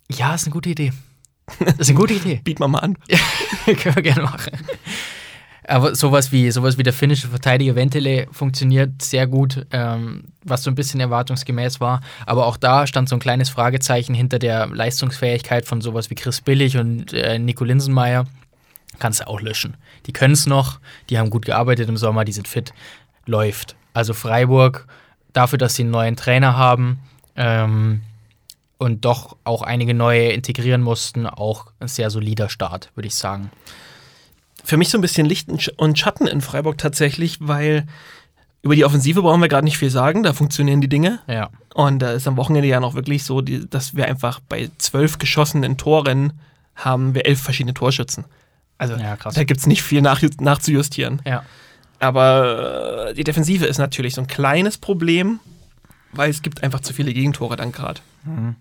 ja, 0.09 0.33
ist 0.33 0.45
eine 0.45 0.53
gute 0.53 0.69
Idee. 0.69 0.93
Das 1.59 1.75
ist 1.77 1.89
eine 1.89 1.99
gute 1.99 2.13
Idee. 2.13 2.39
Biet 2.45 2.57
mal 2.57 2.69
mal 2.69 2.79
an. 2.79 2.97
Können 3.65 3.95
wir 3.95 4.01
gerne 4.01 4.21
machen. 4.21 4.57
Aber 5.67 5.93
sowas 5.93 6.31
wie, 6.31 6.49
sowas 6.51 6.77
wie 6.77 6.83
der 6.83 6.93
finnische 6.93 7.27
Verteidiger 7.27 7.75
Ventele 7.75 8.27
funktioniert 8.31 9.01
sehr 9.01 9.27
gut, 9.27 9.65
ähm, 9.71 10.23
was 10.41 10.63
so 10.63 10.71
ein 10.71 10.75
bisschen 10.75 11.01
erwartungsgemäß 11.01 11.81
war. 11.81 11.99
Aber 12.25 12.45
auch 12.45 12.55
da 12.55 12.87
stand 12.87 13.09
so 13.09 13.17
ein 13.17 13.19
kleines 13.19 13.49
Fragezeichen 13.49 14.13
hinter 14.13 14.39
der 14.39 14.67
Leistungsfähigkeit 14.67 15.65
von 15.65 15.81
sowas 15.81 16.09
wie 16.09 16.15
Chris 16.15 16.39
Billig 16.39 16.77
und 16.77 17.11
äh, 17.11 17.37
Nico 17.39 17.65
Linsenmeier. 17.65 18.23
Kannst 18.99 19.19
du 19.19 19.27
auch 19.27 19.41
löschen. 19.41 19.75
Die 20.05 20.13
können 20.13 20.35
es 20.35 20.47
noch, 20.47 20.79
die 21.09 21.19
haben 21.19 21.29
gut 21.29 21.43
gearbeitet 21.43 21.89
im 21.89 21.97
Sommer, 21.97 22.23
die 22.23 22.31
sind 22.31 22.47
fit, 22.47 22.73
läuft. 23.25 23.75
Also 23.93 24.13
Freiburg, 24.13 24.87
dafür, 25.33 25.57
dass 25.57 25.75
sie 25.75 25.81
einen 25.81 25.91
neuen 25.91 26.15
Trainer 26.15 26.55
haben 26.55 26.99
ähm, 27.35 28.01
und 28.83 29.05
doch 29.05 29.37
auch 29.43 29.61
einige 29.61 29.93
neue 29.93 30.29
integrieren 30.29 30.81
mussten, 30.81 31.25
auch 31.25 31.67
ein 31.79 31.87
sehr 31.87 32.09
solider 32.09 32.49
Start, 32.49 32.91
würde 32.95 33.07
ich 33.07 33.15
sagen. 33.15 33.49
Für 34.63 34.77
mich 34.77 34.89
so 34.89 34.97
ein 34.97 35.01
bisschen 35.01 35.25
Licht 35.25 35.49
und 35.49 35.61
Sch- 35.61 35.75
und 35.77 35.97
Schatten 35.97 36.27
in 36.27 36.41
Freiburg 36.41 36.77
tatsächlich, 36.77 37.37
weil 37.39 37.85
über 38.61 38.75
die 38.75 38.85
Offensive 38.85 39.21
brauchen 39.21 39.41
wir 39.41 39.47
gerade 39.47 39.65
nicht 39.65 39.77
viel 39.77 39.89
sagen, 39.89 40.23
da 40.23 40.33
funktionieren 40.33 40.81
die 40.81 40.89
Dinge. 40.89 41.19
Ja. 41.27 41.49
Und 41.73 41.99
da 41.99 42.11
ist 42.11 42.27
am 42.27 42.37
Wochenende 42.37 42.67
ja 42.67 42.79
noch 42.79 42.93
wirklich 42.93 43.23
so, 43.23 43.41
dass 43.41 43.95
wir 43.95 44.05
einfach 44.05 44.39
bei 44.41 44.69
zwölf 44.77 45.17
geschossenen 45.17 45.77
Toren 45.77 46.33
haben 46.75 47.13
wir 47.13 47.25
elf 47.25 47.41
verschiedene 47.41 47.73
Torschützen. 47.73 48.25
Also 48.77 48.95
Ja, 48.95 49.15
da 49.15 49.43
gibt 49.43 49.59
es 49.59 49.67
nicht 49.67 49.83
viel 49.83 50.01
nach, 50.01 50.21
nachzujustieren. 50.39 51.21
Ja. 51.25 51.43
Aber 51.99 53.09
äh, 53.09 53.13
die 53.13 53.23
Defensive 53.23 53.65
ist 53.65 53.77
natürlich 53.77 54.15
so 54.15 54.21
ein 54.21 54.27
kleines 54.27 54.77
Problem, 54.77 55.39
weil 56.11 56.29
es 56.29 56.41
gibt 56.41 56.63
einfach 56.63 56.81
zu 56.81 56.93
viele 56.93 57.13
Gegentore 57.13 57.55
dann 57.55 57.71
gerade. 57.71 58.01
Mhm. 58.23 58.55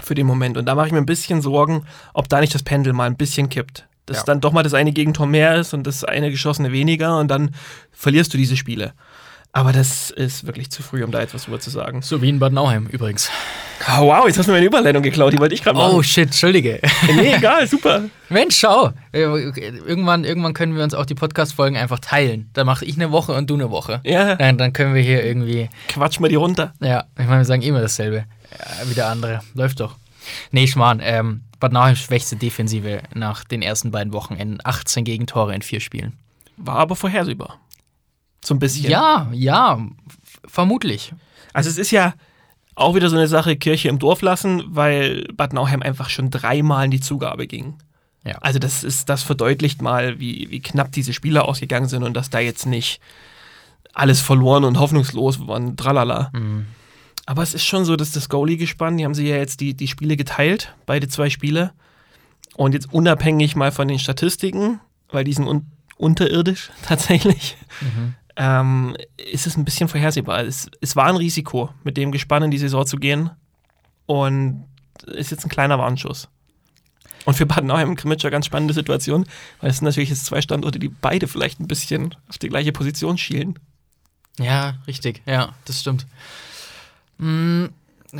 Für 0.00 0.14
den 0.14 0.26
Moment. 0.26 0.56
Und 0.56 0.66
da 0.66 0.74
mache 0.74 0.86
ich 0.86 0.92
mir 0.92 0.98
ein 0.98 1.06
bisschen 1.06 1.42
Sorgen, 1.42 1.84
ob 2.14 2.28
da 2.28 2.40
nicht 2.40 2.54
das 2.54 2.62
Pendel 2.62 2.92
mal 2.92 3.04
ein 3.06 3.16
bisschen 3.16 3.48
kippt. 3.48 3.86
Dass 4.06 4.18
Ja. 4.18 4.22
dann 4.24 4.40
doch 4.40 4.52
mal 4.52 4.62
das 4.62 4.74
eine 4.74 4.92
Gegentor 4.92 5.26
mehr 5.26 5.54
ist 5.56 5.74
und 5.74 5.86
das 5.86 6.02
eine 6.04 6.30
geschossene 6.30 6.72
weniger 6.72 7.18
und 7.18 7.28
dann 7.28 7.54
verlierst 7.92 8.32
du 8.34 8.38
diese 8.38 8.56
Spiele. 8.56 8.94
Aber 9.54 9.72
das 9.72 10.10
ist 10.10 10.46
wirklich 10.46 10.70
zu 10.70 10.82
früh, 10.82 11.04
um 11.04 11.10
da 11.10 11.20
etwas 11.20 11.44
drüber 11.44 11.60
zu 11.60 11.68
sagen. 11.68 12.00
So 12.00 12.22
wie 12.22 12.30
in 12.30 12.38
Bad 12.38 12.54
Nauheim 12.54 12.86
übrigens. 12.90 13.30
Oh, 13.98 14.06
wow, 14.06 14.26
jetzt 14.26 14.38
hast 14.38 14.46
du 14.46 14.50
mir 14.52 14.56
eine 14.56 14.66
Überleitung 14.66 15.02
geklaut, 15.02 15.34
die 15.34 15.38
wollte 15.38 15.54
ich 15.54 15.62
gerade 15.62 15.76
machen. 15.76 15.94
Oh 15.94 16.02
shit, 16.02 16.24
Entschuldige. 16.28 16.80
nee, 17.14 17.34
egal, 17.34 17.66
super. 17.66 18.04
Mensch, 18.30 18.56
schau. 18.58 18.92
Äh, 19.12 19.20
Irgendwann, 19.20 20.24
irgendwann 20.24 20.54
können 20.54 20.74
wir 20.74 20.82
uns 20.82 20.94
auch 20.94 21.04
die 21.04 21.14
Podcast-Folgen 21.14 21.76
einfach 21.76 21.98
teilen. 21.98 22.48
Dann 22.54 22.64
mache 22.64 22.86
ich 22.86 22.94
eine 22.96 23.12
Woche 23.12 23.32
und 23.34 23.50
du 23.50 23.54
eine 23.54 23.70
Woche. 23.70 24.00
Ja, 24.04 24.36
Dann, 24.36 24.56
dann 24.56 24.72
können 24.72 24.94
wir 24.94 25.02
hier 25.02 25.22
irgendwie, 25.22 25.68
quatsch 25.88 26.18
mal 26.18 26.28
die 26.28 26.36
runter. 26.36 26.72
ja, 26.80 27.04
ich 27.18 27.26
meine, 27.26 27.40
wir 27.40 27.44
sagen 27.44 27.60
immer 27.62 27.82
dasselbe. 27.82 28.24
Ja, 28.58 28.88
wie 28.88 28.94
der 28.94 29.08
andere. 29.08 29.40
Läuft 29.54 29.80
doch. 29.80 29.96
Nee, 30.50 30.66
Schmarrn. 30.66 31.00
Ähm, 31.02 31.42
Bad 31.58 31.72
Nauheim 31.72 31.96
schwächste 31.96 32.36
Defensive 32.36 33.02
nach 33.14 33.44
den 33.44 33.62
ersten 33.62 33.90
beiden 33.90 34.12
Wochenenden. 34.12 34.58
18 34.62 35.04
Gegentore 35.04 35.54
in 35.54 35.62
vier 35.62 35.80
Spielen. 35.80 36.18
War 36.56 36.76
aber 36.76 36.96
vorhersehbar. 36.96 37.58
So 38.44 38.54
ein 38.54 38.58
bisschen. 38.58 38.90
Ja, 38.90 39.28
ja, 39.32 39.78
vermutlich. 40.46 41.12
Also 41.52 41.70
es 41.70 41.78
ist 41.78 41.90
ja 41.90 42.14
auch 42.74 42.94
wieder 42.94 43.10
so 43.10 43.16
eine 43.16 43.28
Sache, 43.28 43.56
Kirche 43.56 43.88
im 43.88 43.98
Dorf 43.98 44.22
lassen, 44.22 44.62
weil 44.66 45.28
Bad 45.34 45.52
Nauheim 45.52 45.82
einfach 45.82 46.08
schon 46.08 46.30
dreimal 46.30 46.86
in 46.86 46.90
die 46.90 47.00
Zugabe 47.00 47.46
ging. 47.46 47.74
Ja. 48.24 48.38
Also 48.40 48.58
das 48.58 48.84
ist, 48.84 49.08
das 49.08 49.22
verdeutlicht 49.22 49.82
mal, 49.82 50.20
wie, 50.20 50.50
wie 50.50 50.60
knapp 50.60 50.92
diese 50.92 51.12
Spiele 51.12 51.44
ausgegangen 51.44 51.88
sind 51.88 52.02
und 52.02 52.14
dass 52.14 52.30
da 52.30 52.38
jetzt 52.38 52.66
nicht 52.66 53.00
alles 53.92 54.20
verloren 54.20 54.64
und 54.64 54.78
hoffnungslos 54.78 55.46
waren, 55.46 55.76
tralala. 55.76 56.30
Mhm. 56.32 56.66
Aber 57.26 57.42
es 57.42 57.54
ist 57.54 57.64
schon 57.64 57.84
so, 57.84 57.96
dass 57.96 58.12
das 58.12 58.28
Goalie-Gespann, 58.28 58.96
die 58.96 59.04
haben 59.04 59.14
sie 59.14 59.28
ja 59.28 59.36
jetzt 59.36 59.60
die, 59.60 59.74
die 59.74 59.88
Spiele 59.88 60.16
geteilt, 60.16 60.74
beide 60.86 61.08
zwei 61.08 61.30
Spiele. 61.30 61.72
Und 62.56 62.74
jetzt 62.74 62.92
unabhängig 62.92 63.54
mal 63.56 63.72
von 63.72 63.88
den 63.88 63.98
Statistiken, 63.98 64.80
weil 65.10 65.24
die 65.24 65.32
sind 65.32 65.46
un 65.48 65.66
unterirdisch 65.98 66.70
tatsächlich, 66.82 67.56
Mhm. 67.80 68.14
ähm, 68.36 68.96
ist 69.16 69.46
es 69.46 69.56
ein 69.56 69.64
bisschen 69.64 69.88
vorhersehbar. 69.88 70.40
Es, 70.44 70.68
es 70.80 70.96
war 70.96 71.06
ein 71.06 71.16
Risiko, 71.16 71.70
mit 71.84 71.96
dem 71.96 72.10
Gespann 72.10 72.42
in 72.42 72.50
die 72.50 72.58
Saison 72.58 72.84
zu 72.86 72.96
gehen. 72.96 73.30
Und 74.06 74.64
ist 75.06 75.30
jetzt 75.30 75.44
ein 75.44 75.48
kleiner 75.48 75.78
Warnschuss. 75.78 76.28
Und 77.24 77.34
für 77.34 77.46
Bad 77.46 77.64
Nauheim 77.64 77.90
und 77.90 77.96
Krimitsch 77.96 78.24
eine 78.24 78.32
ganz 78.32 78.46
spannende 78.46 78.74
Situation, 78.74 79.26
weil 79.60 79.70
es 79.70 79.76
sind 79.78 79.84
natürlich 79.84 80.10
jetzt 80.10 80.24
zwei 80.26 80.42
Standorte, 80.42 80.80
die 80.80 80.88
beide 80.88 81.28
vielleicht 81.28 81.60
ein 81.60 81.68
bisschen 81.68 82.16
auf 82.28 82.38
die 82.38 82.48
gleiche 82.48 82.72
Position 82.72 83.16
schielen. 83.16 83.58
Ja, 84.40 84.74
richtig. 84.88 85.22
Ja, 85.24 85.54
das 85.66 85.78
stimmt. 85.80 86.06
Mm, 87.22 87.66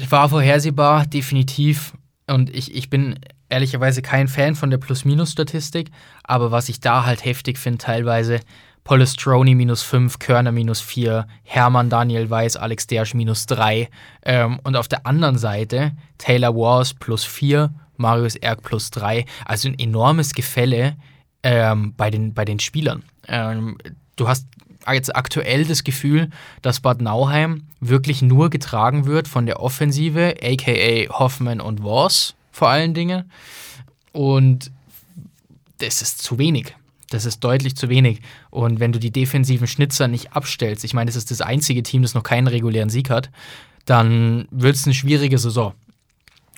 War 0.08 0.28
vorhersehbar, 0.28 1.06
definitiv. 1.06 1.92
Und 2.28 2.54
ich, 2.54 2.74
ich 2.74 2.88
bin 2.88 3.18
ehrlicherweise 3.48 4.00
kein 4.00 4.28
Fan 4.28 4.54
von 4.54 4.70
der 4.70 4.78
Plus-Minus-Statistik, 4.78 5.90
aber 6.22 6.50
was 6.50 6.68
ich 6.68 6.80
da 6.80 7.04
halt 7.04 7.24
heftig 7.24 7.58
finde, 7.58 7.78
teilweise 7.78 8.40
Polestroni 8.84 9.54
minus 9.54 9.82
5, 9.82 10.18
Körner 10.18 10.52
minus 10.52 10.80
4, 10.80 11.26
Hermann 11.42 11.90
Daniel 11.90 12.30
Weiß, 12.30 12.56
Alex 12.56 12.86
Dersch 12.86 13.14
minus 13.14 13.46
3. 13.46 13.88
Ähm, 14.24 14.60
und 14.62 14.76
auf 14.76 14.88
der 14.88 15.06
anderen 15.06 15.36
Seite 15.36 15.92
Taylor 16.18 16.54
Wars 16.54 16.94
plus 16.94 17.24
4, 17.24 17.72
Marius 17.96 18.36
Erk 18.36 18.62
plus 18.62 18.90
3. 18.90 19.26
Also 19.44 19.68
ein 19.68 19.78
enormes 19.78 20.32
Gefälle 20.32 20.96
ähm, 21.42 21.94
bei, 21.96 22.10
den, 22.10 22.34
bei 22.34 22.44
den 22.44 22.58
Spielern. 22.58 23.04
Ähm, 23.28 23.78
du 24.16 24.28
hast 24.28 24.46
jetzt 24.88 25.14
aktuell 25.14 25.64
das 25.64 25.84
Gefühl, 25.84 26.30
dass 26.62 26.80
Bad 26.80 27.00
Nauheim 27.00 27.64
wirklich 27.80 28.22
nur 28.22 28.50
getragen 28.50 29.06
wird 29.06 29.28
von 29.28 29.46
der 29.46 29.60
Offensive, 29.60 30.34
aka 30.42 31.18
Hoffmann 31.18 31.60
und 31.60 31.82
Wars 31.84 32.34
vor 32.50 32.68
allen 32.68 32.94
Dingen. 32.94 33.30
Und 34.12 34.70
das 35.78 36.02
ist 36.02 36.22
zu 36.22 36.38
wenig. 36.38 36.74
Das 37.10 37.24
ist 37.26 37.40
deutlich 37.40 37.76
zu 37.76 37.88
wenig. 37.88 38.20
Und 38.50 38.80
wenn 38.80 38.92
du 38.92 38.98
die 38.98 39.10
defensiven 39.10 39.66
Schnitzer 39.66 40.08
nicht 40.08 40.32
abstellst, 40.32 40.84
ich 40.84 40.94
meine, 40.94 41.08
das 41.08 41.16
ist 41.16 41.30
das 41.30 41.40
einzige 41.40 41.82
Team, 41.82 42.02
das 42.02 42.14
noch 42.14 42.22
keinen 42.22 42.46
regulären 42.46 42.88
Sieg 42.88 43.10
hat, 43.10 43.30
dann 43.84 44.46
wird 44.50 44.76
es 44.76 44.84
eine 44.84 44.94
schwierige 44.94 45.38
Saison. 45.38 45.74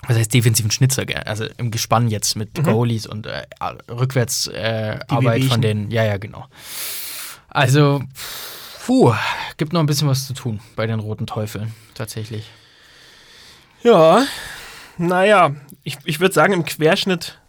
Was 0.07 0.17
heißt 0.17 0.33
defensiven 0.33 0.71
Schnitzer? 0.71 1.03
Also 1.25 1.45
im 1.57 1.71
Gespann 1.71 2.09
jetzt 2.09 2.35
mit 2.35 2.53
Goalies 2.63 3.07
und 3.07 3.25
äh, 3.25 3.43
Rückwärtsarbeit 3.89 5.01
äh, 5.09 5.13
Arbeit 5.13 5.43
von 5.45 5.61
den. 5.61 5.89
Ja, 5.89 6.03
ja, 6.03 6.17
genau. 6.17 6.45
Also, 7.55 8.03
puh, 8.85 9.13
gibt 9.55 9.71
noch 9.71 9.79
ein 9.79 9.85
bisschen 9.85 10.09
was 10.09 10.27
zu 10.27 10.33
tun 10.33 10.59
bei 10.75 10.87
den 10.87 10.99
Roten 10.99 11.25
Teufeln, 11.25 11.73
tatsächlich. 11.93 12.49
Ja, 13.81 14.25
naja, 14.97 15.55
ich, 15.83 15.97
ich 16.03 16.19
würde 16.19 16.33
sagen, 16.33 16.51
im 16.51 16.65
Querschnitt 16.65 17.39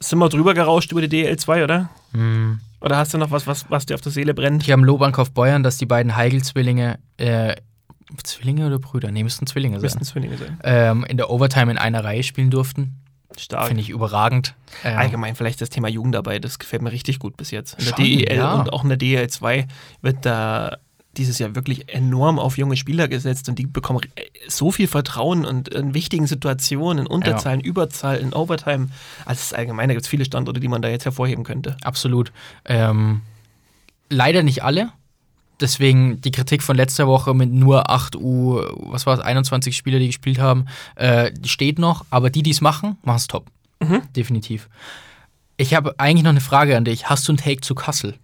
sind 0.00 0.18
wir 0.18 0.28
drüber 0.28 0.54
gerauscht 0.54 0.90
über 0.90 1.06
die 1.06 1.24
DL2, 1.24 1.62
oder? 1.62 1.88
Hm. 2.14 2.58
Oder 2.80 2.96
hast 2.96 3.14
du 3.14 3.18
noch 3.18 3.30
was, 3.30 3.46
was, 3.46 3.70
was 3.70 3.86
dir 3.86 3.94
auf 3.94 4.00
der 4.00 4.10
Seele 4.10 4.34
brennt? 4.34 4.64
Ich 4.64 4.72
habe 4.72 4.82
Lob 4.82 5.02
an 5.02 5.12
Kaufbeuern, 5.12 5.62
dass 5.62 5.78
die 5.78 5.86
beiden 5.86 6.16
Heigl-Zwillinge, 6.16 6.98
äh, 7.16 7.54
Zwillinge 8.24 8.66
oder 8.66 8.80
Brüder? 8.80 9.12
Nee, 9.12 9.22
müssten 9.22 9.46
Zwillinge 9.46 9.78
Müssten 9.78 10.02
sein. 10.02 10.12
Zwillinge 10.12 10.36
sein. 10.36 10.58
Ähm, 10.64 11.04
in 11.04 11.16
der 11.16 11.30
Overtime 11.30 11.70
in 11.70 11.78
einer 11.78 12.02
Reihe 12.02 12.24
spielen 12.24 12.50
durften. 12.50 12.96
Stark. 13.36 13.68
Finde 13.68 13.82
ich 13.82 13.90
überragend. 13.90 14.54
Ähm, 14.84 14.98
Allgemein 14.98 15.36
vielleicht 15.36 15.60
das 15.60 15.70
Thema 15.70 15.88
Jugendarbeit, 15.88 16.44
das 16.44 16.58
gefällt 16.58 16.82
mir 16.82 16.92
richtig 16.92 17.18
gut 17.18 17.36
bis 17.36 17.50
jetzt. 17.50 17.78
In 17.78 17.84
der 17.84 17.94
Schon, 17.94 18.04
DEL 18.04 18.36
ja. 18.36 18.54
und 18.54 18.72
auch 18.72 18.82
in 18.82 18.88
der 18.88 18.98
DEL2 18.98 19.66
wird 20.00 20.24
da 20.24 20.78
dieses 21.16 21.38
Jahr 21.38 21.54
wirklich 21.54 21.92
enorm 21.92 22.38
auf 22.38 22.58
junge 22.58 22.76
Spieler 22.76 23.08
gesetzt 23.08 23.48
und 23.48 23.58
die 23.58 23.66
bekommen 23.66 24.00
so 24.46 24.70
viel 24.70 24.86
Vertrauen 24.86 25.44
und 25.44 25.68
in 25.68 25.94
wichtigen 25.94 26.26
Situationen, 26.26 27.06
in 27.06 27.06
Unterzahlen, 27.06 27.60
Überzahl, 27.60 28.18
in 28.18 28.32
Overtime. 28.32 28.88
Also 29.24 29.40
es 29.40 29.42
ist 29.46 29.54
allgemein, 29.54 29.88
da 29.88 29.94
gibt 29.94 30.04
es 30.04 30.08
viele 30.08 30.24
Standorte, 30.24 30.60
die 30.60 30.68
man 30.68 30.80
da 30.80 30.88
jetzt 30.88 31.04
hervorheben 31.04 31.44
könnte. 31.44 31.76
Absolut. 31.82 32.32
Ähm, 32.64 33.22
leider 34.08 34.42
nicht 34.42 34.62
alle. 34.62 34.90
Deswegen 35.60 36.20
die 36.20 36.30
Kritik 36.30 36.62
von 36.62 36.76
letzter 36.76 37.08
Woche 37.08 37.34
mit 37.34 37.50
nur 37.52 37.90
8 37.90 38.14
U, 38.16 38.60
was 38.76 39.06
war 39.06 39.14
es, 39.14 39.20
21 39.20 39.76
Spieler, 39.76 39.98
die 39.98 40.06
gespielt 40.06 40.38
haben, 40.38 40.66
äh, 40.94 41.32
steht 41.44 41.78
noch. 41.80 42.04
Aber 42.10 42.30
die, 42.30 42.42
die 42.42 42.50
es 42.52 42.60
machen, 42.60 42.96
machen 43.02 43.16
es 43.16 43.26
top. 43.26 43.46
Definitiv. 44.14 44.68
Ich 45.56 45.74
habe 45.74 45.94
eigentlich 45.98 46.22
noch 46.24 46.30
eine 46.30 46.40
Frage 46.40 46.76
an 46.76 46.84
dich. 46.84 47.08
Hast 47.10 47.26
du 47.26 47.32
einen 47.32 47.38
Take 47.38 47.60
zu 47.60 47.74
Kassel? 47.74 48.14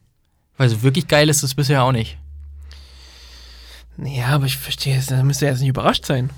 Weil 0.57 0.69
so 0.69 0.83
wirklich 0.83 1.09
geil 1.09 1.29
ist 1.29 1.43
es 1.43 1.55
bisher 1.55 1.83
auch 1.83 1.93
nicht. 1.93 2.17
Ja, 3.99 4.27
aber 4.29 4.47
ich 4.47 4.57
verstehe 4.57 4.97
es, 4.99 5.07
da 5.07 5.23
müsste 5.23 5.47
er 5.47 5.53
jetzt 5.53 5.61
nicht 5.61 5.69
überrascht 5.71 6.05
sein. 6.05 6.31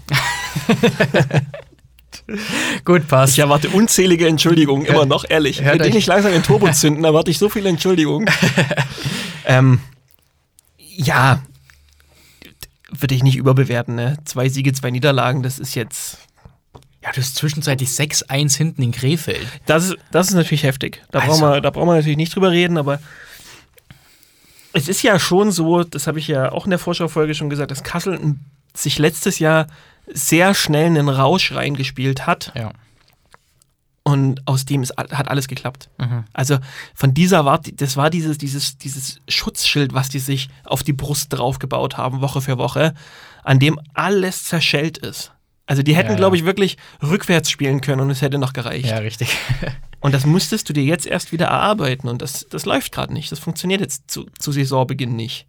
Gut, 2.84 3.06
passt. 3.08 3.34
Ich 3.34 3.38
erwarte 3.38 3.68
unzählige 3.70 4.26
Entschuldigungen, 4.26 4.86
immer 4.86 5.06
noch, 5.06 5.24
ehrlich. 5.28 5.62
hört 5.62 5.74
Wenn 5.74 5.82
die 5.82 5.88
euch- 5.88 5.94
nicht 5.94 6.06
langsam 6.06 6.32
den 6.32 6.42
Turbo 6.42 6.70
zünden, 6.72 7.04
erwarte 7.04 7.30
ich 7.30 7.38
so 7.38 7.48
viele 7.48 7.68
Entschuldigungen. 7.68 8.28
ähm, 9.46 9.80
ja, 10.96 11.42
würde 12.90 13.14
ich 13.14 13.22
nicht 13.22 13.36
überbewerten, 13.36 13.94
ne? 13.94 14.16
Zwei 14.24 14.48
Siege, 14.48 14.72
zwei 14.72 14.90
Niederlagen, 14.90 15.42
das 15.42 15.58
ist 15.58 15.74
jetzt. 15.74 16.18
Ja, 17.02 17.12
du 17.12 17.20
hast 17.20 17.36
zwischenzeitlich 17.36 17.90
6-1 17.90 18.56
hinten 18.56 18.82
in 18.82 18.90
Krefeld. 18.92 19.46
Das 19.66 19.84
ist, 19.84 19.96
das 20.10 20.28
ist 20.28 20.34
natürlich 20.34 20.64
heftig. 20.64 21.02
Da, 21.10 21.20
Also- 21.20 21.32
brauchen 21.40 21.54
wir, 21.54 21.60
da 21.60 21.70
brauchen 21.70 21.88
wir 21.88 21.94
natürlich 21.94 22.16
nicht 22.16 22.34
drüber 22.34 22.50
reden, 22.50 22.78
aber 22.78 23.00
es 24.72 24.88
ist 24.88 25.02
ja 25.02 25.18
schon 25.18 25.52
so, 25.52 25.84
das 25.84 26.06
habe 26.06 26.18
ich 26.18 26.26
ja 26.28 26.50
auch 26.52 26.64
in 26.64 26.70
der 26.70 26.78
Vorschaufolge 26.78 27.34
schon 27.34 27.48
gesagt, 27.50 27.70
dass 27.70 27.82
Kassel 27.84 28.34
sich 28.74 28.98
letztes 28.98 29.38
Jahr 29.38 29.66
sehr 30.12 30.54
schnell 30.54 30.86
einen 30.86 31.08
Rausch 31.08 31.52
reingespielt 31.52 32.26
hat 32.26 32.52
Ja. 32.54 32.72
Und 34.06 34.46
aus 34.46 34.64
dem 34.66 34.84
ist, 34.84 34.96
hat 34.96 35.26
alles 35.26 35.48
geklappt. 35.48 35.90
Mhm. 35.98 36.26
Also 36.32 36.58
von 36.94 37.12
dieser 37.12 37.44
war, 37.44 37.58
das 37.60 37.96
war 37.96 38.08
dieses, 38.08 38.38
dieses, 38.38 38.78
dieses 38.78 39.20
Schutzschild, 39.26 39.94
was 39.94 40.08
die 40.08 40.20
sich 40.20 40.48
auf 40.62 40.84
die 40.84 40.92
Brust 40.92 41.32
draufgebaut 41.32 41.96
haben, 41.96 42.20
Woche 42.20 42.40
für 42.40 42.56
Woche, 42.56 42.94
an 43.42 43.58
dem 43.58 43.80
alles 43.94 44.44
zerschellt 44.44 44.96
ist. 44.96 45.32
Also 45.66 45.82
die 45.82 45.96
hätten, 45.96 46.10
Ja, 46.10 46.12
ja. 46.12 46.18
glaube 46.18 46.36
ich, 46.36 46.44
wirklich 46.44 46.76
rückwärts 47.02 47.50
spielen 47.50 47.80
können 47.80 48.00
und 48.00 48.10
es 48.10 48.22
hätte 48.22 48.38
noch 48.38 48.52
gereicht. 48.52 48.86
Ja, 48.86 48.98
richtig. 48.98 49.36
Und 50.00 50.12
das 50.12 50.24
musstest 50.24 50.68
du 50.68 50.72
dir 50.72 50.84
jetzt 50.84 51.06
erst 51.06 51.32
wieder 51.32 51.46
erarbeiten 51.46 52.06
und 52.06 52.22
das, 52.22 52.46
das 52.48 52.64
läuft 52.64 52.92
gerade 52.92 53.12
nicht. 53.12 53.32
Das 53.32 53.40
funktioniert 53.40 53.80
jetzt 53.80 54.08
zu, 54.08 54.26
zu 54.38 54.52
Saisonbeginn 54.52 55.16
nicht. 55.16 55.46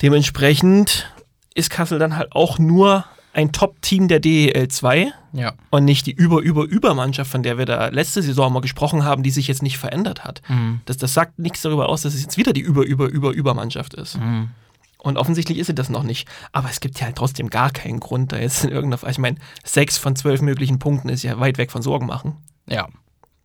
Dementsprechend 0.00 1.12
ist 1.54 1.68
Kassel 1.68 1.98
dann 1.98 2.16
halt 2.16 2.32
auch 2.32 2.58
nur 2.58 3.04
ein 3.34 3.52
Top-Team 3.52 4.08
der 4.08 4.20
DEL 4.20 4.68
2 4.68 5.12
ja. 5.32 5.52
und 5.70 5.84
nicht 5.84 6.06
die 6.06 6.12
Über-Über-Über-Mannschaft, 6.12 7.30
von 7.30 7.42
der 7.42 7.58
wir 7.58 7.66
da 7.66 7.88
letzte 7.88 8.22
Saison 8.22 8.52
mal 8.52 8.60
gesprochen 8.60 9.04
haben, 9.04 9.22
die 9.22 9.30
sich 9.30 9.48
jetzt 9.48 9.62
nicht 9.62 9.76
verändert 9.76 10.24
hat. 10.24 10.40
Mhm. 10.48 10.80
Das, 10.86 10.96
das 10.96 11.12
sagt 11.14 11.38
nichts 11.38 11.62
darüber 11.62 11.88
aus, 11.88 12.02
dass 12.02 12.14
es 12.14 12.22
jetzt 12.22 12.38
wieder 12.38 12.52
die 12.52 12.60
Über-Über-Über-Über-Mannschaft 12.60 13.94
ist. 13.94 14.18
Mhm. 14.18 14.50
Und 14.98 15.18
offensichtlich 15.18 15.58
ist 15.58 15.66
sie 15.66 15.74
das 15.74 15.90
noch 15.90 16.04
nicht. 16.04 16.28
Aber 16.52 16.70
es 16.70 16.80
gibt 16.80 16.98
ja 16.98 17.06
halt 17.06 17.16
trotzdem 17.16 17.50
gar 17.50 17.70
keinen 17.70 18.00
Grund, 18.00 18.32
da 18.32 18.38
jetzt 18.38 18.64
in 18.64 18.70
irgendeiner. 18.70 19.10
Ich 19.10 19.18
meine, 19.18 19.36
sechs 19.62 19.98
von 19.98 20.16
zwölf 20.16 20.40
möglichen 20.40 20.78
Punkten 20.78 21.10
ist 21.10 21.24
ja 21.24 21.38
weit 21.40 21.58
weg 21.58 21.72
von 21.72 21.82
Sorgen 21.82 22.06
machen. 22.06 22.36
Ja, 22.66 22.88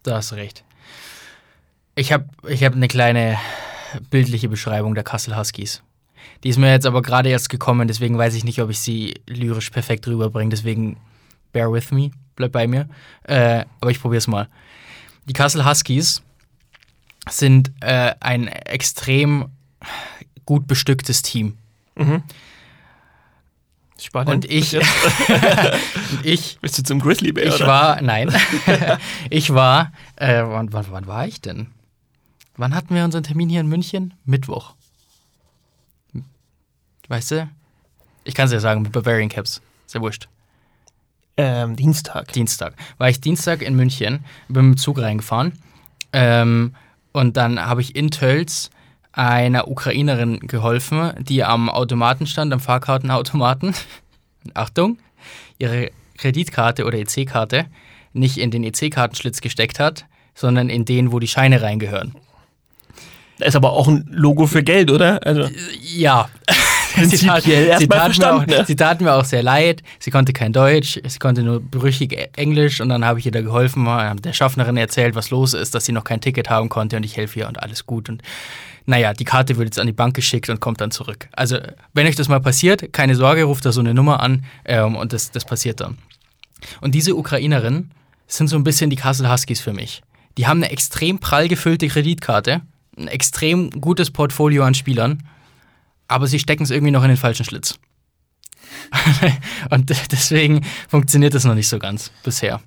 da 0.03 0.15
hast 0.15 0.31
du 0.31 0.35
recht. 0.35 0.63
Ich 1.95 2.13
habe 2.13 2.29
ich 2.47 2.63
hab 2.63 2.75
eine 2.75 2.87
kleine 2.87 3.37
bildliche 4.09 4.47
Beschreibung 4.47 4.95
der 4.95 5.03
Kassel 5.03 5.35
Huskies. 5.35 5.81
Die 6.43 6.49
ist 6.49 6.57
mir 6.57 6.71
jetzt 6.71 6.85
aber 6.85 7.01
gerade 7.01 7.29
erst 7.29 7.49
gekommen, 7.49 7.87
deswegen 7.87 8.17
weiß 8.17 8.35
ich 8.35 8.43
nicht, 8.43 8.61
ob 8.61 8.69
ich 8.69 8.79
sie 8.79 9.15
lyrisch 9.27 9.69
perfekt 9.69 10.07
rüberbringe. 10.07 10.49
Deswegen 10.49 10.97
bear 11.51 11.71
with 11.71 11.91
me, 11.91 12.11
bleib 12.35 12.51
bei 12.51 12.67
mir. 12.67 12.87
Äh, 13.23 13.65
aber 13.81 13.91
ich 13.91 13.99
probiere 13.99 14.19
es 14.19 14.27
mal. 14.27 14.47
Die 15.25 15.33
Kassel 15.33 15.65
Huskies 15.65 16.21
sind 17.29 17.71
äh, 17.81 18.13
ein 18.19 18.47
extrem 18.47 19.49
gut 20.45 20.65
bestücktes 20.67 21.21
Team. 21.21 21.57
Spannend. 23.99 24.45
Und 24.45 24.51
ich, 24.51 24.75
und 24.77 24.83
ich 26.23 26.57
bist 26.61 26.77
du 26.77 26.83
zum 26.83 26.99
Grizzly 27.01 27.33
Bear, 27.33 27.47
Ich 27.47 27.55
oder? 27.55 27.67
war, 27.67 28.01
nein, 28.01 28.33
ich 29.29 29.53
war, 29.53 29.91
äh, 30.15 30.41
wann, 30.43 30.71
wann, 30.71 30.85
wann 30.89 31.07
war 31.07 31.27
ich 31.27 31.41
denn? 31.41 31.67
Wann 32.55 32.73
hatten 32.73 32.95
wir 32.95 33.03
unseren 33.03 33.23
Termin 33.23 33.49
hier 33.49 33.59
in 33.61 33.67
München? 33.67 34.13
Mittwoch. 34.25 34.75
Weißt 37.09 37.31
du? 37.31 37.49
Ich 38.23 38.33
kann 38.35 38.45
es 38.45 38.53
ja 38.53 38.59
sagen, 38.59 38.81
mit 38.83 38.91
Bavarian 38.91 39.29
Caps. 39.29 39.61
Ist 39.85 39.95
ja 39.95 40.01
wurscht. 40.01 40.27
ähm, 41.37 41.75
Dienstag. 41.75 42.31
Dienstag. 42.33 42.73
War 42.97 43.09
ich 43.09 43.19
Dienstag 43.21 43.61
in 43.61 43.75
München, 43.75 44.23
bin 44.47 44.69
mit 44.69 44.75
dem 44.75 44.77
Zug 44.77 44.99
reingefahren. 44.99 45.53
Ähm, 46.13 46.75
und 47.11 47.37
dann 47.37 47.59
habe 47.59 47.81
ich 47.81 47.95
in 47.95 48.11
Tölz 48.11 48.69
einer 49.11 49.67
Ukrainerin 49.67 50.39
geholfen, 50.41 51.13
die 51.19 51.43
am 51.43 51.69
Automaten 51.69 52.27
stand, 52.27 52.53
am 52.53 52.59
Fahrkartenautomaten. 52.59 53.73
Achtung, 54.53 54.97
ihre 55.57 55.91
Kreditkarte 56.17 56.85
oder 56.85 56.97
EC-Karte 56.97 57.65
nicht 58.13 58.37
in 58.37 58.51
den 58.51 58.63
EC-Kartenschlitz 58.63 59.41
gesteckt 59.41 59.79
hat, 59.79 60.05
sondern 60.35 60.69
in 60.69 60.85
den, 60.85 61.11
wo 61.11 61.19
die 61.19 61.27
Scheine 61.27 61.61
reingehören. 61.61 62.15
Da 63.37 63.45
ist 63.45 63.55
aber 63.55 63.71
auch 63.71 63.87
ein 63.87 64.05
Logo 64.09 64.47
für 64.47 64.63
Geld, 64.63 64.91
oder? 64.91 65.25
Also, 65.25 65.49
Ja. 65.81 66.29
Prinzipiell 66.99 67.67
erst 67.67 67.81
sie, 67.81 67.87
mal 67.87 67.95
tat 67.97 68.17
mir 68.17 68.33
auch, 68.33 68.37
verstanden, 68.43 68.65
sie 68.65 68.75
tat 68.75 69.01
mir 69.01 69.13
auch 69.13 69.25
sehr 69.25 69.43
leid. 69.43 69.83
Sie 69.99 70.11
konnte 70.11 70.33
kein 70.33 70.53
Deutsch, 70.53 70.99
sie 71.05 71.19
konnte 71.19 71.43
nur 71.43 71.59
brüchig 71.61 72.13
E- 72.13 72.29
Englisch 72.35 72.81
und 72.81 72.89
dann 72.89 73.05
habe 73.05 73.19
ich 73.19 73.25
ihr 73.25 73.31
da 73.31 73.41
geholfen, 73.41 73.87
habe 73.87 74.21
der 74.21 74.33
Schaffnerin 74.33 74.77
erzählt, 74.77 75.15
was 75.15 75.29
los 75.29 75.53
ist, 75.53 75.75
dass 75.75 75.85
sie 75.85 75.91
noch 75.91 76.03
kein 76.03 76.21
Ticket 76.21 76.49
haben 76.49 76.69
konnte 76.69 76.97
und 76.97 77.03
ich 77.03 77.17
helfe 77.17 77.39
ihr 77.39 77.47
und 77.47 77.61
alles 77.61 77.85
gut. 77.85 78.09
Und 78.09 78.21
naja, 78.85 79.13
die 79.13 79.25
Karte 79.25 79.57
wird 79.57 79.67
jetzt 79.67 79.79
an 79.79 79.87
die 79.87 79.93
Bank 79.93 80.15
geschickt 80.15 80.49
und 80.49 80.59
kommt 80.59 80.81
dann 80.81 80.91
zurück. 80.91 81.27
Also, 81.33 81.57
wenn 81.93 82.07
euch 82.07 82.15
das 82.15 82.27
mal 82.27 82.39
passiert, 82.39 82.91
keine 82.91 83.15
Sorge, 83.15 83.43
ruft 83.43 83.65
da 83.65 83.71
so 83.71 83.81
eine 83.81 83.93
Nummer 83.93 84.19
an 84.21 84.45
ähm, 84.65 84.95
und 84.95 85.13
das, 85.13 85.31
das 85.31 85.45
passiert 85.45 85.79
dann. 85.81 85.97
Und 86.81 86.95
diese 86.95 87.15
Ukrainerinnen 87.15 87.91
sind 88.27 88.47
so 88.47 88.55
ein 88.55 88.63
bisschen 88.63 88.89
die 88.89 88.95
Kassel 88.95 89.31
Huskies 89.31 89.61
für 89.61 89.73
mich. 89.73 90.01
Die 90.37 90.47
haben 90.47 90.63
eine 90.63 90.71
extrem 90.71 91.19
prall 91.19 91.47
gefüllte 91.47 91.87
Kreditkarte, 91.87 92.61
ein 92.97 93.07
extrem 93.07 93.69
gutes 93.69 94.11
Portfolio 94.11 94.63
an 94.63 94.73
Spielern, 94.73 95.23
aber 96.09 96.27
sie 96.27 96.39
stecken 96.39 96.63
es 96.63 96.71
irgendwie 96.71 96.91
noch 96.91 97.03
in 97.03 97.09
den 97.09 97.17
falschen 97.17 97.45
Schlitz. 97.45 97.79
und 99.69 99.89
deswegen 100.11 100.65
funktioniert 100.89 101.33
das 101.33 101.45
noch 101.45 101.55
nicht 101.55 101.69
so 101.69 101.79
ganz 101.79 102.11
bisher. 102.23 102.59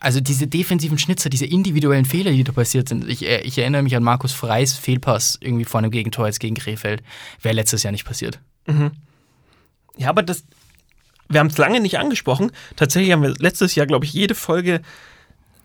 Also 0.00 0.20
diese 0.20 0.46
defensiven 0.46 0.98
Schnitzer, 0.98 1.30
diese 1.30 1.46
individuellen 1.46 2.04
Fehler, 2.04 2.30
die 2.30 2.44
da 2.44 2.52
passiert 2.52 2.88
sind. 2.88 3.08
Ich, 3.08 3.24
äh, 3.24 3.40
ich 3.40 3.58
erinnere 3.58 3.82
mich 3.82 3.96
an 3.96 4.02
Markus 4.02 4.32
Freis 4.32 4.74
Fehlpass 4.74 5.38
irgendwie 5.40 5.64
vor 5.64 5.78
einem 5.78 5.90
Gegentor 5.90 6.26
jetzt 6.26 6.38
gegen 6.38 6.54
Krefeld. 6.54 7.02
Wäre 7.42 7.54
letztes 7.54 7.82
Jahr 7.82 7.92
nicht 7.92 8.04
passiert. 8.04 8.40
ja, 9.96 10.08
aber 10.10 10.22
das. 10.22 10.44
Wir 11.30 11.40
haben 11.40 11.48
es 11.48 11.58
lange 11.58 11.80
nicht 11.80 11.98
angesprochen. 11.98 12.52
Tatsächlich 12.76 13.12
haben 13.12 13.22
wir 13.22 13.34
letztes 13.38 13.74
Jahr, 13.74 13.86
glaube 13.86 14.06
ich, 14.06 14.12
jede 14.12 14.34
Folge 14.34 14.80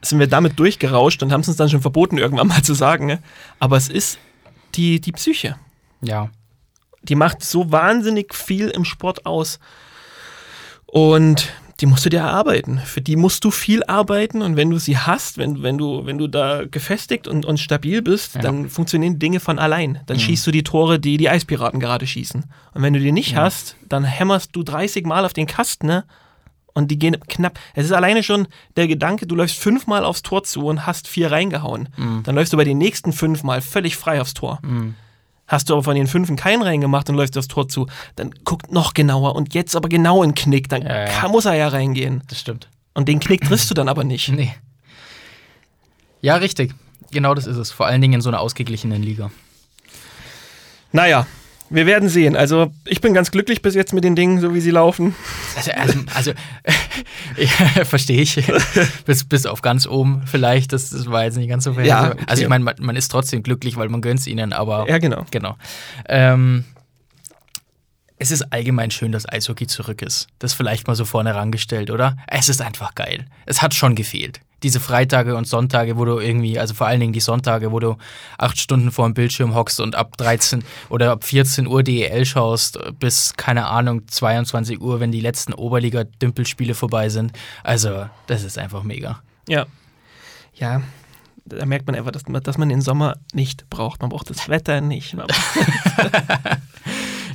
sind 0.02 0.20
wir 0.20 0.28
damit 0.28 0.60
durchgerauscht 0.60 1.24
und 1.24 1.32
haben 1.32 1.42
es 1.42 1.48
uns 1.48 1.56
dann 1.56 1.70
schon 1.70 1.82
verboten, 1.82 2.18
irgendwann 2.18 2.48
mal 2.48 2.64
zu 2.64 2.74
sagen. 2.74 3.06
Ne? 3.06 3.20
Aber 3.60 3.78
es 3.78 3.88
ist 3.88 4.20
die, 4.76 5.00
die 5.00 5.14
Psyche. 5.14 5.56
Ja. 6.02 6.30
Die 7.04 7.16
macht 7.16 7.44
so 7.44 7.72
wahnsinnig 7.72 8.34
viel 8.34 8.70
im 8.70 8.86
Sport 8.86 9.26
aus. 9.26 9.60
Und 10.86 11.52
die 11.80 11.86
musst 11.88 12.06
du 12.06 12.10
dir 12.10 12.20
erarbeiten. 12.20 12.80
Für 12.86 13.02
die 13.02 13.16
musst 13.16 13.44
du 13.44 13.52
viel 13.52 13.84
arbeiten 13.86 14.42
und 14.42 14.56
wenn 14.56 14.70
du 14.70 14.78
sie 14.78 14.98
hast, 14.98 15.38
wenn, 15.38 15.64
wenn, 15.64 15.78
du, 15.78 16.06
wenn 16.06 16.18
du 16.18 16.28
da 16.28 16.64
gefestigt 16.66 17.28
und, 17.28 17.46
und 17.46 17.60
stabil 17.60 18.02
bist, 18.02 18.36
Ja. 18.36 18.42
dann 18.42 18.70
funktionieren 18.70 19.18
Dinge 19.20 19.40
von 19.40 19.58
allein. 19.60 20.00
Dann 20.06 20.20
schießt 20.20 20.46
du 20.48 20.52
die 20.52 20.64
Tore, 20.64 21.00
die 21.00 21.18
die 21.18 21.30
Eispiraten 21.30 21.80
gerade 21.80 22.06
schießen. 22.08 22.46
Und 22.74 22.82
wenn 22.82 22.94
du 22.94 23.00
die 23.00 23.12
nicht 23.12 23.36
hast, 23.36 23.76
dann 23.90 24.04
hämmerst 24.06 24.56
du 24.56 24.64
30 24.64 25.06
Mal 25.06 25.26
auf 25.26 25.34
den 25.34 25.48
Kasten 25.48 25.88
ne? 25.88 26.06
und 26.74 26.90
die 26.92 27.00
gehen 27.00 27.18
knapp. 27.28 27.60
Es 27.74 27.86
ist 27.86 27.92
alleine 27.92 28.22
schon 28.24 28.48
der 28.78 28.88
Gedanke, 28.88 29.26
du 29.26 29.36
läufst 29.36 29.58
fünfmal 29.58 30.06
aufs 30.06 30.22
Tor 30.22 30.44
zu 30.44 30.66
und 30.68 30.86
hast 30.86 31.08
vier 31.08 31.32
reingehauen. 31.32 31.90
Dann 32.24 32.36
läufst 32.36 32.54
du 32.54 32.58
bei 32.58 32.64
den 32.66 32.78
nächsten 32.78 33.12
fünfmal 33.14 33.62
völlig 33.62 33.98
frei 33.98 34.22
aufs 34.22 34.36
Tor. 34.36 34.60
Hast 35.48 35.70
du 35.70 35.74
aber 35.74 35.84
von 35.84 35.96
den 35.96 36.08
Fünfen 36.08 36.36
keinen 36.36 36.62
reingemacht 36.62 37.10
und 37.10 37.16
läufst 37.16 37.38
aufs 37.38 37.48
Tor 37.48 37.68
zu, 37.68 37.88
dann 38.16 38.32
guckt 38.46 38.72
noch 38.72 38.94
genauer 38.94 39.36
und 39.36 39.54
jetzt 39.54 39.76
aber 39.76 39.90
genau 39.90 40.24
in 40.24 40.36
Knick, 40.36 40.70
dann 40.70 40.84
Ja, 40.84 41.02
ja. 41.02 41.06
Kann, 41.08 41.32
muss 41.32 41.46
er 41.46 41.56
ja 41.56 41.68
reingehen. 41.68 42.22
Das 42.30 42.40
stimmt. 42.40 42.70
Und 42.94 43.08
den 43.08 43.20
Knick 43.20 43.42
triffst 43.46 43.70
du 43.70 43.74
dann 43.74 43.90
aber 43.90 44.04
nicht. 44.04 44.30
Nee. 44.34 44.54
Ja, 46.22 46.38
richtig. 46.38 46.74
Genau 47.12 47.36
das 47.36 47.46
ist 47.48 47.58
es. 47.58 47.72
Vor 47.72 47.86
allen 47.86 48.00
Dingen 48.00 48.14
in 48.14 48.22
so 48.22 48.30
einer 48.30 48.40
ausgeglichenen 48.40 49.04
Liga. 49.04 49.30
Naja, 50.94 51.28
wir 51.74 51.86
werden 51.86 52.08
sehen. 52.08 52.36
Also, 52.36 52.72
ich 52.86 53.02
bin 53.02 53.14
ganz 53.14 53.32
glücklich 53.32 53.62
bis 53.62 53.74
jetzt 53.74 53.94
mit 53.94 54.04
den 54.04 54.16
Dingen, 54.16 54.40
so 54.40 54.54
wie 54.54 54.62
sie 54.62 54.72
laufen. 54.72 55.16
Also, 55.56 55.72
also, 55.72 56.00
also 56.14 56.32
ja, 57.38 57.86
verstehe 57.86 58.22
ich. 58.22 58.44
bis, 59.06 59.24
bis 59.24 59.46
auf 59.46 59.62
ganz 59.62 59.88
oben 59.88 60.22
vielleicht. 60.26 60.72
Das, 60.72 60.92
das 60.92 61.08
war 61.08 61.24
jetzt 61.24 61.38
nicht 61.38 61.50
ganz 61.50 61.64
so 61.64 61.74
fair. 61.74 61.86
Ja, 61.86 62.12
okay. 62.12 62.24
Also, 62.28 62.44
ich 62.44 62.50
meine, 62.50 62.64
man, 62.64 62.76
man 62.80 62.96
ist 62.96 63.10
trotzdem 63.10 63.42
glücklich, 63.42 63.76
weil 63.76 63.90
man 63.90 64.02
gönnt 64.02 64.20
es 64.20 64.28
ihnen, 64.28 64.54
aber. 64.54 64.88
Ja, 64.88 65.00
genau. 65.00 65.26
Genau. 65.32 65.58
Ähm, 66.08 66.66
es 68.18 68.32
ist 68.32 68.54
allgemein 68.54 68.92
schön, 68.92 69.12
dass 69.12 69.28
Eishockey 69.28 69.68
zurück 69.68 70.02
ist. 70.02 70.28
Das 70.40 70.54
vielleicht 70.54 70.88
mal 70.88 70.96
so 70.96 71.06
vorne 71.06 71.32
herangestellt, 71.32 71.90
oder? 71.92 72.18
Es 72.28 72.50
ist 72.50 72.62
einfach 72.62 72.96
geil. 72.96 73.26
Es 73.46 73.62
hat 73.62 73.74
schon 73.74 73.96
gefehlt. 73.96 74.40
Diese 74.64 74.80
Freitage 74.80 75.36
und 75.36 75.46
Sonntage, 75.46 75.98
wo 75.98 76.06
du 76.06 76.20
irgendwie, 76.20 76.58
also 76.58 76.74
vor 76.74 76.88
allen 76.88 77.00
Dingen 77.00 77.14
die 77.14 77.20
Sonntage, 77.20 77.72
wo 77.72 77.80
du 77.80 77.98
acht 78.38 78.60
Stunden 78.60 78.92
vor 78.92 79.06
dem 79.06 79.14
Bildschirm 79.14 79.54
hockst 79.54 79.80
und 79.80 79.96
ab 79.96 80.18
13 80.18 80.64
oder 80.90 81.12
ab 81.12 81.24
14 81.24 81.68
Uhr 81.68 81.84
DEL 81.84 82.26
schaust, 82.26 82.80
bis, 83.00 83.34
keine 83.36 83.68
Ahnung, 83.68 84.08
22 84.08 84.82
Uhr, 84.82 85.00
wenn 85.00 85.12
die 85.12 85.22
letzten 85.22 85.54
Oberliga-Dümpelspiele 85.54 86.74
vorbei 86.74 87.10
sind. 87.10 87.34
Also, 87.64 88.06
das 88.28 88.44
ist 88.44 88.58
einfach 88.58 88.84
mega. 88.84 89.22
Ja. 89.48 89.66
Ja, 90.56 90.82
da 91.46 91.66
merkt 91.66 91.88
man 91.88 91.96
einfach, 91.96 92.12
dass 92.12 92.28
man, 92.28 92.42
dass 92.42 92.58
man 92.58 92.70
den 92.70 92.82
Sommer 92.82 93.18
nicht 93.34 93.70
braucht. 93.70 94.02
Man 94.02 94.10
braucht 94.10 94.30
das 94.30 94.50
Wetter 94.50 94.82
nicht. 94.82 95.16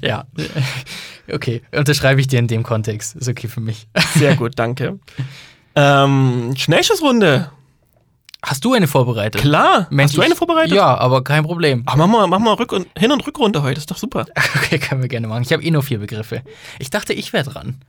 Ja. 0.03 0.27
Okay, 1.33 1.63
unterschreibe 1.73 2.21
ich 2.21 2.29
dir 2.29 2.39
in 2.39 2.47
dem 2.47 2.63
Kontext. 2.63 3.17
Ist 3.17 3.29
okay 3.29 3.49
für 3.49 3.61
mich. 3.61 3.89
Sehr 4.15 4.37
gut, 4.37 4.53
danke. 4.57 4.99
Ähm, 5.81 6.55
Schnellschussrunde. 6.57 7.51
Hast 8.43 8.65
du 8.65 8.73
eine 8.73 8.87
vorbereitet? 8.87 9.41
Klar. 9.41 9.87
Mensch, 9.91 10.11
Hast 10.13 10.17
du 10.17 10.23
eine 10.23 10.37
vorbereitet? 10.37 10.73
Ja, 10.75 10.97
aber 10.97 11.25
kein 11.25 11.43
Problem. 11.45 11.83
Ach, 11.87 11.97
mach 11.97 12.07
mal, 12.07 12.27
mach 12.29 12.39
mal 12.39 12.55
Rück 12.55 12.73
und, 12.73 12.87
Hin- 12.97 13.11
und 13.13 13.27
Rückrunde 13.27 13.63
heute. 13.63 13.79
Ist 13.79 13.91
doch 13.91 13.97
super. 13.97 14.27
Okay, 14.57 14.79
können 14.79 15.03
wir 15.03 15.09
gerne 15.09 15.27
machen. 15.29 15.43
Ich 15.43 15.53
habe 15.53 15.63
eh 15.63 15.71
nur 15.71 15.83
vier 15.83 15.99
Begriffe. 15.99 16.43
Ich 16.79 16.91
dachte, 16.91 17.13
ich 17.13 17.33
wäre 17.33 17.49
dran. 17.51 17.81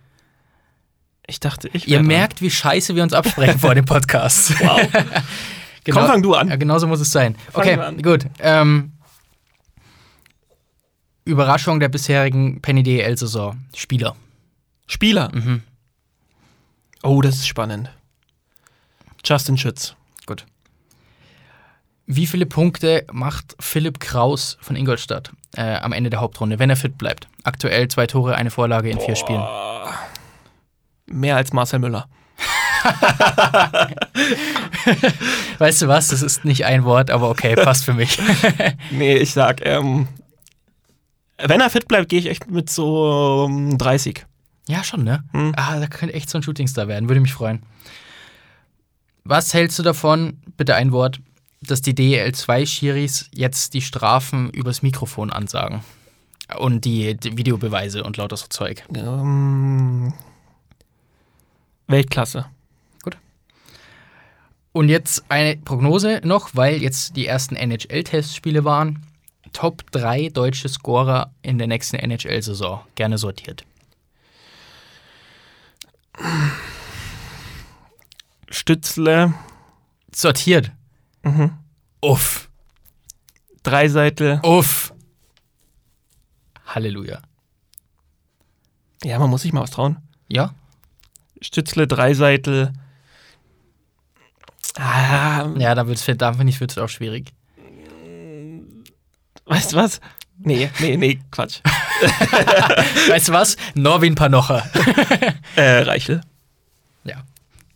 Ich 1.28 1.40
dachte, 1.40 1.70
ich 1.74 1.88
Ihr 1.88 1.92
wär 1.94 1.98
dran. 2.00 2.08
merkt, 2.08 2.42
wie 2.42 2.50
scheiße 2.50 2.96
wir 2.96 3.04
uns 3.04 3.14
absprechen 3.14 3.60
vor 3.60 3.76
dem 3.76 3.86
Podcast. 3.86 4.54
Wow. 4.60 4.82
Genau, 5.86 6.02
Komm, 6.02 6.10
fang 6.10 6.22
du 6.22 6.34
an. 6.36 6.50
Ja, 6.50 6.56
genau 6.58 6.78
so 6.78 6.88
muss 6.88 7.00
es 7.00 7.10
sein. 7.12 7.36
Fang 7.52 7.64
Okay, 7.64 7.74
an. 7.80 8.02
gut. 8.02 8.26
Ähm, 8.40 8.92
Überraschung 11.26 11.80
der 11.80 11.90
bisherigen 11.90 12.62
Penny 12.62 12.84
DEL-Saison. 12.84 13.58
Spieler. 13.76 14.16
Spieler. 14.88 15.32
Mhm. 15.34 15.64
Oh, 17.04 17.22
das 17.22 17.36
ist 17.36 17.48
spannend. 17.48 17.90
Justin 19.24 19.58
Schütz. 19.58 19.96
Gut. 20.26 20.46
Wie 22.06 22.28
viele 22.28 22.46
Punkte 22.46 23.06
macht 23.12 23.56
Philipp 23.60 24.00
Kraus 24.00 24.58
von 24.62 24.76
Ingolstadt 24.76 25.32
äh, 25.56 25.76
am 25.76 25.94
Ende 25.94 26.10
der 26.10 26.22
Hauptrunde, 26.22 26.60
wenn 26.60 26.70
er 26.70 26.76
fit 26.76 26.98
bleibt? 26.98 27.28
Aktuell 27.44 27.88
zwei 27.88 28.08
Tore, 28.08 28.36
eine 28.36 28.50
Vorlage 28.50 28.90
in 28.90 29.00
vier 29.00 29.16
Spielen. 29.16 29.46
Mehr 31.06 31.36
als 31.36 31.54
Marcel 31.54 31.80
Müller. 31.80 32.08
Weißt 35.58 35.82
du 35.82 35.88
was? 35.88 36.08
Das 36.08 36.22
ist 36.22 36.46
nicht 36.46 36.66
ein 36.66 36.84
Wort, 36.86 37.12
aber 37.12 37.30
okay, 37.30 37.56
passt 37.56 37.86
für 37.86 37.94
mich. 37.94 38.18
Nee, 38.92 39.18
ich 39.18 39.32
sag, 39.32 39.66
ähm, 39.66 40.08
wenn 41.38 41.62
er 41.62 41.70
fit 41.70 41.88
bleibt, 41.88 42.10
gehe 42.10 42.20
ich 42.20 42.28
echt 42.28 42.50
mit 42.50 42.70
so 42.70 43.46
ähm, 43.48 43.78
30. 43.78 44.26
ja, 44.70 44.84
schon, 44.84 45.04
ne? 45.04 45.24
Hm. 45.32 45.54
Ah, 45.56 45.80
da 45.80 45.88
könnte 45.88 46.14
echt 46.14 46.30
so 46.30 46.38
ein 46.38 46.44
Shootingstar 46.44 46.88
werden. 46.88 47.10
Würde 47.10 47.22
mich 47.22 47.34
freuen. 47.34 47.64
Was 49.24 49.54
hältst 49.54 49.80
du 49.80 49.84
davon, 49.84 50.38
bitte 50.58 50.76
ein 50.76 50.92
Wort, 50.92 51.20
dass 51.62 51.82
die 51.82 51.94
DEL2-Schiris 51.94 53.30
jetzt 53.34 53.74
die 53.74 53.82
Strafen 53.82 54.50
übers 54.52 54.82
Mikrofon 54.82 55.32
ansagen? 55.32 55.82
Und 56.58 56.86
die, 56.86 57.18
die 57.18 57.36
Videobeweise 57.36 58.04
und 58.04 58.18
lauter 58.18 58.38
so 58.38 58.46
Zeug. 58.48 58.84
Ähm, 58.96 60.14
Weltklasse. 61.88 62.46
Und 64.72 64.90
jetzt 64.90 65.24
eine 65.30 65.58
Prognose 65.58 66.22
noch, 66.24 66.52
weil 66.54 66.82
jetzt 66.82 67.16
die 67.16 67.26
ersten 67.26 67.56
NHL-Testspiele 67.56 68.64
waren. 68.64 69.04
Top 69.52 69.92
3 69.92 70.30
deutsche 70.30 70.70
Scorer 70.70 71.32
in 71.42 71.58
der 71.58 71.66
nächsten 71.66 71.96
NHL-Saison. 71.96 72.82
Gerne 72.94 73.18
sortiert. 73.18 73.66
Stützle, 78.50 79.34
Sortiert. 80.14 80.72
Mhm. 81.24 81.58
Uff. 82.02 82.50
Dreiseitel. 83.64 84.40
Uff. 84.44 84.94
Halleluja. 86.66 87.22
Ja, 89.04 89.20
man 89.20 89.30
muss 89.30 89.44
sich 89.44 89.54
mal 89.54 89.62
was 89.62 89.72
trauen. 89.72 89.98
Ja? 90.28 90.54
Stützle, 91.42 91.88
Dreiseitel. 91.88 92.74
Ah, 94.78 95.50
Ja, 95.58 95.76
da, 95.76 95.88
wird's, 95.88 96.06
da 96.06 96.34
finde 96.34 96.50
ich, 96.52 96.60
wird 96.60 96.72
es 96.72 96.78
auch 96.78 96.90
schwierig. 96.90 97.34
weißt 99.46 99.74
du 99.74 99.78
was? 99.78 100.00
Nee, 100.38 100.70
nee, 100.80 100.96
nee, 100.98 101.20
Quatsch. 101.32 101.62
weißt 103.10 103.30
du 103.30 103.34
was? 103.34 103.58
Norwin 103.76 104.16
Panocha. 104.16 104.64
Äh, 105.56 105.80
Reichel. 105.82 106.22
ja. 107.04 107.18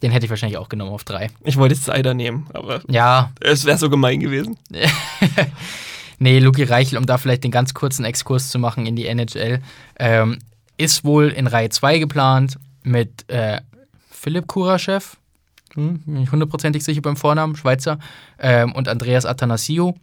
Den 0.01 0.11
hätte 0.11 0.25
ich 0.25 0.29
wahrscheinlich 0.29 0.57
auch 0.57 0.69
genommen 0.69 0.91
auf 0.91 1.03
drei. 1.03 1.29
Ich 1.43 1.57
wollte 1.57 1.75
Seider 1.75 2.13
nehmen, 2.13 2.47
aber 2.53 2.81
Ja, 2.87 3.31
es 3.39 3.65
wäre 3.65 3.77
so 3.77 3.89
gemein 3.89 4.19
gewesen. 4.19 4.57
nee, 6.19 6.39
Luki 6.39 6.63
Reichel, 6.63 6.97
um 6.97 7.05
da 7.05 7.17
vielleicht 7.17 7.43
den 7.43 7.51
ganz 7.51 7.73
kurzen 7.73 8.05
Exkurs 8.05 8.49
zu 8.49 8.59
machen 8.59 8.85
in 8.85 8.95
die 8.95 9.05
NHL, 9.07 9.61
ähm, 9.99 10.39
ist 10.77 11.03
wohl 11.03 11.29
in 11.29 11.47
Reihe 11.47 11.69
2 11.69 11.99
geplant 11.99 12.57
mit 12.83 13.29
äh, 13.29 13.61
Philipp 14.11 14.47
Kuraschew, 14.47 14.99
hm, 15.73 15.99
bin 16.05 16.23
ich 16.23 16.31
hundertprozentig 16.31 16.83
sicher 16.83 17.01
beim 17.01 17.17
Vornamen, 17.17 17.55
Schweizer, 17.55 17.99
ähm, 18.39 18.71
und 18.73 18.87
Andreas 18.87 19.25
Athanasio. 19.25 19.95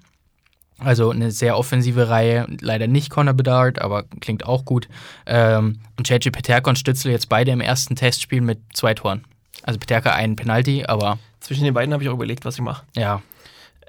Also 0.82 1.10
eine 1.10 1.30
sehr 1.30 1.56
offensive 1.58 2.08
Reihe, 2.08 2.46
leider 2.60 2.86
nicht 2.86 3.10
Connor 3.10 3.34
Bedard, 3.34 3.80
aber 3.80 4.04
klingt 4.20 4.46
auch 4.46 4.64
gut. 4.64 4.88
Ähm, 5.26 5.80
und 5.98 6.08
JJ 6.08 6.30
Peterka 6.30 6.70
und 6.70 6.78
Stützle 6.78 7.12
jetzt 7.12 7.28
beide 7.28 7.50
im 7.50 7.60
ersten 7.60 7.96
Testspiel 7.96 8.40
mit 8.40 8.58
zwei 8.72 8.94
Toren. 8.94 9.24
Also 9.62 9.78
Peterka 9.78 10.12
einen 10.12 10.36
Penalty, 10.36 10.84
aber 10.86 11.18
Zwischen 11.40 11.64
den 11.64 11.74
beiden 11.74 11.92
habe 11.92 12.02
ich 12.02 12.08
auch 12.08 12.14
überlegt, 12.14 12.44
was 12.44 12.54
ich 12.54 12.62
mache. 12.62 12.84
ja, 12.96 13.20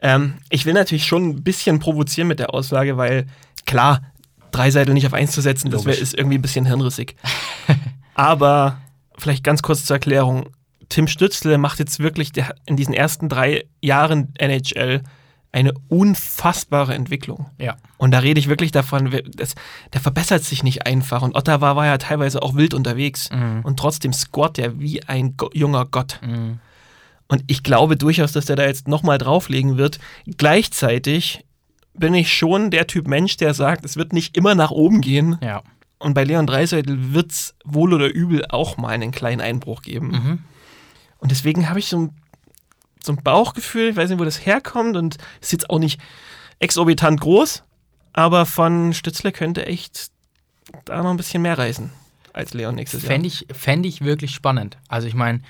Ähm, 0.01 0.35
ich 0.49 0.65
will 0.65 0.73
natürlich 0.73 1.05
schon 1.05 1.29
ein 1.29 1.43
bisschen 1.43 1.79
provozieren 1.79 2.27
mit 2.27 2.39
der 2.39 2.53
Aussage, 2.53 2.97
weil 2.97 3.27
klar, 3.65 4.01
Dreiseitel 4.51 4.93
nicht 4.93 5.07
auf 5.07 5.13
eins 5.13 5.31
zu 5.31 5.39
setzen, 5.41 5.71
das 5.71 5.85
wär, 5.85 5.93
Logisch. 5.93 6.01
ist 6.01 6.17
irgendwie 6.17 6.37
ein 6.37 6.41
bisschen 6.41 6.65
hirnrissig. 6.65 7.15
Aber 8.15 8.77
vielleicht 9.17 9.43
ganz 9.43 9.61
kurz 9.61 9.85
zur 9.85 9.95
Erklärung. 9.95 10.49
Tim 10.89 11.07
Stützle 11.07 11.57
macht 11.57 11.79
jetzt 11.79 11.99
wirklich 11.99 12.31
in 12.65 12.75
diesen 12.75 12.93
ersten 12.93 13.29
drei 13.29 13.63
Jahren 13.81 14.33
NHL 14.37 15.03
eine 15.51 15.73
unfassbare 15.89 16.93
Entwicklung. 16.93 17.47
ja. 17.57 17.75
Und 17.97 18.11
da 18.11 18.19
rede 18.19 18.39
ich 18.39 18.47
wirklich 18.47 18.71
davon, 18.71 19.11
das, 19.35 19.53
der 19.93 20.01
verbessert 20.01 20.43
sich 20.43 20.63
nicht 20.63 20.87
einfach. 20.87 21.21
Und 21.21 21.35
Ottawa 21.35 21.75
war 21.75 21.85
ja 21.85 21.97
teilweise 21.97 22.41
auch 22.41 22.55
wild 22.55 22.73
unterwegs. 22.73 23.29
Mhm. 23.29 23.61
Und 23.63 23.77
trotzdem 23.77 24.11
scoret 24.11 24.57
er 24.57 24.79
wie 24.79 25.03
ein 25.03 25.37
Go 25.37 25.49
junger 25.53 25.85
Gott. 25.85 26.19
Mhm. 26.25 26.59
Und 27.27 27.43
ich 27.47 27.63
glaube 27.63 27.97
durchaus, 27.97 28.31
dass 28.31 28.45
der 28.45 28.55
da 28.55 28.65
jetzt 28.65 28.87
nochmal 28.87 29.17
drauflegen 29.17 29.77
wird. 29.77 29.99
Gleichzeitig 30.37 31.45
bin 31.93 32.13
ich 32.13 32.33
schon 32.33 32.71
der 32.71 32.87
Typ 32.87 33.07
Mensch, 33.07 33.37
der 33.37 33.53
sagt, 33.53 33.85
es 33.85 33.97
wird 33.97 34.13
nicht 34.13 34.35
immer 34.35 34.55
nach 34.55 34.71
oben 34.71 35.01
gehen. 35.01 35.37
Ja. 35.43 35.61
Und 35.99 36.13
bei 36.13 36.23
Leon 36.23 36.47
Dreiseitel 36.47 37.13
wird 37.13 37.31
es 37.31 37.55
wohl 37.63 37.93
oder 37.93 38.07
übel 38.07 38.45
auch 38.49 38.77
mal 38.77 38.89
einen 38.89 39.11
kleinen 39.11 39.41
Einbruch 39.41 39.81
geben. 39.81 40.07
Mhm. 40.07 40.39
Und 41.19 41.29
deswegen 41.29 41.69
habe 41.69 41.79
ich 41.79 41.87
so 41.87 41.99
ein, 41.99 42.09
so 43.03 43.13
ein 43.13 43.23
Bauchgefühl, 43.23 43.89
ich 43.89 43.95
weiß 43.95 44.09
nicht, 44.09 44.19
wo 44.19 44.25
das 44.25 44.45
herkommt 44.45 44.95
und 44.95 45.17
ist 45.41 45.51
jetzt 45.51 45.69
auch 45.69 45.79
nicht 45.79 45.99
exorbitant 46.59 47.19
groß, 47.21 47.63
aber 48.13 48.45
von 48.45 48.93
Stützle 48.93 49.31
könnte 49.31 49.65
echt 49.65 50.11
da 50.85 51.01
noch 51.01 51.11
ein 51.11 51.17
bisschen 51.17 51.41
mehr 51.41 51.57
reißen 51.57 51.91
als 52.33 52.53
Leon 52.53 52.75
nächstes 52.75 53.03
Jahr. 53.03 53.11
Fände 53.11 53.27
ich, 53.27 53.47
fänd 53.51 53.85
ich 53.85 54.01
wirklich 54.01 54.31
spannend. 54.31 54.77
Also 54.87 55.07
ich 55.07 55.15
meine, 55.15 55.41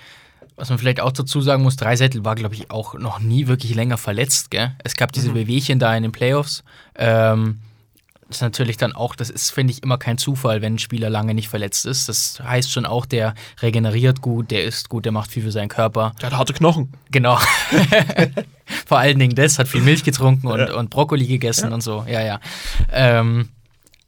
was 0.55 0.69
man 0.69 0.78
vielleicht 0.78 0.99
auch 0.99 1.11
dazu 1.11 1.41
sagen 1.41 1.63
muss, 1.63 1.76
Dreisettel 1.76 2.23
war, 2.26 2.36
glaube 2.36 2.55
ich, 2.55 2.71
auch 2.71 2.93
noch 2.95 3.19
nie 3.19 3.47
wirklich 3.47 3.76
länger 3.76 3.97
verletzt. 3.97 4.51
Gell? 4.51 4.76
Es 4.84 4.95
gab 4.95 5.11
diese 5.11 5.34
Wehwehchen 5.34 5.80
da 5.80 5.95
in 5.95 6.03
den 6.03 6.11
Playoffs. 6.11 6.63
Ähm, 6.95 7.59
ist 8.36 8.41
natürlich 8.41 8.77
dann 8.77 8.93
auch, 8.93 9.15
das 9.15 9.29
ist, 9.29 9.51
finde 9.51 9.71
ich, 9.73 9.84
immer 9.84 9.97
kein 9.97 10.17
Zufall, 10.17 10.61
wenn 10.61 10.75
ein 10.75 10.79
Spieler 10.79 11.09
lange 11.09 11.34
nicht 11.34 11.49
verletzt 11.49 11.86
ist. 11.86 12.09
Das 12.09 12.39
heißt 12.43 12.71
schon 12.71 12.86
auch, 12.86 13.05
der 13.05 13.34
regeneriert 13.61 14.21
gut, 14.21 14.51
der 14.51 14.63
isst 14.63 14.89
gut, 14.89 15.05
der 15.05 15.11
macht 15.11 15.32
viel 15.32 15.43
für 15.43 15.51
seinen 15.51 15.69
Körper. 15.69 16.13
Der 16.21 16.32
hat 16.32 16.38
harte 16.38 16.53
Knochen. 16.53 16.93
Genau. 17.11 17.38
Vor 18.86 18.97
allen 18.99 19.19
Dingen 19.19 19.36
das, 19.36 19.59
hat 19.59 19.67
viel 19.67 19.82
Milch 19.82 20.03
getrunken 20.03 20.47
und, 20.47 20.69
und 20.71 20.89
Brokkoli 20.89 21.27
gegessen 21.27 21.73
und 21.73 21.82
so. 21.82 22.05
Ja, 22.07 22.21
ja. 22.21 22.39
Ähm, 22.91 23.49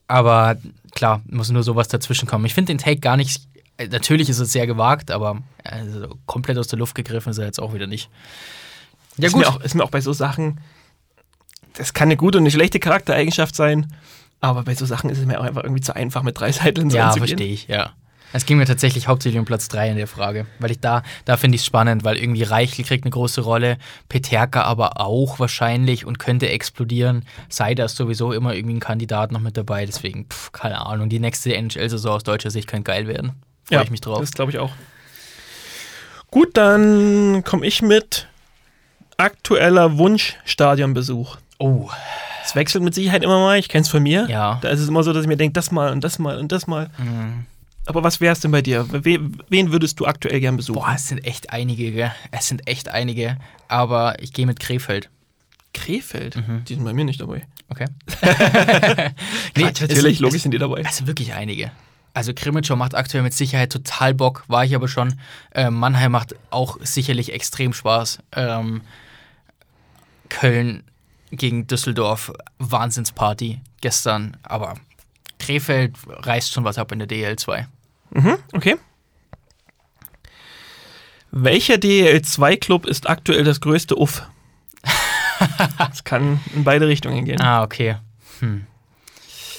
aber 0.07 0.57
klar, 0.91 1.21
muss 1.25 1.49
nur 1.49 1.63
sowas 1.63 1.87
dazwischen 1.87 2.27
kommen. 2.27 2.45
Ich 2.45 2.53
finde 2.53 2.73
den 2.73 2.77
Take 2.77 2.99
gar 2.99 3.17
nicht. 3.17 3.41
Natürlich 3.89 4.29
ist 4.29 4.39
es 4.39 4.51
sehr 4.51 4.67
gewagt, 4.67 5.11
aber 5.11 5.41
also, 5.63 6.15
komplett 6.25 6.57
aus 6.57 6.67
der 6.67 6.79
Luft 6.79 6.95
gegriffen 6.95 7.31
ist 7.31 7.37
er 7.37 7.45
jetzt 7.45 7.59
auch 7.59 7.73
wieder 7.73 7.87
nicht. 7.87 8.09
Ja, 9.17 9.27
ist 9.27 9.33
gut. 9.33 9.41
Mir 9.41 9.49
auch, 9.49 9.61
ist 9.61 9.75
mir 9.75 9.83
auch 9.83 9.89
bei 9.89 10.01
so 10.01 10.13
Sachen, 10.13 10.59
das 11.73 11.93
kann 11.93 12.07
eine 12.07 12.17
gute 12.17 12.37
und 12.37 12.43
eine 12.43 12.51
schlechte 12.51 12.79
Charaktereigenschaft 12.79 13.55
sein, 13.55 13.93
aber 14.41 14.63
bei 14.63 14.75
so 14.75 14.85
Sachen 14.85 15.09
ist 15.09 15.19
es 15.19 15.25
mir 15.25 15.39
auch 15.39 15.43
einfach 15.43 15.63
irgendwie 15.63 15.81
zu 15.81 15.95
einfach, 15.95 16.23
mit 16.23 16.39
drei 16.39 16.51
Seiten 16.51 16.89
so 16.89 16.97
Ja, 16.97 17.11
verstehe 17.11 17.53
ich, 17.53 17.67
ja. 17.67 17.93
Es 18.35 18.47
ging 18.47 18.57
mir 18.57 18.65
tatsächlich 18.65 19.07
hauptsächlich 19.07 19.39
um 19.39 19.45
Platz 19.45 19.67
3 19.67 19.91
in 19.91 19.95
der 19.95 20.07
Frage, 20.07 20.47
weil 20.57 20.71
ich 20.71 20.79
da, 20.79 21.03
da 21.23 21.37
finde 21.37 21.55
ich 21.55 21.61
es 21.61 21.67
spannend, 21.67 22.03
weil 22.03 22.17
irgendwie 22.17 22.41
Reichel 22.41 22.83
kriegt 22.83 23.05
eine 23.05 23.11
große 23.11 23.41
Rolle, 23.41 23.77
Peterka 24.09 24.63
aber 24.63 24.99
auch 24.99 25.39
wahrscheinlich 25.39 26.05
und 26.05 26.17
könnte 26.17 26.49
explodieren. 26.49 27.25
Seider 27.47 27.85
ist 27.85 27.95
sowieso 27.95 28.33
immer 28.33 28.55
irgendwie 28.55 28.75
ein 28.75 28.79
Kandidat 28.79 29.31
noch 29.31 29.39
mit 29.39 29.55
dabei, 29.55 29.85
deswegen, 29.85 30.25
pff, 30.25 30.51
keine 30.51 30.83
Ahnung, 30.83 31.09
die 31.09 31.19
nächste 31.19 31.55
NHL-Saison 31.55 32.15
aus 32.15 32.23
deutscher 32.23 32.49
Sicht 32.49 32.67
könnte 32.67 32.91
geil 32.91 33.07
werden. 33.07 33.33
Freue 33.65 33.83
ich 33.83 33.91
mich 33.91 34.01
drauf. 34.01 34.19
Das 34.19 34.31
glaube 34.31 34.51
ich 34.51 34.57
auch. 34.57 34.71
Gut, 36.31 36.57
dann 36.57 37.43
komme 37.43 37.67
ich 37.67 37.83
mit 37.83 38.27
aktueller 39.17 39.99
Wunsch-Stadionbesuch. 39.99 41.37
Oh, 41.63 41.89
Es 42.43 42.55
wechselt 42.55 42.83
mit 42.83 42.93
Sicherheit 42.93 43.23
immer 43.23 43.39
mal, 43.39 43.57
ich 43.57 43.69
kenne 43.69 43.83
es 43.83 43.89
von 43.89 44.03
mir. 44.03 44.27
ja. 44.29 44.57
Da 44.61 44.69
ist 44.69 44.79
es 44.81 44.87
immer 44.89 45.03
so, 45.03 45.13
dass 45.13 45.21
ich 45.23 45.27
mir 45.29 45.37
denke, 45.37 45.53
das 45.53 45.71
mal 45.71 45.91
und 45.91 46.03
das 46.03 46.19
mal 46.19 46.37
und 46.37 46.51
das 46.51 46.67
mal. 46.67 46.89
Mhm. 46.97 47.45
Aber 47.85 48.03
was 48.03 48.19
wäre 48.21 48.33
es 48.33 48.39
denn 48.39 48.51
bei 48.51 48.61
dir? 48.61 48.85
We 48.91 49.19
wen 49.49 49.71
würdest 49.71 49.99
du 49.99 50.05
aktuell 50.05 50.39
gern 50.39 50.55
besuchen? 50.57 50.79
Boah, 50.79 50.93
es 50.95 51.07
sind 51.07 51.23
echt 51.25 51.51
einige, 51.51 51.91
gell? 51.91 52.11
Es 52.31 52.47
sind 52.47 52.67
echt 52.67 52.89
einige, 52.89 53.37
aber 53.67 54.21
ich 54.21 54.31
gehe 54.33 54.45
mit 54.45 54.59
Krefeld. 54.59 55.09
Krefeld? 55.73 56.35
Mhm. 56.35 56.63
Die 56.65 56.75
sind 56.75 56.83
bei 56.83 56.93
mir 56.93 57.03
nicht 57.05 57.19
dabei. 57.21 57.45
Okay. 57.69 57.85
Nee, 59.55 59.63
natürlich, 59.63 59.99
sind- 60.17 60.19
logisch 60.19 60.41
sind 60.43 60.51
die 60.53 60.57
dabei. 60.59 60.81
Es 60.85 60.97
sind 60.97 61.07
wirklich 61.07 61.33
einige. 61.33 61.71
Also 62.13 62.33
Krimitschau 62.35 62.75
macht 62.75 62.93
aktuell 62.93 63.23
mit 63.23 63.33
Sicherheit 63.33 63.71
total 63.71 64.13
Bock, 64.13 64.43
war 64.47 64.63
ich 64.65 64.75
aber 64.75 64.87
schon. 64.87 65.15
Ähm, 65.55 65.73
Mannheim 65.75 66.11
macht 66.11 66.35
auch 66.51 66.77
sicherlich 66.81 67.33
extrem 67.33 67.73
Spaß. 67.73 68.19
Ähm, 68.35 68.81
Köln 70.29 70.83
gegen 71.35 71.67
Düsseldorf, 71.67 72.31
Wahnsinnsparty 72.59 73.61
gestern. 73.81 74.37
Aber 74.43 74.75
Krefeld 75.39 75.95
reißt 76.07 76.51
schon 76.51 76.63
was 76.63 76.77
ab 76.77 76.91
in 76.91 76.99
der 76.99 77.07
DL2. 77.07 77.65
Mhm, 78.11 78.37
okay. 78.53 78.77
Welcher 81.31 81.75
DEL2-Club 81.75 82.85
ist 82.85 83.09
aktuell 83.09 83.43
das 83.43 83.59
größte 83.59 83.95
Uff? 83.95 84.23
das 85.77 86.03
kann 86.03 86.39
in 86.53 86.63
beide 86.63 86.87
Richtungen 86.87 87.25
gehen. 87.25 87.41
Ah, 87.41 87.63
okay. 87.63 87.97
Hm. 88.39 88.67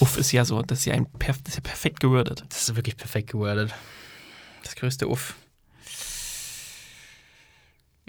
Uff 0.01 0.17
ist 0.17 0.33
ja 0.33 0.45
so, 0.45 0.63
das 0.63 0.81
ist 0.81 0.85
ja, 0.85 0.95
ein 0.95 1.07
perf 1.07 1.43
das 1.43 1.55
ist 1.55 1.57
ja 1.57 1.61
perfekt 1.63 2.01
gewordet. 2.01 2.45
Das 2.49 2.69
ist 2.69 2.77
wirklich 2.77 2.97
perfekt 2.97 3.31
gewordet. 3.31 3.75
Das 4.63 4.77
größte 4.77 5.09
Uff. 5.09 5.35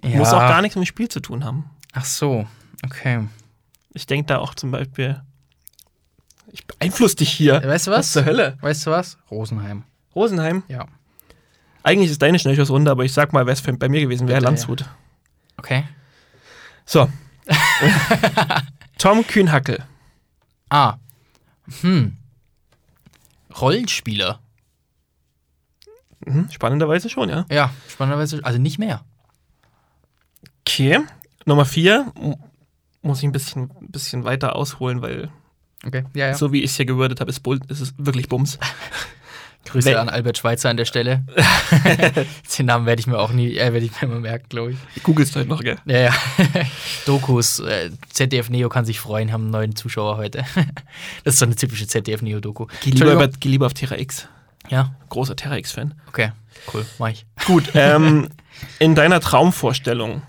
Ja. 0.03 0.17
Muss 0.17 0.33
auch 0.33 0.39
gar 0.39 0.61
nichts 0.61 0.75
mit 0.75 0.85
dem 0.85 0.87
Spiel 0.87 1.09
zu 1.09 1.19
tun 1.19 1.43
haben. 1.43 1.69
Ach 1.93 2.05
so, 2.05 2.47
okay. 2.83 3.27
Ich 3.95 4.05
denke 4.05 4.27
da 4.27 4.39
auch 4.39 4.53
zum 4.53 4.71
Beispiel, 4.71 5.21
ich 6.51 6.67
beeinflusse 6.67 7.15
dich 7.15 7.31
hier. 7.31 7.63
Weißt 7.63 7.87
du 7.87 7.91
was? 7.91 7.99
Was 7.99 8.11
zur 8.11 8.25
Hölle? 8.25 8.57
Weißt 8.61 8.85
du 8.85 8.91
was? 8.91 9.17
Rosenheim. 9.31 9.83
Rosenheim. 10.13 10.63
Ja. 10.67 10.85
Eigentlich 11.81 12.11
ist 12.11 12.21
deine 12.21 12.37
Schnellschussrunde, 12.37 12.91
aber 12.91 13.05
ich 13.05 13.13
sag 13.13 13.31
mal, 13.31 13.45
wer 13.45 13.53
es 13.53 13.61
bei 13.61 13.89
mir 13.89 14.01
gewesen 14.01 14.27
wäre, 14.27 14.41
Landshut. 14.41 14.85
Okay. 15.57 15.85
So. 16.85 17.09
Tom 18.97 19.25
Kühnhackel. 19.25 19.83
Ah. 20.69 20.97
Hm. 21.81 22.17
Rollenspieler. 23.59 24.39
Mhm, 26.25 26.49
spannenderweise 26.51 27.09
schon, 27.09 27.29
ja. 27.29 27.45
Ja, 27.49 27.71
spannenderweise. 27.87 28.41
Also 28.43 28.59
nicht 28.59 28.77
mehr. 28.77 29.05
Okay. 30.61 30.99
Nummer 31.45 31.65
vier. 31.65 32.11
Muss 33.05 33.19
ich 33.19 33.25
ein 33.25 33.31
bisschen, 33.31 33.69
bisschen 33.81 34.23
weiter 34.23 34.55
ausholen, 34.55 35.01
weil 35.01 35.29
Okay. 35.85 36.03
Ja, 36.15 36.27
ja. 36.27 36.33
so 36.33 36.51
wie 36.51 36.59
ich 36.63 36.71
es 36.71 36.77
hier 36.77 36.85
gewordet 36.85 37.19
habe, 37.21 37.29
ist, 37.29 37.41
Bull- 37.41 37.59
ist 37.67 37.79
es 37.79 37.93
wirklich 37.97 38.27
Bums. 38.27 38.57
Grüße 39.65 39.89
Wel- 39.89 39.97
an 39.97 40.09
Albert 40.09 40.37
Schweitzer 40.37 40.69
an 40.69 40.77
der 40.77 40.85
Stelle. 40.85 41.23
Den 42.57 42.65
Namen 42.67 42.85
werde 42.85 42.99
ich 42.99 43.07
mir 43.07 43.17
auch 43.19 43.31
nie, 43.31 43.55
äh, 43.57 43.73
werde 43.73 43.85
ich 43.85 43.91
mir 43.93 44.07
immer 44.07 44.19
merken, 44.19 44.45
glaube 44.49 44.71
ich. 44.73 44.77
Ich 44.95 45.03
googelst 45.03 45.35
heute 45.35 45.49
noch, 45.49 45.61
gell? 45.61 45.77
Ja, 45.85 45.97
ja. 45.99 46.13
Dokus. 47.05 47.59
Äh, 47.59 47.91
ZDF 48.09 48.49
Neo 48.49 48.69
kann 48.69 48.85
sich 48.85 48.99
freuen, 48.99 49.31
haben 49.31 49.43
einen 49.43 49.51
neuen 49.51 49.75
Zuschauer 49.75 50.17
heute. 50.17 50.43
das 51.23 51.35
ist 51.35 51.39
so 51.39 51.45
eine 51.45 51.55
typische 51.55 51.87
ZDF 51.87 52.21
Neo-Doku. 52.21 52.67
Geh 52.81 52.91
geh 52.91 53.49
lieber 53.49 53.65
auf 53.65 53.73
Terra 53.73 53.97
X. 53.97 54.27
Ja, 54.69 54.95
Großer 55.09 55.35
Terra 55.35 55.57
X-Fan. 55.57 55.93
okay. 56.07 56.31
Cool, 56.73 56.85
mach 56.97 57.09
ich. 57.09 57.25
Gut, 57.45 57.69
ähm, 57.75 58.29
in 58.79 58.95
deiner 58.95 59.19
Traumvorstellung, 59.19 60.23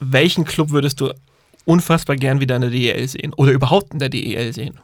welchen 0.00 0.44
Club 0.46 0.70
würdest 0.70 1.00
du 1.00 1.12
unfassbar 1.66 2.16
gern 2.16 2.40
wieder 2.40 2.56
in 2.56 2.62
der 2.62 2.70
DEL 2.70 3.06
sehen? 3.06 3.34
Oder 3.34 3.52
überhaupt 3.52 3.92
in 3.92 3.98
der 3.98 4.08
DEL 4.08 4.54
sehen? 4.54 4.80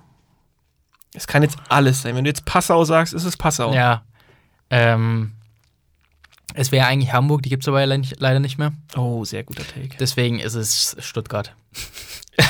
Es 1.15 1.27
kann 1.27 1.43
jetzt 1.43 1.57
alles 1.69 2.03
sein. 2.03 2.15
Wenn 2.15 2.25
du 2.25 2.31
jetzt 2.31 2.45
Passau 2.45 2.85
sagst, 2.85 3.15
ist 3.15 3.25
es 3.25 3.37
Passau. 3.37 3.73
Ja. 3.73 4.03
Ähm, 4.71 5.33
es 6.55 6.73
wäre 6.73 6.87
eigentlich 6.87 7.13
Hamburg, 7.13 7.43
die 7.43 7.49
gibt 7.49 7.63
es 7.63 7.69
aber 7.69 7.85
leider 7.87 8.41
nicht, 8.41 8.59
mehr. 8.59 8.73
Oh, 8.97 9.25
sehr 9.25 9.45
guter 9.45 9.65
Take. 9.67 9.97
Deswegen 9.99 10.39
ist 10.39 10.55
es 10.55 10.97
Stuttgart. 11.01 11.55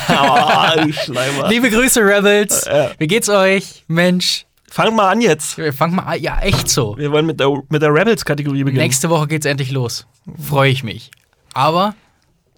Ah, 0.06 0.76
du 0.76 0.92
Schleimer. 0.92 1.48
Liebe 1.48 1.68
Grüße, 1.68 2.00
Rebels. 2.02 2.66
Ja. 2.66 2.92
Wie 2.98 3.08
geht's 3.08 3.28
euch? 3.28 3.82
Mensch. 3.88 4.46
Fang 4.70 4.94
mal 4.94 5.10
an 5.10 5.20
jetzt. 5.20 5.58
Wir 5.58 5.72
fangen 5.72 5.96
mal 5.96 6.04
an. 6.04 6.22
Ja, 6.22 6.38
echt 6.38 6.70
so. 6.70 6.96
Wir 6.96 7.10
wollen 7.10 7.26
mit 7.26 7.40
der, 7.40 7.50
mit 7.68 7.82
der 7.82 7.92
Rebels-Kategorie 7.92 8.62
beginnen. 8.62 8.80
Nächste 8.80 9.10
Woche 9.10 9.26
geht's 9.26 9.44
endlich 9.44 9.72
los. 9.72 10.06
Freue 10.40 10.70
ich 10.70 10.84
mich. 10.84 11.10
Aber, 11.52 11.96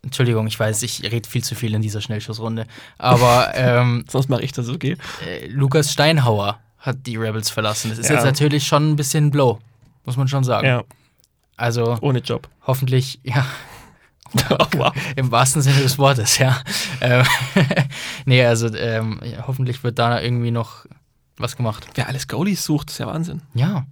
Entschuldigung, 0.04 0.46
ich 0.46 0.58
weiß, 0.60 0.82
ich 0.82 1.02
rede 1.02 1.28
viel 1.28 1.42
zu 1.42 1.54
viel 1.54 1.74
in 1.74 1.82
dieser 1.82 2.00
Schnellschussrunde. 2.00 2.66
Aber 2.98 3.50
ähm, 3.54 4.04
Sonst 4.08 4.28
mache 4.28 4.42
ich 4.42 4.52
das, 4.52 4.68
okay? 4.68 4.96
äh, 5.26 5.46
Lukas 5.48 5.92
Steinhauer 5.92 6.58
hat 6.78 6.98
die 7.06 7.16
Rebels 7.16 7.50
verlassen. 7.50 7.90
Das 7.90 7.98
ist 7.98 8.08
Ja. 8.08 8.16
jetzt 8.16 8.24
natürlich 8.24 8.66
schon 8.66 8.90
ein 8.92 8.96
bisschen 8.96 9.30
Blow. 9.30 9.58
Muss 10.04 10.16
man 10.16 10.28
schon 10.28 10.44
sagen. 10.44 10.66
Ja, 10.66 10.82
Also 11.56 11.96
ohne 12.02 12.18
Job. 12.20 12.48
hoffentlich, 12.66 13.18
ja, 13.24 13.46
oh, 14.50 14.66
wow. 14.76 14.92
im 15.16 15.30
wahrsten 15.30 15.62
Sinne 15.62 15.80
des 15.80 15.96
Wortes, 15.98 16.38
ja. 16.38 16.60
Ähm, 17.00 17.24
nee, 18.26 18.44
also 18.44 18.66
ähm, 18.74 19.20
ja, 19.24 19.46
hoffentlich 19.46 19.82
wird 19.84 19.98
da 19.98 20.20
irgendwie 20.20 20.50
noch 20.50 20.84
was 21.36 21.56
gemacht. 21.56 21.86
Wer 21.94 22.08
alles 22.08 22.28
Goalies 22.28 22.64
sucht, 22.64 22.90
ist 22.90 22.98
ja 22.98 23.06
Wahnsinn. 23.06 23.42
Ja. 23.54 23.86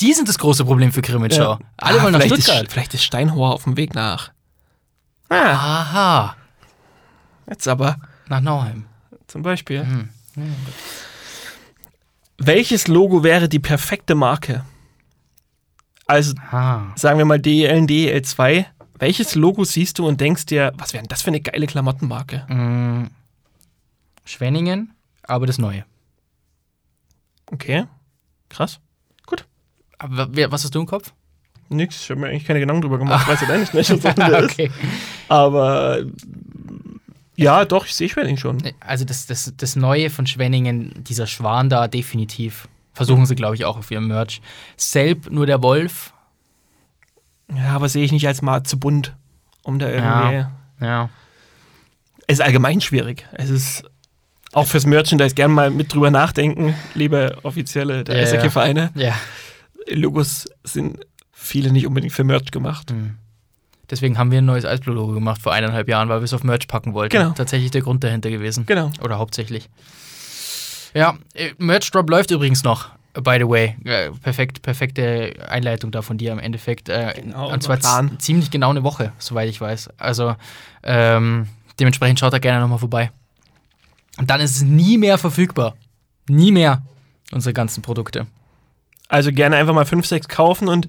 Die 0.00 0.12
sind 0.14 0.28
das 0.28 0.38
große 0.38 0.64
Problem 0.64 0.90
für 0.92 1.02
Krimitschau. 1.02 1.58
Alle 1.76 2.00
Ah, 2.00 2.02
wollen 2.02 2.12
nach 2.14 2.20
vielleicht 2.22 2.42
Stuttgart. 2.44 2.64
Ist, 2.64 2.72
vielleicht 2.72 2.94
ist 2.94 3.04
Steinhauer 3.04 3.52
auf 3.52 3.64
dem 3.64 3.76
Weg 3.76 3.94
nach. 3.94 4.30
Ah, 5.32 5.80
Aha. 5.80 6.36
jetzt 7.48 7.66
aber 7.68 7.96
Nach 8.28 8.40
Nauheim. 8.40 8.84
zum 9.26 9.42
Beispiel. 9.42 9.84
Hm. 9.86 10.08
Welches 12.38 12.88
Logo 12.88 13.22
wäre 13.22 13.48
die 13.48 13.58
perfekte 13.60 14.14
Marke? 14.14 14.64
Also 16.06 16.34
Ah. 16.50 16.92
sagen 16.96 17.18
wir 17.18 17.24
mal 17.24 17.38
DEL 17.40 17.78
und 17.78 17.88
DEL2. 17.90 18.66
Welches 18.98 19.34
Logo 19.34 19.64
siehst 19.64 19.98
du 19.98 20.06
und 20.06 20.20
denkst 20.20 20.46
dir, 20.46 20.72
was 20.76 20.92
wäre 20.92 21.02
denn 21.02 21.08
das 21.08 21.22
für 21.22 21.28
eine 21.28 21.40
geile 21.40 21.66
Klamottenmarke? 21.66 22.46
Mm, 22.48 23.10
Schwenningen, 24.24 24.94
aber 25.22 25.46
das 25.46 25.58
Neue. 25.58 25.84
Okay, 27.46 27.86
krass. 28.48 28.78
Aber 29.98 30.28
wer, 30.34 30.50
was 30.50 30.64
hast 30.64 30.74
du 30.74 30.80
im 30.80 30.86
Kopf? 30.86 31.12
Nix, 31.72 32.02
ich 32.02 32.10
habe 32.10 32.20
mir 32.20 32.28
eigentlich 32.28 32.44
keine 32.46 32.60
Gedanken 32.60 32.82
drüber 32.82 32.98
gemacht, 32.98 33.26
weil 33.26 33.34
es 33.34 33.40
ja 33.40 33.48
deine 33.48 33.66
Schnellschussrunde 33.66 34.36
ist. 34.36 34.52
okay. 34.52 34.70
Aber 35.28 36.02
ja, 37.36 37.64
doch, 37.64 37.86
ich 37.86 37.94
sehe 37.94 38.08
Schwenning 38.08 38.36
schon. 38.36 38.58
Also 38.80 39.04
das, 39.04 39.26
das, 39.26 39.52
das 39.56 39.76
Neue 39.76 40.10
von 40.10 40.26
Schwenningen, 40.26 40.92
dieser 41.04 41.26
Schwan 41.26 41.68
da, 41.70 41.88
definitiv. 41.88 42.68
Versuchen 42.92 43.24
sie, 43.26 43.34
glaube 43.34 43.54
ich, 43.54 43.64
auch 43.64 43.78
auf 43.78 43.90
ihrem 43.90 44.08
Merch. 44.08 44.42
Selb 44.76 45.30
nur 45.30 45.46
der 45.46 45.62
Wolf. 45.62 46.12
Ja, 47.54 47.70
aber 47.74 47.88
sehe 47.88 48.04
ich 48.04 48.12
nicht 48.12 48.26
als 48.26 48.42
mal 48.42 48.62
zu 48.62 48.78
bunt, 48.78 49.14
um 49.62 49.78
da 49.78 49.88
irgendwie. 49.88 50.46
Ja. 50.80 51.08
Es 52.26 52.34
ist 52.38 52.44
allgemein 52.44 52.80
schwierig. 52.80 53.26
Es 53.32 53.50
ist 53.50 53.84
auch 54.52 54.66
fürs 54.66 54.84
Merchandise 54.86 55.34
gern 55.34 55.50
mal 55.52 55.70
mit 55.70 55.92
drüber 55.92 56.10
nachdenken, 56.10 56.74
liebe 56.94 57.38
Offizielle 57.42 58.04
der 58.04 58.16
Ja, 58.16 58.20
ja. 58.22 58.26
Eishockey-Vereine. 58.28 58.90
Ja. 58.94 59.14
Logos 59.88 60.46
sind 60.62 61.04
viele 61.42 61.72
nicht 61.72 61.86
unbedingt 61.86 62.12
für 62.12 62.24
Merch 62.24 62.50
gemacht. 62.50 62.90
Mhm. 62.92 63.16
Deswegen 63.90 64.16
haben 64.16 64.30
wir 64.30 64.38
ein 64.38 64.46
neues 64.46 64.64
Eisblue-Logo 64.64 65.12
gemacht 65.12 65.42
vor 65.42 65.52
eineinhalb 65.52 65.88
Jahren, 65.88 66.08
weil 66.08 66.20
wir 66.20 66.24
es 66.24 66.32
auf 66.32 66.44
Merch 66.44 66.66
packen 66.66 66.94
wollten. 66.94 67.16
Genau. 67.16 67.30
Tatsächlich 67.32 67.70
der 67.70 67.82
Grund 67.82 68.02
dahinter 68.02 68.30
gewesen. 68.30 68.64
Genau. 68.64 68.90
Oder 69.02 69.18
hauptsächlich. 69.18 69.68
Ja, 70.94 71.18
äh, 71.34 71.50
Merch 71.58 71.90
Drop 71.90 72.08
läuft 72.08 72.30
übrigens 72.30 72.64
noch. 72.64 72.90
By 73.14 73.36
the 73.38 73.46
way, 73.46 73.76
äh, 73.84 74.10
perfekt, 74.22 74.62
perfekte 74.62 75.34
Einleitung 75.46 75.90
da 75.90 76.00
von 76.00 76.16
dir 76.16 76.32
im 76.32 76.38
Endeffekt. 76.38 76.88
Äh, 76.88 77.12
Genau, 77.16 77.52
und 77.52 77.62
zwar 77.62 77.78
ziemlich 78.18 78.50
genau 78.50 78.70
eine 78.70 78.82
Woche, 78.82 79.12
soweit 79.18 79.50
ich 79.50 79.60
weiß. 79.60 79.90
Also 79.98 80.36
ähm, 80.82 81.46
dementsprechend 81.78 82.18
schaut 82.20 82.32
da 82.32 82.38
gerne 82.38 82.60
nochmal 82.60 82.78
vorbei. 82.78 83.10
Und 84.16 84.30
dann 84.30 84.40
ist 84.40 84.56
es 84.56 84.62
nie 84.62 84.96
mehr 84.96 85.18
verfügbar. 85.18 85.74
Nie 86.28 86.52
mehr 86.52 86.82
unsere 87.32 87.52
ganzen 87.52 87.82
Produkte. 87.82 88.26
Also 89.08 89.32
gerne 89.32 89.56
einfach 89.56 89.74
mal 89.74 89.84
5, 89.84 90.06
6 90.06 90.28
kaufen 90.28 90.68
und 90.68 90.88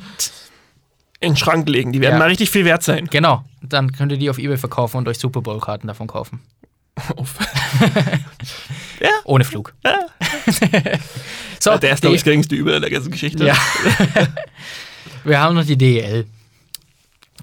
in 1.19 1.31
den 1.31 1.37
Schrank 1.37 1.67
legen. 1.69 1.91
Die 1.93 2.01
werden 2.01 2.13
Ja. 2.13 2.19
mal 2.19 2.27
richtig 2.29 2.49
viel 2.49 2.65
wert 2.65 2.83
sein. 2.83 3.07
Genau. 3.07 3.43
Dann 3.61 3.91
könnt 3.91 4.11
ihr 4.11 4.17
die 4.17 4.29
auf 4.29 4.37
Ebay 4.37 4.57
verkaufen 4.57 4.97
und 4.97 5.07
euch 5.07 5.17
Super 5.19 5.41
Bowl-Karten 5.41 5.87
davon 5.87 6.07
kaufen. 6.07 6.41
Uff. 7.17 7.37
Ohne 9.25 9.43
Flug. 9.43 9.73
so, 11.59 11.77
Der 11.77 11.93
ist, 11.93 12.01
glaube 12.01 12.15
ich, 12.15 12.21
das 12.21 12.25
geringste 12.25 12.55
Übel 12.55 12.75
in 12.75 12.81
der 12.81 12.91
ganzen 12.91 13.11
Geschichte. 13.11 13.45
Ja. 13.45 13.55
Wir 15.23 15.39
haben 15.39 15.55
noch 15.55 15.65
die 15.65 15.77
DEL. 15.77 16.25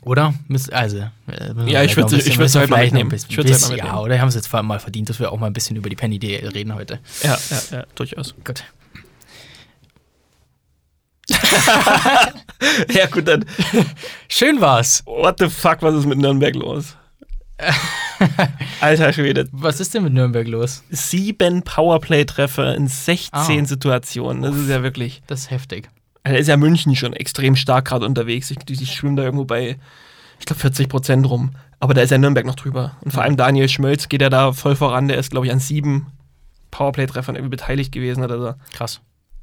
Oder? 0.03 0.35
Also, 0.71 0.99
äh, 0.99 1.11
wir 1.55 1.67
Ja, 1.69 1.83
ich 1.83 1.95
müssen 1.97 2.19
wir 2.39 2.61
halt 2.61 2.71
mal 2.71 2.83
mitnehmen. 2.85 3.13
Ich 3.15 3.37
würd's 3.37 3.69
halt 3.69 3.79
mal 3.83 3.87
Ja, 3.87 3.99
oder 4.01 4.19
haben 4.19 4.29
es 4.29 4.35
jetzt 4.35 4.47
vor 4.49 4.59
allem 4.59 4.67
mal 4.67 4.81
verdient, 4.81 5.11
dass 5.11 5.19
wir 5.19 5.31
auch 5.31 5.39
mal 5.39 5.47
ein 5.47 5.53
bisschen 5.53 5.77
über 5.77 5.91
die 5.91 5.97
Penny 5.97 6.19
DEL 6.19 6.49
reden 6.49 6.75
heute. 6.75 7.01
ja, 7.23 7.39
ja, 7.51 7.79
ja 7.79 7.85
durchaus. 7.95 8.35
Gut. 8.45 8.65
Ja, 12.93 13.07
gut, 13.07 13.27
dann. 13.27 13.45
Schön 14.29 14.61
war's. 14.61 15.03
What 15.07 15.37
the 15.39 15.49
fuck, 15.49 15.81
was 15.81 15.95
ist 15.95 16.07
mit 16.07 16.19
Nürnberg 16.19 16.55
los? 16.55 16.97
Alter 18.81 19.13
Schwede. 19.13 19.49
Was 19.53 19.81
ist 19.81 19.95
denn 19.95 20.05
mit 20.05 20.13
Nürnberg 20.13 20.47
los? 20.47 20.83
Sieben 20.91 21.63
Powerplay-Treffer 21.63 22.75
in 22.75 22.87
16 22.89 23.31
Ah. 23.33 23.65
Situationen. 23.67 24.43
Das 24.43 24.57
ist 24.57 24.69
ja 24.69 24.83
wirklich. 24.83 25.23
Das 25.27 25.41
ist 25.41 25.51
heftig. 25.51 25.89
Also 26.23 26.39
ist 26.39 26.49
ja 26.49 26.57
München 26.57 26.95
schon 26.97 27.13
extrem 27.15 27.57
stark 27.57 27.87
gerade 27.87 28.05
unterwegs. 28.07 28.51
Ich, 28.51 28.59
die 28.59 28.87
schwimmen 28.87 29.17
da 29.17 29.23
irgendwo 29.23 29.45
bei, 29.47 29.79
ich 30.39 30.47
glaube, 30.47 30.61
40 30.61 30.89
Prozent 30.89 31.29
rum. 31.29 31.53
Aber 31.79 31.95
da 31.95 32.03
ist 32.03 32.11
ja 32.11 32.19
Nürnberg 32.19 32.45
noch 32.45 32.57
drüber. 32.57 32.97
Und 33.03 33.13
vor 33.13 33.23
allem 33.23 33.39
Daniel 33.39 33.69
Schmölz 33.71 34.09
geht 34.11 34.21
ja 34.21 34.29
da 34.29 34.53
voll 34.53 34.77
voran. 34.77 35.09
Der 35.09 35.17
ist, 35.17 35.31
glaube 35.31 35.47
ich, 35.47 35.53
an 35.53 35.61
sieben 35.61 36.09
Powerplay-Treffern 36.73 37.37
irgendwie 37.37 37.57
beteiligt 37.57 37.91
gewesen 37.93 38.23
oder 38.23 38.39
so. 38.39 38.55
Krass. 38.77 39.01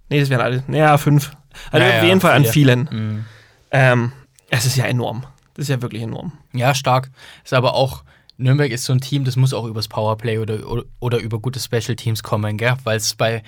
Nee, 0.09 0.19
das 0.19 0.29
wären 0.29 0.41
alle. 0.41 0.63
Naja, 0.67 0.97
fünf. 0.97 1.31
Also 1.71 1.85
Ja, 1.85 1.97
auf 1.99 2.03
jeden 2.03 2.21
Fall 2.21 2.33
an 2.33 2.45
viele. 2.45 2.51
vielen. 2.53 2.89
Mhm. 2.91 3.25
Ähm, 3.71 4.11
es 4.49 4.65
ist 4.65 4.77
ja 4.77 4.85
enorm. 4.85 5.25
Das 5.53 5.63
ist 5.63 5.69
ja 5.69 5.81
wirklich 5.81 6.03
enorm. 6.03 6.33
Ja, 6.53 6.73
stark. 6.75 7.09
Ist 7.43 7.53
aber 7.53 7.73
auch, 7.73 8.03
Nürnberg 8.37 8.71
ist 8.71 8.85
so 8.85 8.93
ein 8.93 9.01
Team, 9.01 9.23
das 9.25 9.35
muss 9.35 9.53
auch 9.53 9.65
übers 9.65 9.87
Powerplay 9.87 10.37
oder, 10.37 10.67
oder, 10.69 10.83
oder 10.99 11.17
über 11.19 11.39
gute 11.39 11.59
Special 11.59 11.95
Teams 11.95 12.21
kommen, 12.23 12.57
gell? 12.57 12.75
Weil 12.83 12.97
es 12.97 13.15
bei 13.15 13.41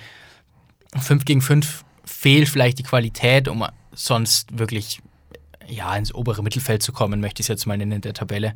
5 0.98 1.24
gegen 1.24 1.40
5 1.40 1.84
fehlt 2.04 2.48
vielleicht 2.48 2.78
die 2.78 2.82
Qualität, 2.82 3.46
um 3.48 3.64
sonst 3.92 4.58
wirklich 4.58 5.00
ja, 5.70 5.94
ins 5.96 6.14
obere 6.14 6.42
Mittelfeld 6.42 6.82
zu 6.82 6.92
kommen, 6.92 7.20
möchte 7.20 7.40
ich 7.40 7.44
es 7.44 7.48
jetzt 7.48 7.66
mal 7.66 7.78
nennen 7.78 7.92
in 7.92 8.00
der 8.00 8.14
Tabelle. 8.14 8.54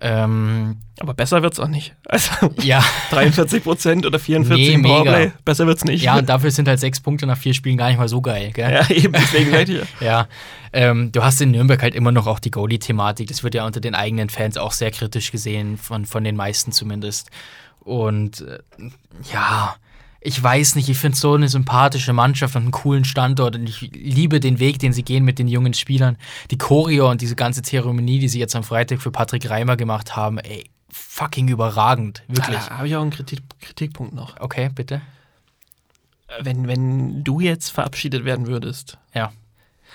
Ähm, 0.00 0.78
Aber 1.00 1.14
besser 1.14 1.42
wird's 1.42 1.58
auch 1.60 1.68
nicht. 1.68 1.94
Also 2.08 2.30
ja, 2.62 2.84
43 3.10 3.62
Prozent 3.62 4.06
oder 4.06 4.18
44 4.18 4.68
Nee, 4.68 4.74
im 4.74 4.80
mega. 4.82 4.94
Powerplay. 5.02 5.32
Besser 5.44 5.66
wird's 5.66 5.84
nicht. 5.84 6.02
ja, 6.02 6.18
und 6.18 6.28
dafür 6.28 6.50
sind 6.50 6.68
halt 6.68 6.80
sechs 6.80 7.00
Punkte 7.00 7.26
nach 7.26 7.38
vier 7.38 7.54
Spielen 7.54 7.76
gar 7.76 7.88
nicht 7.88 7.98
mal 7.98 8.08
so 8.08 8.20
geil, 8.20 8.50
gell? 8.52 8.72
ja, 8.72 8.90
eben, 8.90 9.12
deswegen 9.12 9.54
ich 9.54 9.68
ja. 10.00 10.06
Ja, 10.06 10.28
ähm, 10.72 11.12
du 11.12 11.22
hast 11.22 11.40
in 11.40 11.50
Nürnberg 11.50 11.82
halt 11.82 11.94
immer 11.94 12.12
noch 12.12 12.26
auch 12.26 12.38
die 12.38 12.50
Goalie-Thematik. 12.50 13.28
Das 13.28 13.42
wird 13.42 13.54
ja 13.54 13.64
unter 13.66 13.80
den 13.80 13.94
eigenen 13.94 14.30
Fans 14.30 14.56
auch 14.56 14.72
sehr 14.72 14.90
kritisch 14.90 15.30
gesehen, 15.32 15.76
von, 15.78 16.04
von 16.06 16.24
den 16.24 16.36
meisten 16.36 16.72
zumindest. 16.72 17.30
Und 17.80 18.42
äh, 18.42 18.58
ja, 19.32 19.76
ich 20.28 20.42
weiß 20.42 20.74
nicht, 20.76 20.88
ich 20.90 20.98
finde 20.98 21.16
so 21.16 21.32
eine 21.34 21.48
sympathische 21.48 22.12
Mannschaft 22.12 22.54
und 22.54 22.62
einen 22.62 22.70
coolen 22.70 23.04
Standort 23.04 23.56
und 23.56 23.66
ich 23.68 23.80
liebe 23.80 24.40
den 24.40 24.58
Weg, 24.58 24.78
den 24.78 24.92
sie 24.92 25.02
gehen 25.02 25.24
mit 25.24 25.38
den 25.38 25.48
jungen 25.48 25.72
Spielern. 25.74 26.18
Die 26.50 26.58
Choreo 26.58 27.10
und 27.10 27.20
diese 27.22 27.34
ganze 27.34 27.62
Zeremonie, 27.62 28.18
die 28.18 28.28
sie 28.28 28.38
jetzt 28.38 28.54
am 28.54 28.62
Freitag 28.62 29.00
für 29.00 29.10
Patrick 29.10 29.48
Reimer 29.48 29.76
gemacht 29.78 30.16
haben, 30.16 30.38
ey, 30.38 30.64
fucking 30.90 31.48
überragend, 31.48 32.22
wirklich. 32.28 32.58
Da 32.58 32.76
habe 32.78 32.88
ich 32.88 32.94
auch 32.96 33.00
einen 33.02 33.10
Kritik 33.10 33.40
Kritikpunkt 33.60 34.14
noch. 34.14 34.38
Okay, 34.38 34.68
bitte. 34.74 35.00
Wenn, 36.42 36.68
wenn 36.68 37.24
du 37.24 37.40
jetzt 37.40 37.70
verabschiedet 37.70 38.24
werden 38.26 38.46
würdest, 38.46 38.98
Ja. 39.14 39.32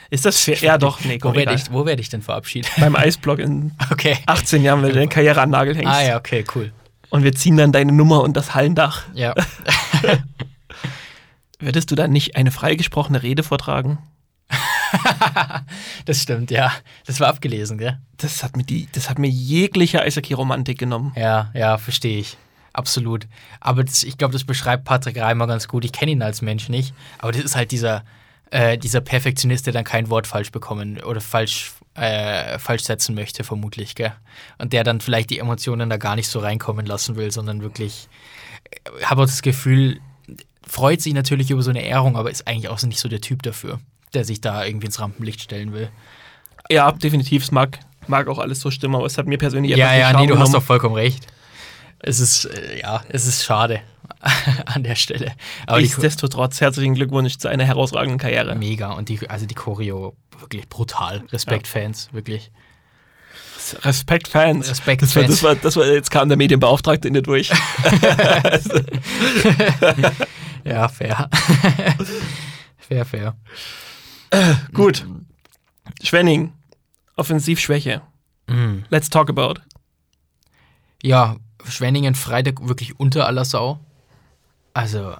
ist 0.09 0.25
das 0.25 0.39
fair? 0.41 0.57
Ja, 0.57 0.77
doch, 0.79 0.99
nee, 1.05 1.15
Wo 1.15 1.27
komm, 1.27 1.35
werde 1.35 1.51
egal. 1.51 1.63
ich, 1.63 1.71
wo 1.71 1.85
werd 1.85 1.99
ich 1.99 2.09
denn 2.09 2.23
verabschiedet? 2.23 2.71
Beim 2.79 2.95
Eisblock 2.95 3.37
in 3.39 3.71
Okay. 3.91 4.17
18 4.25 4.63
Jahren, 4.63 4.81
wenn 4.81 4.89
du 4.89 4.95
deine 4.95 5.07
Karriere 5.09 5.41
an 5.41 5.49
den 5.49 5.51
Nagel 5.59 5.75
hängst. 5.75 5.91
Ah 5.93 6.01
ja, 6.03 6.17
okay, 6.17 6.43
cool. 6.55 6.71
Und 7.13 7.23
wir 7.23 7.33
ziehen 7.33 7.57
dann 7.57 7.71
deine 7.71 7.91
Nummer 7.91 8.23
und 8.23 8.35
das 8.35 8.55
Hallendach. 8.55 9.03
Ja. 9.13 9.35
Würdest 11.59 11.91
du 11.91 11.95
dann 11.95 12.09
nicht 12.09 12.35
eine 12.35 12.49
freigesprochene 12.49 13.21
Rede 13.21 13.43
vortragen? 13.43 13.99
Das 16.05 16.21
stimmt, 16.21 16.49
ja. 16.49 16.71
Das 17.05 17.19
war 17.19 17.27
abgelesen, 17.27 17.77
gell? 17.77 17.99
Das 18.17 18.43
hat 18.43 18.57
mir, 18.57 18.63
die, 18.63 18.89
das 18.91 19.11
hat 19.11 19.19
mir 19.19 19.29
jegliche 19.29 20.01
Eishockey-Romantik 20.01 20.77
genommen. 20.79 21.13
Ja, 21.15 21.51
ja, 21.53 21.77
verstehe 21.77 22.19
ich. 22.19 22.35
Absolut. 22.73 23.27
Aber 23.59 23.83
das, 23.83 24.03
ich 24.03 24.17
glaube, 24.17 24.33
das 24.33 24.43
beschreibt 24.43 24.83
Patrick 24.83 25.19
Reimer 25.19 25.45
ganz 25.45 25.67
gut. 25.67 25.85
Ich 25.85 25.91
kenne 25.91 26.11
ihn 26.11 26.23
als 26.23 26.41
Mensch 26.41 26.67
nicht, 26.67 26.95
aber 27.19 27.31
das 27.31 27.43
ist 27.43 27.55
halt 27.55 27.71
dieser, 27.71 28.03
äh, 28.49 28.77
dieser 28.77 29.01
Perfektionist, 29.01 29.67
der 29.67 29.73
dann 29.73 29.83
kein 29.83 30.09
Wort 30.09 30.25
falsch 30.25 30.51
bekommen 30.51 30.99
oder 30.99 31.21
falsch, 31.21 31.73
äh, 31.95 32.57
falsch 32.59 32.83
setzen 32.83 33.15
möchte, 33.15 33.43
vermutlich, 33.43 33.95
gell? 33.95 34.13
Und 34.57 34.73
der 34.73 34.83
dann 34.83 35.01
vielleicht 35.01 35.29
die 35.29 35.39
Emotionen 35.39 35.89
da 35.89 35.97
gar 35.97 36.15
nicht 36.15 36.27
so 36.27 36.39
reinkommen 36.39 36.85
lassen 36.85 37.15
will, 37.15 37.31
sondern 37.31 37.61
wirklich, 37.61 38.07
äh, 38.71 39.03
habe 39.03 39.21
auch 39.21 39.25
das 39.25 39.41
Gefühl, 39.41 39.99
freut 40.65 41.01
sich 41.01 41.13
natürlich 41.13 41.51
über 41.51 41.61
so 41.61 41.69
eine 41.69 41.83
Ehrung, 41.83 42.15
aber 42.17 42.31
ist 42.31 42.47
eigentlich 42.47 42.69
auch 42.69 42.81
nicht 42.83 42.99
so 42.99 43.09
der 43.09 43.21
Typ 43.21 43.43
dafür, 43.43 43.79
der 44.13 44.25
sich 44.25 44.41
da 44.41 44.65
irgendwie 44.65 44.87
ins 44.87 44.99
Rampenlicht 44.99 45.41
stellen 45.41 45.73
will. 45.73 45.89
Ja, 46.69 46.91
definitiv. 46.91 47.43
Es 47.43 47.51
mag, 47.51 47.79
mag 48.07 48.27
auch 48.27 48.39
alles 48.39 48.59
so 48.59 48.71
stimmen, 48.71 48.95
aber 48.95 49.05
es 49.05 49.17
hat 49.17 49.27
mir 49.27 49.37
persönlich 49.37 49.75
Ja, 49.75 49.93
ja, 49.93 50.19
nee, 50.19 50.27
du 50.27 50.37
hast 50.39 50.53
doch 50.53 50.63
vollkommen 50.63 50.95
recht. 50.95 51.27
Es 52.05 52.19
ist, 52.19 52.45
äh, 52.45 52.81
ja, 52.81 53.03
es 53.09 53.25
ist 53.25 53.43
schade 53.43 53.81
an 54.65 54.83
der 54.83 54.95
Stelle. 54.95 55.31
Aber 55.65 55.79
Nichtsdestotrotz 55.81 56.59
herzlichen 56.61 56.95
Glückwunsch 56.95 57.37
zu 57.37 57.47
einer 57.47 57.63
herausragenden 57.63 58.19
Karriere. 58.19 58.55
mega 58.55 58.91
und 58.91 59.09
die, 59.09 59.29
also 59.29 59.45
die 59.45 59.55
Choreo 59.55 60.15
wirklich 60.39 60.67
brutal. 60.69 61.23
Respekt, 61.31 61.67
Fans, 61.67 62.09
wirklich. 62.11 62.51
Respekt, 63.83 64.27
Fans. 64.27 64.69
Respekt, 64.69 65.01
das 65.01 65.15
war, 65.15 65.23
Fans. 65.23 65.35
das 65.35 65.43
war, 65.43 65.55
das 65.55 65.75
war, 65.77 65.85
jetzt 65.87 66.11
kam 66.11 66.27
der 66.27 66.37
Medienbeauftragte 66.37 67.07
in 67.07 67.13
dir 67.13 67.21
durch. 67.21 67.49
Ja, 70.65 70.87
fair. 70.87 71.29
fair, 72.77 73.05
fair. 73.05 73.35
Gut. 74.73 75.05
Schwenning. 76.01 76.53
Offensivschwäche. 77.17 78.01
Mhm. 78.47 78.85
Let's 78.89 79.09
talk 79.09 79.29
about. 79.29 79.55
Ja, 81.01 81.35
Schwenningen 81.67 82.15
Freitag 82.15 82.67
wirklich 82.67 82.99
unter 82.99 83.27
aller 83.27 83.45
Sau. 83.45 83.79
Also, 84.73 85.11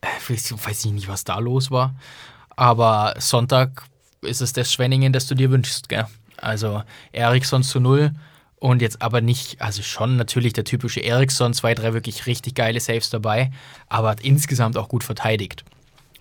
äh, 0.00 0.28
weiß 0.28 0.84
ich 0.84 0.92
nicht, 0.92 1.08
was 1.08 1.24
da 1.24 1.38
los 1.38 1.70
war. 1.70 1.94
Aber 2.56 3.14
Sonntag 3.18 3.84
ist 4.22 4.40
es 4.40 4.52
das 4.52 4.72
Schwenningen, 4.72 5.12
das 5.12 5.26
du 5.26 5.34
dir 5.34 5.50
wünschst, 5.50 5.88
gell? 5.88 6.06
Also 6.36 6.82
Eriksson 7.12 7.62
zu 7.62 7.80
null 7.80 8.12
und 8.56 8.82
jetzt 8.82 9.02
aber 9.02 9.20
nicht, 9.20 9.60
also 9.60 9.82
schon 9.82 10.16
natürlich 10.16 10.52
der 10.52 10.64
typische 10.64 11.00
Eriksson, 11.00 11.54
zwei, 11.54 11.74
drei 11.74 11.94
wirklich 11.94 12.26
richtig 12.26 12.54
geile 12.54 12.80
Saves 12.80 13.10
dabei, 13.10 13.50
aber 13.88 14.10
hat 14.10 14.20
insgesamt 14.20 14.76
auch 14.76 14.88
gut 14.88 15.04
verteidigt. 15.04 15.64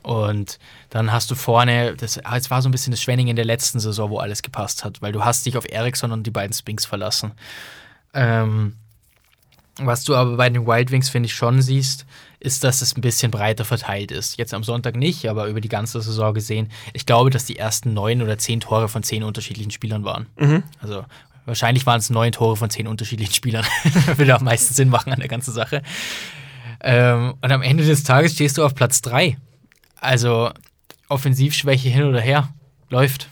Und 0.03 0.59
dann 0.89 1.11
hast 1.11 1.29
du 1.31 1.35
vorne, 1.35 1.95
das, 1.95 2.23
ah, 2.23 2.37
es 2.37 2.49
war 2.49 2.61
so 2.61 2.69
ein 2.69 2.71
bisschen 2.71 2.91
das 2.91 3.01
Schwenningen 3.01 3.35
der 3.35 3.45
letzten 3.45 3.79
Saison, 3.79 4.09
wo 4.09 4.19
alles 4.19 4.41
gepasst 4.41 4.85
hat, 4.85 5.01
weil 5.01 5.11
du 5.11 5.25
hast 5.25 5.45
dich 5.45 5.57
auf 5.57 5.69
Eriksson 5.69 6.11
und 6.11 6.23
die 6.23 6.31
beiden 6.31 6.53
Spinks 6.53 6.85
verlassen. 6.85 7.33
Ähm, 8.13 8.75
was 9.79 10.03
du 10.03 10.15
aber 10.15 10.37
bei 10.37 10.49
den 10.49 10.65
Wild 10.65 10.91
Wings, 10.91 11.09
finde 11.09 11.27
ich, 11.27 11.33
schon 11.33 11.61
siehst, 11.61 12.05
ist, 12.39 12.63
dass 12.63 12.81
es 12.81 12.95
ein 12.95 13.01
bisschen 13.01 13.31
breiter 13.31 13.65
verteilt 13.65 14.11
ist. 14.11 14.37
Jetzt 14.37 14.53
am 14.53 14.63
Sonntag 14.63 14.95
nicht, 14.95 15.27
aber 15.27 15.47
über 15.47 15.61
die 15.61 15.69
ganze 15.69 16.01
Saison 16.01 16.33
gesehen. 16.33 16.69
Ich 16.93 17.05
glaube, 17.05 17.29
dass 17.29 17.45
die 17.45 17.57
ersten 17.57 17.93
neun 17.93 18.21
oder 18.21 18.37
zehn 18.37 18.59
Tore 18.59 18.87
von 18.87 19.03
zehn 19.03 19.23
unterschiedlichen 19.23 19.71
Spielern 19.71 20.03
waren. 20.03 20.27
Also 20.79 21.05
wahrscheinlich 21.45 21.85
waren 21.85 21.99
es 21.99 22.09
neun 22.09 22.31
Tore 22.31 22.55
von 22.55 22.69
zehn 22.69 22.87
unterschiedlichen 22.87 23.33
Spielern. 23.33 23.65
Würde 24.15 24.35
am 24.35 24.43
meisten 24.43 24.73
Sinn 24.73 24.89
machen 24.89 25.13
an 25.13 25.19
der 25.19 25.29
ganzen 25.29 25.53
Sache. 25.53 25.81
Ähm, 26.79 27.35
und 27.41 27.51
am 27.51 27.61
Ende 27.61 27.85
des 27.85 28.03
Tages 28.03 28.33
stehst 28.33 28.57
du 28.57 28.63
auf 28.63 28.75
Platz 28.75 29.01
drei. 29.01 29.37
Also 29.95 30.51
Offensivschwäche 31.09 31.89
hin 31.89 32.03
oder 32.03 32.21
her. 32.21 32.49
Läuft. 32.89 33.29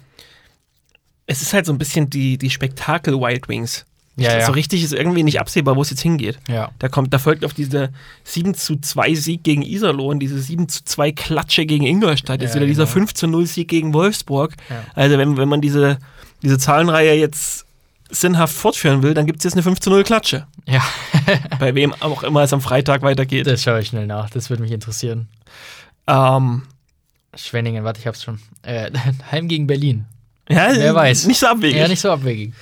Es 1.27 1.41
ist 1.41 1.53
halt 1.53 1.65
so 1.65 1.73
ein 1.73 1.77
bisschen 1.77 2.09
die, 2.09 2.37
die 2.37 2.49
Spektakel 2.49 3.19
Wild 3.19 3.47
Wings. 3.47 3.85
Ja, 4.17 4.39
ja. 4.39 4.45
So 4.45 4.53
richtig 4.53 4.81
ist 4.83 4.93
irgendwie 4.93 5.23
nicht 5.23 5.39
absehbar, 5.41 5.75
wo 5.75 5.81
es 5.81 5.89
jetzt 5.89 6.01
hingeht. 6.01 6.39
Ja. 6.47 6.71
Da 6.79 6.87
kommt, 6.87 7.13
da 7.13 7.19
folgt 7.19 7.43
auf 7.43 7.53
diese 7.53 7.89
7 8.23 8.53
zu 8.53 8.77
2 8.77 9.13
Sieg 9.13 9.43
gegen 9.43 9.61
Iserlohn, 9.61 10.19
diese 10.19 10.39
7 10.39 10.69
zu 10.69 10.85
2 10.85 11.11
Klatsche 11.11 11.65
gegen 11.65 11.85
Ingolstadt, 11.85 12.41
jetzt 12.41 12.55
wieder 12.55 12.65
dieser 12.65 12.83
genau. 12.83 12.93
5 12.93 13.13
zu 13.13 13.27
0 13.27 13.45
Sieg 13.45 13.67
gegen 13.67 13.93
Wolfsburg. 13.93 14.53
Also 14.93 15.17
wenn, 15.17 15.35
wenn 15.35 15.49
man 15.49 15.59
diese, 15.59 15.99
diese 16.41 16.57
Zahlenreihe 16.57 17.13
jetzt 17.13 17.65
sinnhaft 18.09 18.53
fortführen 18.55 19.03
will, 19.03 19.13
dann 19.13 19.25
gibt 19.25 19.39
es 19.39 19.43
jetzt 19.43 19.53
eine 19.53 19.63
5 19.63 19.79
zu 19.79 19.89
0 19.89 20.03
Klatsche. 20.03 20.47
Ja. 20.65 20.81
Bei 21.59 21.75
wem 21.75 21.93
auch 21.99 22.23
immer 22.23 22.43
es 22.43 22.53
am 22.53 22.61
Freitag 22.61 23.01
weitergeht. 23.01 23.47
Das 23.47 23.63
schaue 23.63 23.81
ich 23.81 23.87
schnell 23.87 24.07
nach. 24.07 24.29
Das 24.29 24.49
würde 24.49 24.63
mich 24.63 24.71
interessieren. 24.71 25.27
Ähm, 26.07 26.63
Schwenningen, 27.35 27.83
warte, 27.83 27.99
ich 27.99 28.07
hab's 28.07 28.23
schon. 28.23 28.39
Äh, 28.61 28.91
Heim 29.31 29.47
gegen 29.47 29.67
Berlin. 29.67 30.05
ja, 30.49 30.69
Wer 30.73 30.95
weiß. 30.95 31.25
Nicht 31.25 31.39
so 31.39 31.47
abwegig. 31.47 31.77
Ja, 31.77 31.87
nicht 31.87 31.99
so 31.99 32.11
abwegig. 32.11 32.53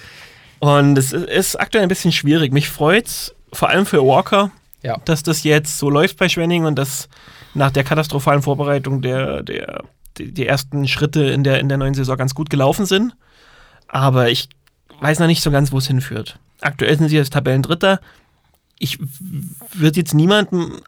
Und 0.64 0.98
es 0.98 1.12
ist- 1.12 1.60
aktuell 1.60 1.84
ein 1.84 1.90
bisschen 1.90 2.14
schwierig. 2.14 2.54
Mich 2.54 2.70
freut's 2.70 3.36
vor 3.52 3.68
allem 3.70 3.86
für 3.86 4.02
Walker, 4.02 4.50
Ja. 4.82 4.98
dass 5.04 5.22
das 5.22 5.44
jetzt 5.44 5.78
so 5.78 5.90
läuft 5.90 6.18
bei 6.18 6.30
Schwenning 6.30 6.64
und 6.64 6.76
dass 6.78 7.10
nach 7.54 7.70
der 7.70 7.84
katastrophalen 7.84 8.42
Vorbereitung 8.42 9.02
der, 9.02 9.44
der, 9.44 9.84
die, 10.18 10.48
ersten 10.48 10.88
Schritte 10.88 11.26
in 11.26 11.44
der, 11.44 11.60
in 11.60 11.68
der 11.68 11.78
neuen 11.78 11.94
Saison 11.94 12.16
ganz 12.16 12.34
gut 12.34 12.50
gelaufen 12.50 12.86
sind. 12.86 13.14
Aber 13.90 14.30
ich 14.30 14.48
weiß 15.02 15.20
noch 15.20 15.28
nicht 15.28 15.44
so 15.44 15.52
ganz, 15.52 15.74
wo 15.74 15.80
es 15.80 15.88
hinführt. 15.88 16.40
Aktuell 16.62 16.98
sind 16.98 17.10
sie 17.10 17.20
als 17.20 17.30
Tabellendritter. 17.30 18.00
Ich 18.80 19.00
würde 19.74 20.00
jetzt 20.00 20.14
niemandem 20.14 20.80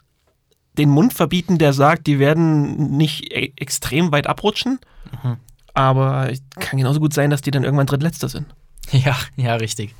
den 0.78 0.88
Mund 0.88 1.12
verbieten, 1.12 1.58
der 1.58 1.74
sagt, 1.74 2.06
die 2.06 2.18
werden 2.18 2.96
nicht 2.96 3.30
e 3.30 3.52
extrem 3.56 4.10
weit 4.10 4.26
abrutschen. 4.26 4.78
Mhm. 5.22 5.36
Aber 5.74 6.32
es 6.32 6.40
kann 6.58 6.78
genauso 6.78 6.98
gut 6.98 7.12
sein, 7.12 7.28
dass 7.28 7.42
die 7.42 7.50
dann 7.50 7.62
irgendwann 7.64 7.86
drittletzter 7.86 8.30
sind. 8.30 8.46
Ja, 9.04 9.16
ja, 9.36 9.54
richtig. 9.56 9.94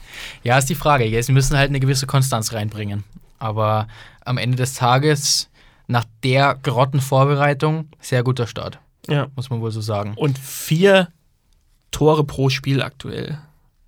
Ja, 0.44 0.58
ist 0.58 0.68
die 0.68 0.74
Frage. 0.74 1.22
Sie 1.22 1.32
müssen 1.32 1.56
halt 1.56 1.70
eine 1.70 1.80
gewisse 1.80 2.06
Konstanz 2.06 2.52
reinbringen. 2.52 3.04
Aber 3.38 3.88
am 4.24 4.38
Ende 4.38 4.56
des 4.56 4.74
Tages, 4.74 5.50
nach 5.88 6.04
der 6.24 6.56
Grottenvorbereitung, 6.62 7.88
sehr 8.00 8.22
guter 8.22 8.46
Start. 8.46 8.78
Ja. 9.08 9.26
Muss 9.36 9.50
man 9.50 9.60
wohl 9.60 9.70
so 9.70 9.80
sagen. 9.80 10.14
Und 10.16 10.38
vier 10.38 11.08
Tore 11.90 12.24
pro 12.24 12.48
Spiel 12.48 12.82
aktuell. 12.82 13.38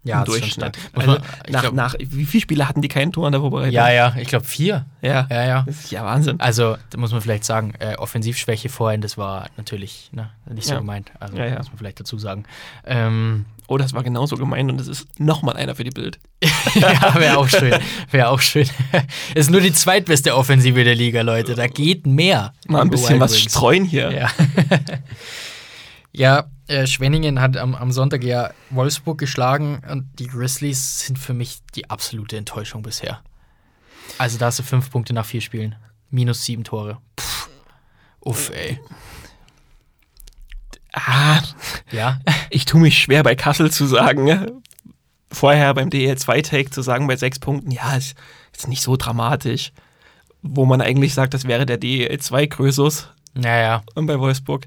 Ja, 0.05 0.21
im 0.21 0.25
Durchschnitt. 0.27 0.79
Also 0.95 1.11
man- 1.13 1.23
nach, 1.51 1.61
glaub- 1.63 1.75
nach, 1.75 1.95
wie 1.99 2.25
viele 2.25 2.41
Spiele 2.41 2.69
hatten 2.69 2.81
die 2.83 2.89
kein 2.89 3.13
Tor 3.13 3.27
in 3.27 3.33
der 3.33 3.41
Vorbereitung? 3.41 3.73
Ja, 3.75 3.91
ja, 3.91 4.15
ich 4.17 4.29
glaube 4.29 4.45
vier. 4.47 4.87
ja. 5.03 5.27
Ja, 5.29 5.45
ja. 5.45 5.63
Das 5.67 5.81
ist 5.81 5.91
ja 5.91 6.05
Wahnsinn. 6.05 6.41
Also, 6.41 6.77
da 6.91 6.99
muss 6.99 7.11
man 7.13 7.21
vielleicht 7.21 7.45
sagen, 7.45 7.75
äh, 7.81 7.97
Offensivschwäche 7.97 8.69
vorhin, 8.69 9.01
das 9.01 9.19
war 9.19 9.49
natürlich 9.57 10.09
ne, 10.13 10.31
nicht 10.51 10.67
so 10.67 10.75
Ja. 10.75 10.79
gemeint. 10.79 11.11
Also, 11.21 11.37
Ja, 11.37 11.47
ja. 11.47 11.59
muss 11.59 11.69
man 11.69 11.79
vielleicht 11.79 12.01
dazu 12.01 12.17
sagen. 12.19 12.45
Ähm, 12.87 13.45
Oh, 13.71 13.77
das 13.77 13.93
war 13.93 14.03
genauso 14.03 14.37
gemeint 14.37 14.71
und 14.71 14.81
das 14.81 14.89
ist 14.89 15.21
nochmal 15.21 15.57
einer 15.57 15.75
für 15.75 15.85
die 15.85 15.91
Bild. 15.91 16.19
ja, 16.75 17.15
wäre 17.17 17.37
auch 17.37 17.49
schön. 17.49 17.75
Wäre 18.11 18.31
auch 18.31 18.41
schön. 18.41 18.67
ist 19.35 19.51
nur 19.51 19.61
die 19.61 19.75
zweitbeste 19.75 20.35
Offensive 20.35 20.83
der 20.85 20.95
Liga, 20.95 21.21
Leute. 21.21 21.55
Da 21.55 21.67
geht 21.67 22.07
mehr. 22.07 22.55
Mal 22.67 22.81
ein 22.81 22.89
bisschen 22.89 23.21
was 23.21 23.33
Wings. 23.33 23.53
streuen 23.53 23.85
hier. 23.85 24.11
Ja, 24.11 24.31
ja 26.13 26.45
äh, 26.67 26.87
Schwenningen 26.87 27.43
hat 27.43 27.59
am, 27.59 27.75
am 27.75 27.93
Sonntag 27.93 28.25
ja 28.25 28.53
Wolfsburg 28.71 29.19
geschlagen 29.19 29.83
und 29.87 30.09
die 30.19 30.29
Grizzlies 30.29 31.01
sind 31.01 31.19
für 31.19 31.35
mich 31.35 31.59
die 31.75 31.91
absolute 31.91 32.39
Enttäuschung 32.39 32.81
bisher. 32.81 33.21
Also 34.17 34.39
da 34.39 34.47
hast 34.47 34.61
du 34.61 34.63
fünf 34.63 34.91
Punkte 34.91 35.13
nach 35.13 35.27
vier 35.27 35.43
Spielen. 35.43 35.77
Minus 36.09 36.43
sieben 36.43 36.65
Tore. 36.65 36.97
Puh. 37.17 38.31
Uff, 38.31 38.51
ey. 38.51 38.81
Ah, 40.93 41.41
Ja, 41.93 42.21
ich 42.51 42.65
tue 42.65 42.81
mich 42.81 42.99
schwer 42.99 43.23
bei 43.23 43.35
Kassel 43.35 43.71
zu 43.71 43.87
sagen. 43.87 44.25
ne? 44.25 44.53
Vorher 45.31 45.75
beim 45.75 45.91
DL2-Take 45.91 46.71
zu 46.71 46.81
sagen 46.83 47.07
bei 47.07 47.17
sechs 47.17 47.39
Punkten, 47.39 47.71
ja, 47.71 47.95
ist, 47.97 48.17
ist 48.57 48.69
nicht 48.69 48.83
so 48.83 48.97
dramatisch. 48.97 49.73
Wo 50.43 50.65
man 50.65 50.81
eigentlich 50.81 51.15
sagt, 51.15 51.35
das 51.35 51.45
wäre 51.45 51.67
der 51.67 51.81
DL2-Krösus 51.81 53.09
naja. 53.35 53.83
bei 53.95 54.19
Wolfsburg. 54.19 54.67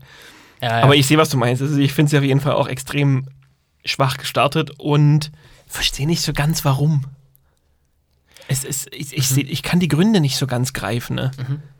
Ja, 0.61 0.79
ja. 0.79 0.83
Aber 0.83 0.95
ich 0.95 1.07
sehe, 1.07 1.17
was 1.17 1.29
du 1.29 1.37
meinst. 1.37 1.61
Also 1.61 1.77
ich 1.77 1.93
finde 1.93 2.11
sie 2.11 2.17
auf 2.17 2.23
jeden 2.23 2.41
Fall 2.41 2.53
auch 2.53 2.67
extrem 2.67 3.25
schwach 3.83 4.17
gestartet 4.17 4.71
und 4.77 5.31
verstehe 5.65 6.05
nicht 6.05 6.21
so 6.21 6.33
ganz, 6.33 6.63
warum. 6.65 7.05
Es 8.47 8.63
ist, 8.63 8.93
ich, 8.93 9.15
ich, 9.15 9.27
seh, 9.29 9.41
ich 9.41 9.63
kann 9.63 9.79
die 9.79 9.87
Gründe 9.87 10.19
nicht 10.19 10.35
so 10.35 10.45
ganz 10.45 10.73
greifen, 10.73 11.15
ne? 11.15 11.31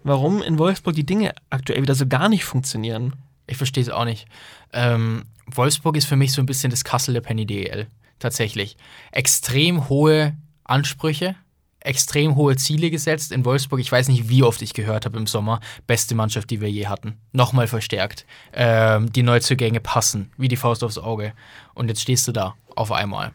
warum 0.03 0.41
in 0.41 0.57
Wolfsburg 0.57 0.95
die 0.95 1.05
Dinge 1.05 1.33
aktuell 1.49 1.81
wieder 1.81 1.95
so 1.95 2.07
gar 2.07 2.29
nicht 2.29 2.45
funktionieren. 2.45 3.13
Ich 3.51 3.57
verstehe 3.57 3.83
es 3.83 3.89
auch 3.89 4.05
nicht. 4.05 4.27
Ähm, 4.71 5.25
Wolfsburg 5.45 5.97
ist 5.97 6.05
für 6.05 6.15
mich 6.15 6.31
so 6.31 6.41
ein 6.41 6.45
bisschen 6.45 6.71
das 6.71 6.85
Kassel 6.85 7.13
der 7.13 7.21
Penny 7.21 7.45
DL. 7.45 7.87
Tatsächlich. 8.17 8.77
Extrem 9.11 9.89
hohe 9.89 10.37
Ansprüche, 10.63 11.35
extrem 11.81 12.37
hohe 12.37 12.55
Ziele 12.55 12.89
gesetzt 12.89 13.33
in 13.33 13.43
Wolfsburg. 13.43 13.81
Ich 13.81 13.91
weiß 13.91 14.07
nicht, 14.07 14.29
wie 14.29 14.43
oft 14.43 14.61
ich 14.61 14.73
gehört 14.73 15.05
habe 15.05 15.17
im 15.17 15.27
Sommer. 15.27 15.59
Beste 15.85 16.15
Mannschaft, 16.15 16.49
die 16.49 16.61
wir 16.61 16.71
je 16.71 16.87
hatten. 16.87 17.17
Nochmal 17.33 17.67
verstärkt. 17.67 18.25
Ähm, 18.53 19.11
die 19.11 19.23
Neuzugänge 19.23 19.81
passen, 19.81 20.31
wie 20.37 20.47
die 20.47 20.55
Faust 20.55 20.83
aufs 20.83 20.97
Auge. 20.97 21.33
Und 21.73 21.89
jetzt 21.89 22.01
stehst 22.01 22.25
du 22.29 22.31
da 22.31 22.55
auf 22.75 22.93
einmal. 22.93 23.33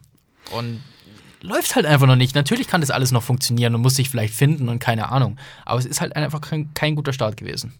Und 0.51 0.81
läuft 1.41 1.75
halt 1.75 1.85
einfach 1.85 2.07
noch 2.07 2.15
nicht. 2.15 2.33
Natürlich 2.33 2.67
kann 2.67 2.81
das 2.81 2.89
alles 2.89 3.11
noch 3.11 3.21
funktionieren 3.21 3.75
und 3.75 3.81
muss 3.81 3.95
sich 3.95 4.09
vielleicht 4.09 4.33
finden 4.33 4.67
und 4.67 4.79
keine 4.79 5.11
Ahnung. 5.11 5.37
Aber 5.63 5.77
es 5.77 5.85
ist 5.85 6.01
halt 6.01 6.15
einfach 6.15 6.41
kein, 6.41 6.73
kein 6.73 6.95
guter 6.95 7.13
Start 7.13 7.37
gewesen. 7.37 7.75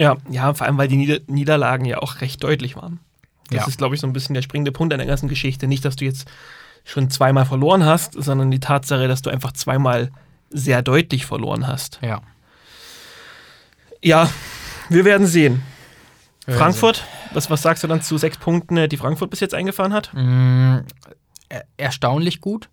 Ja, 0.00 0.16
ja, 0.30 0.54
vor 0.54 0.66
allem, 0.66 0.78
weil 0.78 0.88
die 0.88 0.96
Nieder 0.96 1.18
Niederlagen 1.26 1.84
ja 1.84 1.98
auch 1.98 2.20
recht 2.22 2.42
deutlich 2.42 2.74
waren. 2.74 2.98
Das 3.50 3.60
Ja. 3.62 3.66
ist, 3.68 3.78
glaube 3.78 3.94
ich, 3.94 4.00
so 4.00 4.06
ein 4.06 4.12
bisschen 4.12 4.34
der 4.34 4.42
springende 4.42 4.72
Punkt 4.72 4.92
an 4.94 4.98
der 4.98 5.06
ganzen 5.06 5.28
Geschichte. 5.28 5.66
Nicht, 5.66 5.84
dass 5.84 5.96
du 5.96 6.04
jetzt 6.06 6.26
schon 6.84 7.10
zweimal 7.10 7.44
verloren 7.44 7.84
hast, 7.84 8.14
sondern 8.14 8.50
die 8.50 8.60
Tatsache, 8.60 9.08
dass 9.08 9.22
du 9.22 9.28
einfach 9.30 9.52
zweimal 9.52 10.10
sehr 10.48 10.82
deutlich 10.82 11.26
verloren 11.26 11.66
hast. 11.66 11.98
Ja. 12.02 12.22
Ja, 14.02 14.30
wir 14.88 15.04
werden 15.04 15.26
sehen. 15.26 15.62
Wir 16.46 16.54
werden 16.54 16.58
Frankfurt, 16.60 17.04
was, 17.34 17.50
was 17.50 17.62
sagst 17.62 17.84
du 17.84 17.88
dann 17.88 18.02
zu 18.02 18.16
sechs 18.18 18.38
Punkten, 18.38 18.76
äh, 18.76 18.88
die 18.88 18.96
Frankfurt 18.96 19.30
bis 19.30 19.40
jetzt 19.40 19.54
eingefahren 19.54 19.92
hat? 19.92 20.10
Mm, 20.14 20.78
er- 21.48 21.64
erstaunlich 21.76 22.40
gut, 22.40 22.68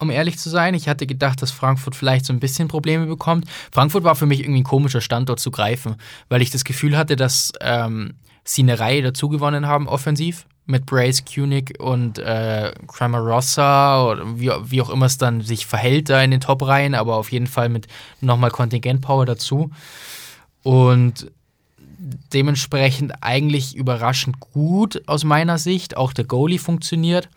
um 0.00 0.10
ehrlich 0.10 0.38
zu 0.38 0.50
sein. 0.50 0.74
Ich 0.74 0.88
hatte 0.88 1.06
gedacht, 1.06 1.42
dass 1.42 1.50
Frankfurt 1.50 1.94
vielleicht 1.94 2.26
so 2.26 2.32
ein 2.32 2.40
bisschen 2.40 2.68
Probleme 2.68 3.06
bekommt. 3.06 3.44
Frankfurt 3.70 4.02
war 4.02 4.16
für 4.16 4.26
mich 4.26 4.40
irgendwie 4.40 4.62
ein 4.62 4.64
komischer 4.64 5.00
Standort 5.00 5.40
zu 5.40 5.50
greifen, 5.50 5.96
weil 6.28 6.42
ich 6.42 6.50
das 6.50 6.64
Gefühl 6.64 6.96
hatte, 6.96 7.16
dass 7.16 7.52
ähm, 7.60 8.14
sie 8.44 8.62
eine 8.62 8.80
Reihe 8.80 9.02
dazu 9.02 9.28
gewonnen 9.28 9.66
haben, 9.66 9.88
offensiv. 9.88 10.46
Mit 10.66 10.86
Brace, 10.86 11.24
Kunig 11.24 11.80
und 11.80 12.18
äh, 12.20 12.72
Cramarossa 12.86 14.04
oder 14.04 14.38
wie, 14.38 14.50
wie 14.66 14.80
auch 14.80 14.90
immer 14.90 15.06
es 15.06 15.18
dann 15.18 15.40
sich 15.40 15.66
verhält 15.66 16.08
da 16.08 16.22
in 16.22 16.30
den 16.30 16.40
Top-Reihen, 16.40 16.94
aber 16.94 17.16
auf 17.16 17.32
jeden 17.32 17.48
Fall 17.48 17.68
mit 17.68 17.88
nochmal 18.20 18.52
Kontingent-Power 18.52 19.26
dazu. 19.26 19.70
Und 20.62 21.30
dementsprechend 22.32 23.14
eigentlich 23.20 23.74
überraschend 23.74 24.38
gut 24.38 25.02
aus 25.06 25.24
meiner 25.24 25.58
Sicht. 25.58 25.96
Auch 25.96 26.12
der 26.12 26.24
Goalie 26.24 26.58
funktioniert. 26.58 27.28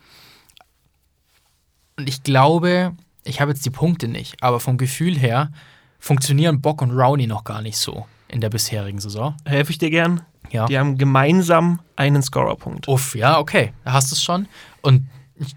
Und 1.98 2.08
ich 2.10 2.24
glaube, 2.24 2.94
ich 3.24 3.42
habe 3.42 3.52
jetzt 3.52 3.66
die 3.66 3.70
Punkte 3.70 4.08
nicht, 4.08 4.42
aber 4.42 4.60
vom 4.60 4.78
Gefühl 4.78 5.18
her 5.18 5.52
funktionieren 6.00 6.62
Bock 6.62 6.82
und 6.82 6.92
Rowney 6.92 7.28
noch 7.28 7.44
gar 7.44 7.62
nicht 7.62 7.78
so 7.78 8.06
in 8.28 8.42
der 8.42 8.50
bisherigen 8.50 9.00
Saison. 9.00 9.36
Helfe 9.46 9.72
ich 9.72 9.78
dir 9.78 9.90
gern? 9.90 10.22
Ja. 10.52 10.66
Die 10.66 10.78
haben 10.78 10.98
gemeinsam 10.98 11.80
einen 11.96 12.22
Scorerpunkt. 12.22 12.88
Uff, 12.88 13.16
ja, 13.16 13.40
okay, 13.40 13.74
da 13.86 13.94
hast 13.94 14.12
du 14.12 14.16
es 14.16 14.24
schon. 14.24 14.48
Und 14.82 15.08
ich- 15.40 15.56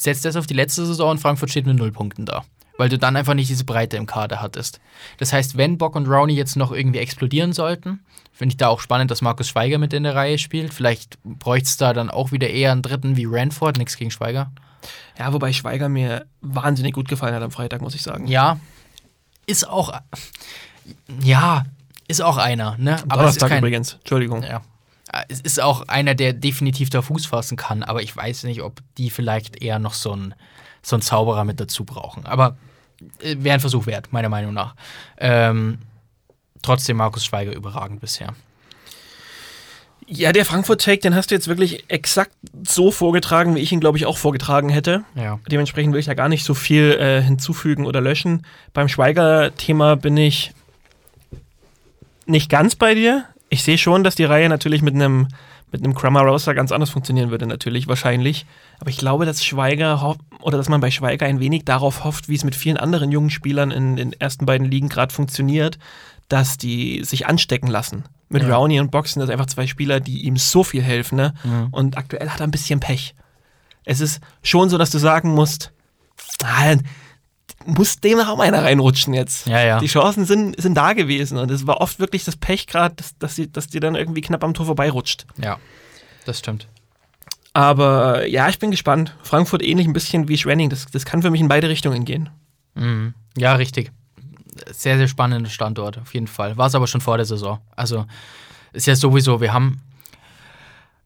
setze 0.00 0.28
das 0.28 0.36
auf 0.36 0.46
die 0.46 0.54
letzte 0.54 0.86
Saison 0.86 1.10
und 1.12 1.18
Frankfurt 1.18 1.50
steht 1.50 1.66
mit 1.66 1.76
null 1.76 1.92
Punkten 1.92 2.24
da. 2.24 2.44
Weil 2.78 2.88
du 2.88 2.96
dann 2.98 3.16
einfach 3.16 3.34
nicht 3.34 3.50
diese 3.50 3.64
Breite 3.64 3.96
im 3.96 4.06
Kader 4.06 4.40
hattest. 4.40 4.80
Das 5.18 5.32
heißt, 5.32 5.56
wenn 5.56 5.76
Bock 5.78 5.96
und 5.96 6.06
Rowney 6.06 6.34
jetzt 6.34 6.56
noch 6.56 6.70
irgendwie 6.72 7.00
explodieren 7.00 7.52
sollten, 7.52 8.00
finde 8.32 8.52
ich 8.52 8.56
da 8.56 8.68
auch 8.68 8.80
spannend, 8.80 9.10
dass 9.10 9.20
Markus 9.20 9.48
Schweiger 9.48 9.78
mit 9.78 9.92
in 9.92 10.04
der 10.04 10.14
Reihe 10.14 10.38
spielt. 10.38 10.72
Vielleicht 10.72 11.18
bräuchte 11.24 11.66
es 11.66 11.76
da 11.76 11.92
dann 11.92 12.08
auch 12.08 12.30
wieder 12.32 12.48
eher 12.48 12.70
einen 12.72 12.82
dritten 12.82 13.16
wie 13.16 13.26
Ranford, 13.28 13.78
nichts 13.78 13.96
gegen 13.96 14.12
Schweiger. 14.12 14.52
Ja, 15.18 15.32
wobei 15.32 15.52
Schweiger 15.52 15.88
mir 15.88 16.26
wahnsinnig 16.40 16.94
gut 16.94 17.08
gefallen 17.08 17.34
hat 17.34 17.42
am 17.42 17.50
Freitag, 17.50 17.80
muss 17.80 17.94
ich 17.94 18.02
sagen. 18.02 18.26
Ja, 18.26 18.58
ist 19.46 19.68
auch. 19.68 19.92
Ja, 21.22 21.64
ist 22.06 22.22
auch 22.22 22.36
einer, 22.36 22.76
ne? 22.78 23.02
Am 23.02 23.10
Aber 23.10 23.24
es 23.24 23.32
ist 23.32 23.42
Donnerstag 23.42 23.48
kein, 23.48 23.58
übrigens, 23.58 23.94
Entschuldigung. 23.94 24.42
Ja. 24.42 24.62
Es 25.28 25.40
ist 25.40 25.60
auch 25.60 25.88
einer, 25.88 26.14
der 26.14 26.34
definitiv 26.34 26.90
da 26.90 27.00
Fuß 27.00 27.26
fassen 27.26 27.56
kann, 27.56 27.82
aber 27.82 28.02
ich 28.02 28.14
weiß 28.14 28.44
nicht, 28.44 28.62
ob 28.62 28.80
die 28.98 29.10
vielleicht 29.10 29.62
eher 29.62 29.78
noch 29.78 29.94
so 29.94 30.12
einen 30.12 30.34
so 30.82 30.96
einen 30.96 31.02
Zauberer 31.02 31.44
mit 31.44 31.60
dazu 31.60 31.84
brauchen. 31.84 32.26
Aber 32.26 32.56
äh, 33.20 33.36
wäre 33.38 33.54
ein 33.54 33.60
Versuch 33.60 33.86
wert, 33.86 34.12
meiner 34.12 34.28
Meinung 34.28 34.54
nach. 34.54 34.74
Ähm, 35.18 35.78
trotzdem 36.62 36.96
Markus 36.96 37.24
Schweiger 37.24 37.54
überragend 37.54 38.00
bisher. 38.00 38.34
Ja, 40.10 40.32
der 40.32 40.46
Frankfurt-Take, 40.46 41.00
den 41.00 41.14
hast 41.14 41.30
du 41.30 41.34
jetzt 41.34 41.48
wirklich 41.48 41.84
exakt 41.88 42.32
so 42.66 42.90
vorgetragen, 42.90 43.54
wie 43.54 43.60
ich 43.60 43.72
ihn, 43.72 43.80
glaube 43.80 43.98
ich, 43.98 44.06
auch 44.06 44.16
vorgetragen 44.16 44.70
hätte. 44.70 45.04
Ja. 45.14 45.38
Dementsprechend 45.50 45.92
will 45.92 46.00
ich 46.00 46.06
da 46.06 46.14
gar 46.14 46.30
nicht 46.30 46.44
so 46.44 46.54
viel 46.54 46.92
äh, 46.98 47.20
hinzufügen 47.20 47.84
oder 47.84 48.00
löschen. 48.00 48.46
Beim 48.72 48.88
Schweiger-Thema 48.88 49.96
bin 49.96 50.16
ich 50.16 50.52
nicht 52.24 52.48
ganz 52.48 52.74
bei 52.74 52.94
dir. 52.94 53.24
Ich 53.50 53.62
sehe 53.62 53.76
schon, 53.76 54.02
dass 54.02 54.14
die 54.14 54.24
Reihe 54.24 54.48
natürlich 54.48 54.80
mit 54.80 54.94
einem 54.94 55.28
mit 55.70 55.84
einem 55.84 55.94
Cramarosa 55.94 56.54
ganz 56.54 56.72
anders 56.72 56.88
funktionieren 56.88 57.30
würde, 57.30 57.46
natürlich, 57.46 57.88
wahrscheinlich. 57.88 58.46
Aber 58.80 58.88
ich 58.88 58.96
glaube, 58.96 59.26
dass 59.26 59.44
Schweiger 59.44 60.16
oder 60.40 60.56
dass 60.56 60.70
man 60.70 60.80
bei 60.80 60.90
Schweiger 60.90 61.26
ein 61.26 61.40
wenig 61.40 61.66
darauf 61.66 62.04
hofft, 62.04 62.30
wie 62.30 62.34
es 62.34 62.44
mit 62.44 62.56
vielen 62.56 62.78
anderen 62.78 63.12
jungen 63.12 63.28
Spielern 63.28 63.70
in 63.70 63.96
den 63.96 64.14
ersten 64.14 64.46
beiden 64.46 64.66
Ligen 64.66 64.88
gerade 64.88 65.12
funktioniert, 65.12 65.78
dass 66.28 66.56
die 66.56 67.04
sich 67.04 67.26
anstecken 67.26 67.68
lassen. 67.68 68.04
Mit 68.28 68.42
Ja. 68.42 68.56
Rowney 68.56 68.78
und 68.80 68.90
Boxen, 68.90 69.20
das 69.20 69.28
sind 69.28 69.32
einfach 69.32 69.46
zwei 69.46 69.66
Spieler, 69.66 70.00
die 70.00 70.24
ihm 70.24 70.36
so 70.36 70.62
viel 70.64 70.82
helfen. 70.82 71.16
Ne? 71.16 71.34
Mhm. 71.44 71.68
Und 71.70 71.96
aktuell 71.96 72.28
hat 72.28 72.40
er 72.40 72.46
ein 72.46 72.50
bisschen 72.50 72.80
Pech. 72.80 73.14
Es 73.84 74.00
ist 74.00 74.20
schon 74.42 74.68
so, 74.68 74.76
dass 74.76 74.90
du 74.90 74.98
sagen 74.98 75.34
musst, 75.34 75.72
ah, 76.44 76.76
muss 77.64 78.00
dem 78.00 78.20
auch 78.20 78.38
einer 78.38 78.62
reinrutschen 78.62 79.14
jetzt. 79.14 79.46
Ja, 79.46 79.62
ja. 79.62 79.78
Die 79.80 79.86
Chancen 79.86 80.24
sind, 80.26 80.60
sind 80.60 80.74
da 80.74 80.92
gewesen 80.92 81.38
und 81.38 81.50
es 81.50 81.66
war 81.66 81.80
oft 81.80 81.98
wirklich 81.98 82.24
das 82.24 82.36
Pech 82.36 82.66
gerade, 82.66 82.94
dass, 82.96 83.16
dass, 83.18 83.40
dass 83.52 83.66
die 83.68 83.80
dann 83.80 83.94
irgendwie 83.94 84.20
knapp 84.20 84.44
am 84.44 84.54
Tor 84.54 84.66
vorbeirutscht. 84.66 85.26
Ja, 85.42 85.58
das 86.24 86.38
stimmt. 86.38 86.68
Aber 87.54 88.26
ja, 88.26 88.48
ich 88.48 88.58
bin 88.58 88.70
gespannt. 88.70 89.16
Frankfurt 89.22 89.62
ähnlich 89.62 89.86
ein 89.86 89.92
bisschen 89.92 90.28
wie 90.28 90.38
Schwenning. 90.38 90.70
Das, 90.70 90.86
das 90.86 91.04
kann 91.04 91.22
für 91.22 91.30
mich 91.30 91.40
in 91.40 91.48
beide 91.48 91.68
Richtungen 91.68 92.04
gehen. 92.04 92.30
Mhm. 92.74 93.14
Ja, 93.36 93.54
richtig. 93.54 93.90
Sehr, 94.70 94.98
sehr 94.98 95.08
spannender 95.08 95.50
Standort, 95.50 95.98
auf 95.98 96.14
jeden 96.14 96.26
Fall. 96.26 96.56
War 96.56 96.66
es 96.66 96.74
aber 96.74 96.86
schon 96.86 97.00
vor 97.00 97.16
der 97.16 97.26
Saison. 97.26 97.58
Also 97.76 98.06
ist 98.72 98.86
ja 98.86 98.94
sowieso, 98.96 99.40
wir 99.40 99.52
haben 99.52 99.80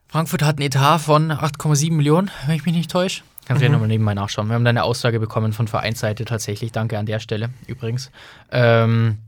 Frankfurt 0.08 0.42
hat 0.42 0.58
einen 0.58 0.66
Etat 0.66 0.98
von 0.98 1.30
8,7 1.32 1.90
Millionen, 1.92 2.30
wenn 2.46 2.56
ich 2.56 2.66
mich 2.66 2.74
nicht 2.74 2.90
täusche. 2.90 3.22
Kannst 3.46 3.60
du 3.60 3.64
ja 3.64 3.68
Mhm. 3.70 3.72
nochmal 3.72 3.88
nebenbei 3.88 4.12
nachschauen. 4.14 4.46
Wir 4.48 4.54
haben 4.54 4.64
da 4.64 4.68
eine 4.70 4.84
Aussage 4.84 5.18
bekommen 5.18 5.52
von 5.54 5.68
Vereinsseite 5.68 6.24
tatsächlich. 6.26 6.70
Danke 6.70 6.98
an 6.98 7.06
der 7.06 7.18
Stelle 7.18 7.48
übrigens. 7.66 8.10
Ähm, 8.50 9.18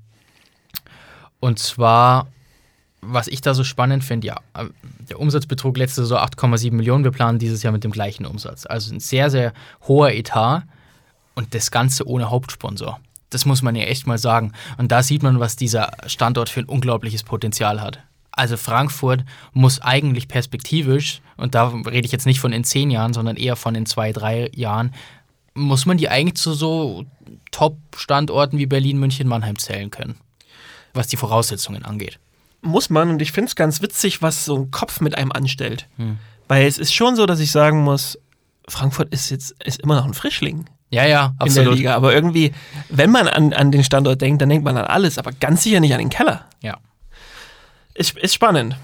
und 1.40 1.58
zwar, 1.58 2.28
was 3.00 3.28
ich 3.28 3.40
da 3.40 3.54
so 3.54 3.64
spannend 3.64 4.04
finde, 4.04 4.26
ja, 4.28 4.36
äh, 4.54 4.66
der 5.08 5.20
Umsatz 5.20 5.46
betrug 5.46 5.76
letzte 5.78 6.02
Saison 6.02 6.18
8,7 6.18 6.76
Millionen. 6.76 7.02
Wir 7.04 7.10
planen 7.12 7.38
dieses 7.38 7.62
Jahr 7.62 7.72
mit 7.72 7.82
dem 7.84 7.90
gleichen 7.90 8.24
Umsatz. 8.26 8.66
Also 8.66 8.94
ein 8.94 9.00
sehr, 9.00 9.30
sehr 9.30 9.52
hoher 9.88 10.10
Etat 10.12 10.62
und 11.34 11.54
das 11.54 11.70
Ganze 11.70 12.06
ohne 12.06 12.30
Hauptsponsor. 12.30 13.00
Das 13.34 13.46
muss 13.46 13.62
man 13.62 13.74
ja 13.74 13.82
echt 13.84 14.06
mal 14.06 14.18
sagen. 14.18 14.52
Und 14.78 14.92
da 14.92 15.02
sieht 15.02 15.24
man, 15.24 15.40
was 15.40 15.56
dieser 15.56 15.90
Standort 16.06 16.48
für 16.48 16.60
ein 16.60 16.66
unglaubliches 16.66 17.24
Potenzial 17.24 17.80
hat. 17.80 17.98
Also 18.30 18.56
Frankfurt 18.56 19.24
muss 19.52 19.80
eigentlich 19.80 20.28
perspektivisch, 20.28 21.20
und 21.36 21.54
da 21.56 21.68
rede 21.68 22.06
ich 22.06 22.12
jetzt 22.12 22.26
nicht 22.26 22.38
von 22.38 22.52
in 22.52 22.62
zehn 22.62 22.90
Jahren, 22.90 23.12
sondern 23.12 23.36
eher 23.36 23.56
von 23.56 23.74
in 23.74 23.86
zwei, 23.86 24.12
drei 24.12 24.50
Jahren, 24.54 24.94
muss 25.54 25.84
man 25.84 25.96
die 25.96 26.08
eigentlich 26.08 26.36
zu 26.36 26.52
so 26.52 27.06
Top-Standorten 27.50 28.58
wie 28.58 28.66
Berlin, 28.66 28.98
München, 28.98 29.28
Mannheim 29.28 29.58
zählen 29.58 29.90
können. 29.90 30.14
Was 30.92 31.08
die 31.08 31.16
Voraussetzungen 31.16 31.84
angeht. 31.84 32.20
Muss 32.60 32.88
man, 32.88 33.10
und 33.10 33.20
ich 33.20 33.32
finde 33.32 33.48
es 33.48 33.56
ganz 33.56 33.82
witzig, 33.82 34.22
was 34.22 34.44
so 34.44 34.56
ein 34.56 34.70
Kopf 34.70 35.00
mit 35.00 35.16
einem 35.16 35.32
anstellt. 35.32 35.88
Hm. 35.96 36.18
Weil 36.46 36.66
es 36.66 36.78
ist 36.78 36.94
schon 36.94 37.16
so, 37.16 37.26
dass 37.26 37.40
ich 37.40 37.50
sagen 37.50 37.82
muss, 37.82 38.18
Frankfurt 38.68 39.12
ist 39.12 39.30
jetzt 39.30 39.56
ist 39.64 39.80
immer 39.80 39.96
noch 39.96 40.06
ein 40.06 40.14
Frischling 40.14 40.66
Ja, 40.90 41.04
ja, 41.04 41.26
in 41.26 41.32
der 41.36 41.46
absolut. 41.46 41.76
Liga. 41.76 41.94
Aber 41.94 42.14
irgendwie, 42.14 42.52
wenn 42.88 43.10
man 43.10 43.26
an, 43.26 43.52
an 43.52 43.72
den 43.72 43.82
Standort 43.82 44.20
denkt, 44.20 44.42
dann 44.42 44.48
denkt 44.48 44.64
man 44.64 44.76
an 44.76 44.84
alles, 44.84 45.18
aber 45.18 45.32
ganz 45.32 45.62
sicher 45.62 45.80
nicht 45.80 45.92
an 45.92 45.98
den 45.98 46.10
Keller. 46.10 46.46
Ja. 46.60 46.78
Ist, 47.94 48.16
ist 48.18 48.34
spannend. 48.34 48.76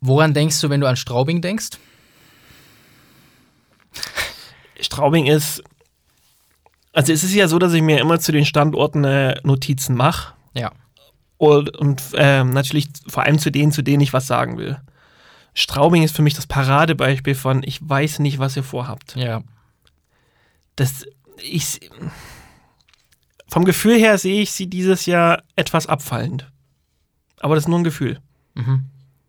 Woran 0.00 0.34
denkst 0.34 0.60
du, 0.60 0.70
wenn 0.70 0.80
du 0.80 0.88
an 0.88 0.96
Straubing 0.96 1.40
denkst? 1.40 1.70
Straubing 4.80 5.26
ist. 5.26 5.62
Also 6.92 7.12
es 7.12 7.24
ist 7.24 7.34
ja 7.34 7.48
so, 7.48 7.58
dass 7.58 7.72
ich 7.72 7.82
mir 7.82 8.00
immer 8.00 8.18
zu 8.20 8.32
den 8.32 8.44
Standorten 8.44 9.04
äh, 9.04 9.40
Notizen 9.44 9.96
mache. 9.96 10.34
Ja. 10.54 10.72
Und, 11.38 11.76
und 11.76 12.02
ähm, 12.14 12.50
natürlich 12.50 12.88
vor 13.08 13.22
allem 13.22 13.38
zu 13.38 13.50
denen, 13.50 13.72
zu 13.72 13.82
denen 13.82 14.00
ich 14.00 14.12
was 14.12 14.26
sagen 14.26 14.58
will. 14.58 14.80
Straubing 15.54 16.02
ist 16.02 16.14
für 16.14 16.22
mich 16.22 16.34
das 16.34 16.46
Paradebeispiel 16.46 17.34
von, 17.34 17.62
ich 17.64 17.80
weiß 17.86 18.18
nicht, 18.18 18.38
was 18.38 18.56
ihr 18.56 18.62
vorhabt. 18.62 19.16
Ja. 19.16 19.42
Das, 20.82 21.06
ich, 21.36 21.78
vom 23.46 23.64
Gefühl 23.64 23.98
her 23.98 24.18
sehe 24.18 24.42
ich 24.42 24.50
sie 24.50 24.66
dieses 24.66 25.06
Jahr 25.06 25.42
etwas 25.54 25.86
abfallend. 25.86 26.50
Aber 27.38 27.54
das 27.54 27.64
ist 27.64 27.68
nur 27.68 27.78
ein 27.78 27.84
Gefühl. 27.84 28.18
Mhm. 28.54 28.86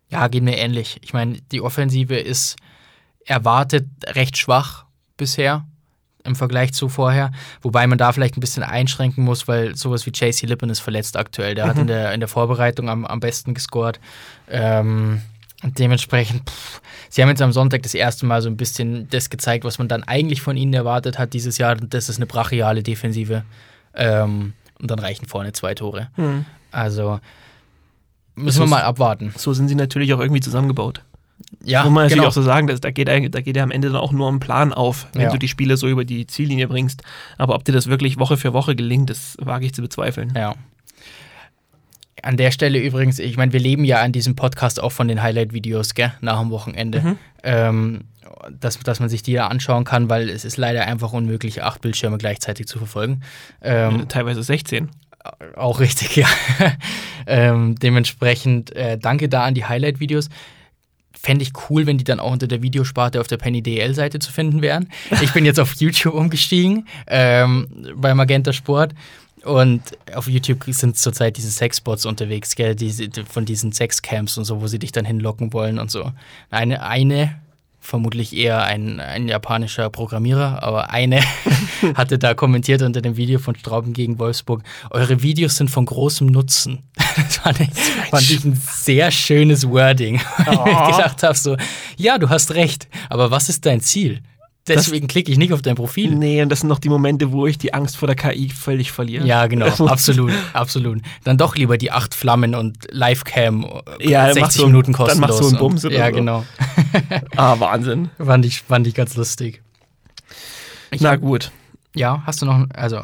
Ja, 0.08 0.26
geht 0.28 0.42
mir 0.42 0.56
ähnlich. 0.56 0.98
Ich 1.02 1.12
meine, 1.12 1.40
die 1.52 1.60
Offensive 1.60 2.16
ist 2.16 2.56
erwartet 3.24 3.86
recht 4.06 4.36
schwach 4.36 4.84
bisher 5.16 5.64
im 6.24 6.34
Vergleich 6.34 6.72
zu 6.72 6.88
vorher. 6.88 7.30
Wobei 7.62 7.86
man 7.86 7.98
da 7.98 8.10
vielleicht 8.10 8.36
ein 8.36 8.40
bisschen 8.40 8.62
einschränken 8.64 9.22
muss, 9.22 9.46
weil 9.46 9.76
sowas 9.76 10.06
wie 10.06 10.10
JC 10.10 10.42
Lippen 10.42 10.70
ist 10.70 10.80
verletzt 10.80 11.16
aktuell. 11.16 11.54
Der 11.54 11.66
hat 11.66 11.78
in 11.78 11.86
der, 11.86 12.12
in 12.14 12.20
der 12.20 12.28
Vorbereitung 12.28 12.88
am, 12.88 13.04
am 13.04 13.20
besten 13.20 13.54
gescored. 13.54 14.00
Ähm, 14.48 15.22
und 15.64 15.78
dementsprechend, 15.78 16.48
pff, 16.48 16.80
sie 17.08 17.22
haben 17.22 17.28
jetzt 17.30 17.42
am 17.42 17.52
Sonntag 17.52 17.82
das 17.82 17.94
erste 17.94 18.24
Mal 18.26 18.40
so 18.42 18.48
ein 18.48 18.56
bisschen 18.56 19.08
das 19.10 19.30
gezeigt, 19.30 19.64
was 19.64 19.78
man 19.78 19.88
dann 19.88 20.04
eigentlich 20.04 20.40
von 20.42 20.56
ihnen 20.56 20.74
erwartet 20.74 21.18
hat 21.18 21.32
dieses 21.32 21.58
Jahr. 21.58 21.74
Das 21.74 22.08
ist 22.08 22.16
eine 22.16 22.26
brachiale 22.26 22.82
Defensive. 22.84 23.42
Ähm, 23.94 24.52
und 24.80 24.90
dann 24.90 24.98
reichen 24.98 25.26
vorne 25.26 25.52
zwei 25.52 25.74
Tore. 25.74 26.08
Also 26.70 27.18
müssen 28.34 28.58
wir 28.60 28.64
ist- 28.64 28.70
mal 28.70 28.82
abwarten. 28.82 29.32
So 29.36 29.52
sind 29.52 29.68
sie 29.68 29.74
natürlich 29.74 30.12
auch 30.14 30.20
irgendwie 30.20 30.40
zusammengebaut. 30.40 31.02
Ja, 31.62 31.82
Muss 31.84 31.92
man 31.92 32.02
natürlich 32.04 32.16
genau. 32.18 32.28
auch 32.28 32.32
so 32.32 32.42
sagen, 32.42 32.66
dass, 32.66 32.80
da, 32.80 32.90
geht, 32.90 33.08
da 33.08 33.18
geht 33.18 33.56
ja 33.56 33.62
am 33.62 33.70
Ende 33.70 33.88
dann 33.88 33.96
auch 33.96 34.12
nur 34.12 34.30
ein 34.30 34.40
Plan 34.40 34.72
auf, 34.72 35.06
wenn 35.14 35.22
Ja. 35.22 35.30
du 35.30 35.38
die 35.38 35.48
Spiele 35.48 35.76
so 35.76 35.88
über 35.88 36.04
die 36.04 36.26
Ziellinie 36.26 36.68
bringst. 36.68 37.02
Aber 37.38 37.54
ob 37.54 37.64
dir 37.64 37.72
das 37.72 37.86
wirklich 37.86 38.18
Woche 38.18 38.36
für 38.36 38.52
Woche 38.52 38.74
gelingt, 38.76 39.10
das 39.10 39.36
wage 39.40 39.66
ich 39.66 39.74
zu 39.74 39.82
bezweifeln. 39.82 40.32
Ja. 40.36 40.54
An 42.22 42.36
der 42.36 42.50
Stelle 42.50 42.78
übrigens, 42.78 43.18
ich 43.18 43.36
meine, 43.36 43.52
wir 43.52 43.60
leben 43.60 43.84
ja 43.84 44.00
an 44.00 44.12
diesem 44.12 44.36
Podcast 44.36 44.80
auch 44.80 44.92
von 44.92 45.08
den 45.08 45.22
Highlight-Videos, 45.22 45.94
gell, 45.94 46.12
nach 46.20 46.40
dem 46.40 46.50
Wochenende. 46.50 47.00
Mhm. 47.00 47.18
Ähm, 47.42 48.00
dass, 48.50 48.78
dass 48.78 49.00
man 49.00 49.08
sich 49.08 49.22
die 49.22 49.34
da 49.34 49.48
anschauen 49.48 49.84
kann, 49.84 50.08
weil 50.08 50.28
es 50.28 50.44
ist 50.44 50.56
leider 50.56 50.86
einfach 50.86 51.12
unmöglich, 51.12 51.62
acht 51.62 51.80
Bildschirme 51.80 52.18
gleichzeitig 52.18 52.66
zu 52.66 52.78
verfolgen. 52.78 53.22
Ähm, 53.62 54.08
Teilweise 54.08 54.42
16. 54.42 54.90
auch 55.56 55.80
richtig, 55.80 56.16
ja. 56.16 56.26
ähm, 57.26 57.74
dementsprechend 57.76 58.74
äh, 58.74 58.98
danke 58.98 59.28
da 59.28 59.44
an 59.44 59.54
die 59.54 59.64
Highlight-Videos. 59.64 60.28
Fände 61.12 61.42
ich 61.42 61.52
cool, 61.70 61.86
wenn 61.86 61.96
die 61.96 62.04
dann 62.04 62.20
auch 62.20 62.32
unter 62.32 62.46
der 62.46 62.60
Videosparte 62.60 63.20
auf 63.20 63.28
der 63.28 63.38
Penny 63.38 63.62
DL-Seite 63.62 64.18
zu 64.18 64.30
finden 64.30 64.60
wären. 64.60 64.90
Ich 65.22 65.32
bin 65.32 65.44
jetzt 65.44 65.60
auf 65.60 65.74
YouTube 65.78 66.14
umgestiegen, 66.14 66.86
ähm, 67.06 67.94
bei 67.96 68.14
Magenta 68.14 68.52
Sport. 68.52 68.94
Und 69.44 69.82
auf 70.14 70.28
YouTube 70.28 70.64
sind 70.68 70.96
zurzeit 70.96 71.36
diese 71.36 71.50
Sexbots 71.50 72.06
unterwegs, 72.06 72.54
gell, 72.54 72.74
diese, 72.74 73.08
die, 73.08 73.24
von 73.24 73.44
diesen 73.44 73.72
Sexcamps 73.72 74.38
und 74.38 74.44
so, 74.44 74.60
wo 74.60 74.66
sie 74.66 74.78
dich 74.78 74.92
dann 74.92 75.04
hinlocken 75.04 75.52
wollen 75.52 75.78
und 75.78 75.90
so. 75.90 76.12
Eine, 76.50 76.82
eine 76.82 77.36
vermutlich 77.84 78.34
eher 78.34 78.64
ein, 78.64 78.98
ein 78.98 79.28
japanischer 79.28 79.90
Programmierer, 79.90 80.62
aber 80.62 80.90
eine 80.90 81.20
hatte 81.94 82.18
da 82.18 82.32
kommentiert 82.32 82.80
unter 82.80 83.02
dem 83.02 83.16
Video 83.16 83.38
von 83.38 83.54
Straubing 83.54 83.92
gegen 83.92 84.18
Wolfsburg, 84.18 84.62
eure 84.90 85.22
Videos 85.22 85.56
sind 85.56 85.70
von 85.70 85.84
großem 85.84 86.26
Nutzen. 86.26 86.82
Das 87.16 87.36
fand 87.36 87.60
ich, 87.60 87.68
fand 88.10 88.28
ich 88.28 88.44
ein 88.44 88.60
sehr 88.72 89.12
schönes 89.12 89.68
Wording. 89.68 90.20
Weil 90.38 90.72
ich 90.72 90.96
gedacht 90.96 91.22
habe 91.22 91.36
so, 91.36 91.56
ja, 91.96 92.18
du 92.18 92.28
hast 92.28 92.54
recht, 92.54 92.88
aber 93.08 93.30
was 93.30 93.48
ist 93.48 93.64
dein 93.66 93.80
Ziel? 93.80 94.20
Deswegen 94.66 95.08
klicke 95.08 95.30
ich 95.30 95.36
nicht 95.36 95.52
auf 95.52 95.60
dein 95.60 95.74
Profil. 95.74 96.14
Nee, 96.14 96.40
und 96.42 96.48
das 96.48 96.60
sind 96.60 96.68
noch 96.70 96.78
die 96.78 96.88
Momente, 96.88 97.32
wo 97.32 97.46
ich 97.46 97.58
die 97.58 97.74
Angst 97.74 97.98
vor 97.98 98.06
der 98.06 98.16
KI 98.16 98.48
völlig 98.48 98.92
verliere. 98.92 99.26
Ja, 99.26 99.46
genau, 99.46 99.66
absolut, 99.86 100.32
absolut. 100.54 101.02
Dann 101.24 101.36
doch 101.36 101.54
lieber 101.56 101.76
die 101.76 101.90
acht 101.92 102.14
Flammen 102.14 102.54
und 102.54 102.78
Livecam 102.90 103.64
äh, 104.00 104.08
Ja, 104.08 104.24
dann 104.26 104.34
60 104.34 104.40
machst 104.42 104.58
du- 104.60 104.66
Minuten 104.66 104.92
dann 104.92 104.94
kostenlos. 105.06 105.20
machst 105.28 105.40
du 105.40 105.44
einen 105.48 105.54
und- 105.56 105.60
Bums 105.60 105.84
oder 105.84 105.96
Ja, 105.96 106.06
so. 106.08 106.12
genau. 106.14 106.44
Ah, 107.36 107.60
Wahnsinn. 107.60 108.08
Fand 108.18 108.46
ich, 108.46 108.62
fand 108.62 108.86
ich 108.86 108.94
ganz 108.94 109.14
lustig. 109.16 109.60
Ich 110.90 111.00
Na 111.02 111.10
hab- 111.10 111.20
gut. 111.20 111.50
Ja, 111.94 112.22
hast 112.24 112.40
du 112.40 112.46
noch, 112.46 112.66
also, 112.74 113.02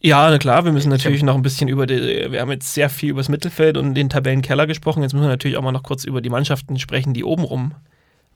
Ja, 0.00 0.30
na 0.30 0.38
klar, 0.38 0.64
wir 0.64 0.72
müssen 0.72 0.92
Ich 0.92 0.98
natürlich 0.98 1.22
noch 1.22 1.34
ein 1.36 1.42
bisschen 1.42 1.68
über 1.68 1.86
die, 1.86 2.30
wir 2.30 2.40
haben 2.40 2.50
jetzt 2.50 2.74
sehr 2.74 2.90
viel 2.90 3.10
über 3.10 3.20
das 3.20 3.28
Mittelfeld 3.30 3.76
und 3.78 3.94
den 3.94 4.10
Tabellenkeller 4.10 4.66
gesprochen. 4.66 5.02
Jetzt 5.02 5.12
müssen 5.14 5.24
wir 5.24 5.30
natürlich 5.30 5.56
auch 5.56 5.62
mal 5.62 5.72
noch 5.72 5.82
kurz 5.82 6.04
über 6.04 6.20
die 6.20 6.28
Mannschaften 6.30 6.78
sprechen, 6.78 7.14
die 7.14 7.24
obenrum 7.24 7.72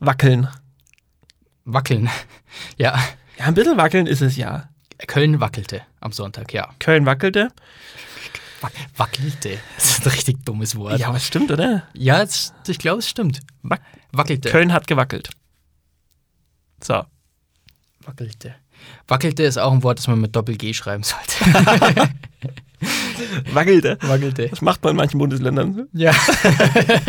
wackeln. 0.01 0.49
Wackeln. 1.65 2.09
Ja, 2.77 2.99
Ja, 3.39 3.47
ein 3.47 3.55
bisschen 3.55 3.77
wackeln 3.79 4.07
ist 4.07 4.21
es 4.21 4.37
ja. 4.37 4.69
Köln 5.07 5.41
wackelte 5.41 5.83
am 6.01 6.13
Sonntag, 6.13 6.53
ja. 6.53 6.69
Köln 6.79 7.07
wackelte. 7.07 7.49
Wac- 8.61 8.73
Wackelte. 8.97 9.59
Das 9.77 9.87
ist 9.99 10.07
ein 10.07 10.13
richtig 10.13 10.45
dummes 10.45 10.77
Wort. 10.77 11.01
Ja, 11.01 11.13
was 11.13 11.27
stimmt, 11.27 11.51
oder? 11.51 11.89
Ja, 11.95 12.23
es, 12.23 12.53
ich 12.69 12.79
glaube, 12.79 13.01
es 13.01 13.09
stimmt. 13.09 13.41
Wac 13.63 13.81
Wackelte. 14.13 14.51
Köln 14.51 14.73
hat 14.73 14.87
gewackelt. 14.87 15.31
So. 16.85 17.03
Wackelte. 18.05 18.55
Wackelte 19.09 19.43
ist 19.45 19.59
auch 19.59 19.73
ein 19.73 19.83
Wort, 19.83 19.99
das 19.99 20.07
man 20.09 20.21
mit 20.21 20.37
Doppel-G 20.37 20.75
schreiben 20.75 21.03
sollte. 21.03 21.35
Wackelte. 23.53 23.99
Wackelte. 24.03 24.49
Das 24.49 24.61
macht 24.61 24.83
man 24.85 24.91
in 24.91 24.97
manchen 24.97 25.19
Bundesländern. 25.19 25.89
Ja. 25.93 26.13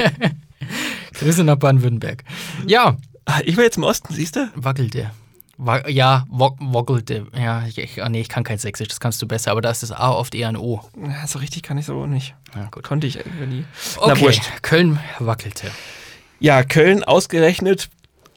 Grüße 1.13 1.43
nach 1.43 1.55
Baden-Württemberg. 1.57 2.23
Ja, 2.67 2.97
Ich 3.45 3.57
war 3.57 3.63
jetzt 3.63 3.77
im 3.77 3.83
Osten, 3.83 4.13
siehst 4.13 4.35
du? 4.35 4.49
wackelte. 4.55 5.11
Wa 5.57 5.87
ja, 5.87 6.25
wackelte. 6.29 7.27
Ja, 7.37 7.65
ich, 7.67 7.77
ich, 7.77 8.03
ah, 8.03 8.09
nee, 8.09 8.21
ich 8.21 8.27
kann 8.29 8.43
kein 8.43 8.57
Sächsisch, 8.57 8.87
das 8.87 8.99
kannst 8.99 9.21
du 9.21 9.27
besser, 9.27 9.51
aber 9.51 9.61
da 9.61 9.69
ist 9.69 9.83
das 9.83 9.91
A 9.91 10.09
oft 10.11 10.33
eher 10.33 10.49
ein 10.49 10.57
O. 10.57 10.81
Ja, 11.01 11.27
so 11.27 11.39
richtig 11.39 11.61
kann 11.63 11.77
ich 11.77 11.85
so 11.85 12.05
nicht. 12.07 12.35
Ja, 12.55 12.65
gut. 12.71 12.83
Konnte 12.83 13.05
ich 13.07 13.17
irgendwie 13.17 13.45
nie. 13.45 13.65
Na, 13.97 14.13
Okay, 14.13 14.21
wurscht. 14.21 14.43
Köln 14.63 14.99
wackelte. 15.19 15.69
Ja, 16.39 16.63
Köln 16.63 17.03
ausgerechnet, 17.03 17.89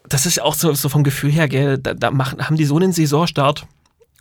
das 0.08 0.26
ist 0.26 0.40
auch 0.40 0.54
so, 0.54 0.72
so 0.74 0.88
vom 0.88 1.02
Gefühl 1.04 1.32
her, 1.32 1.48
gell, 1.48 1.78
da, 1.78 1.94
da 1.94 2.10
machen, 2.10 2.46
haben 2.46 2.56
die 2.56 2.64
so 2.66 2.76
einen 2.76 2.92
Saisonstart 2.92 3.66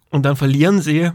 und 0.09 0.23
dann 0.23 0.35
verlieren 0.37 0.81
sie 0.81 1.11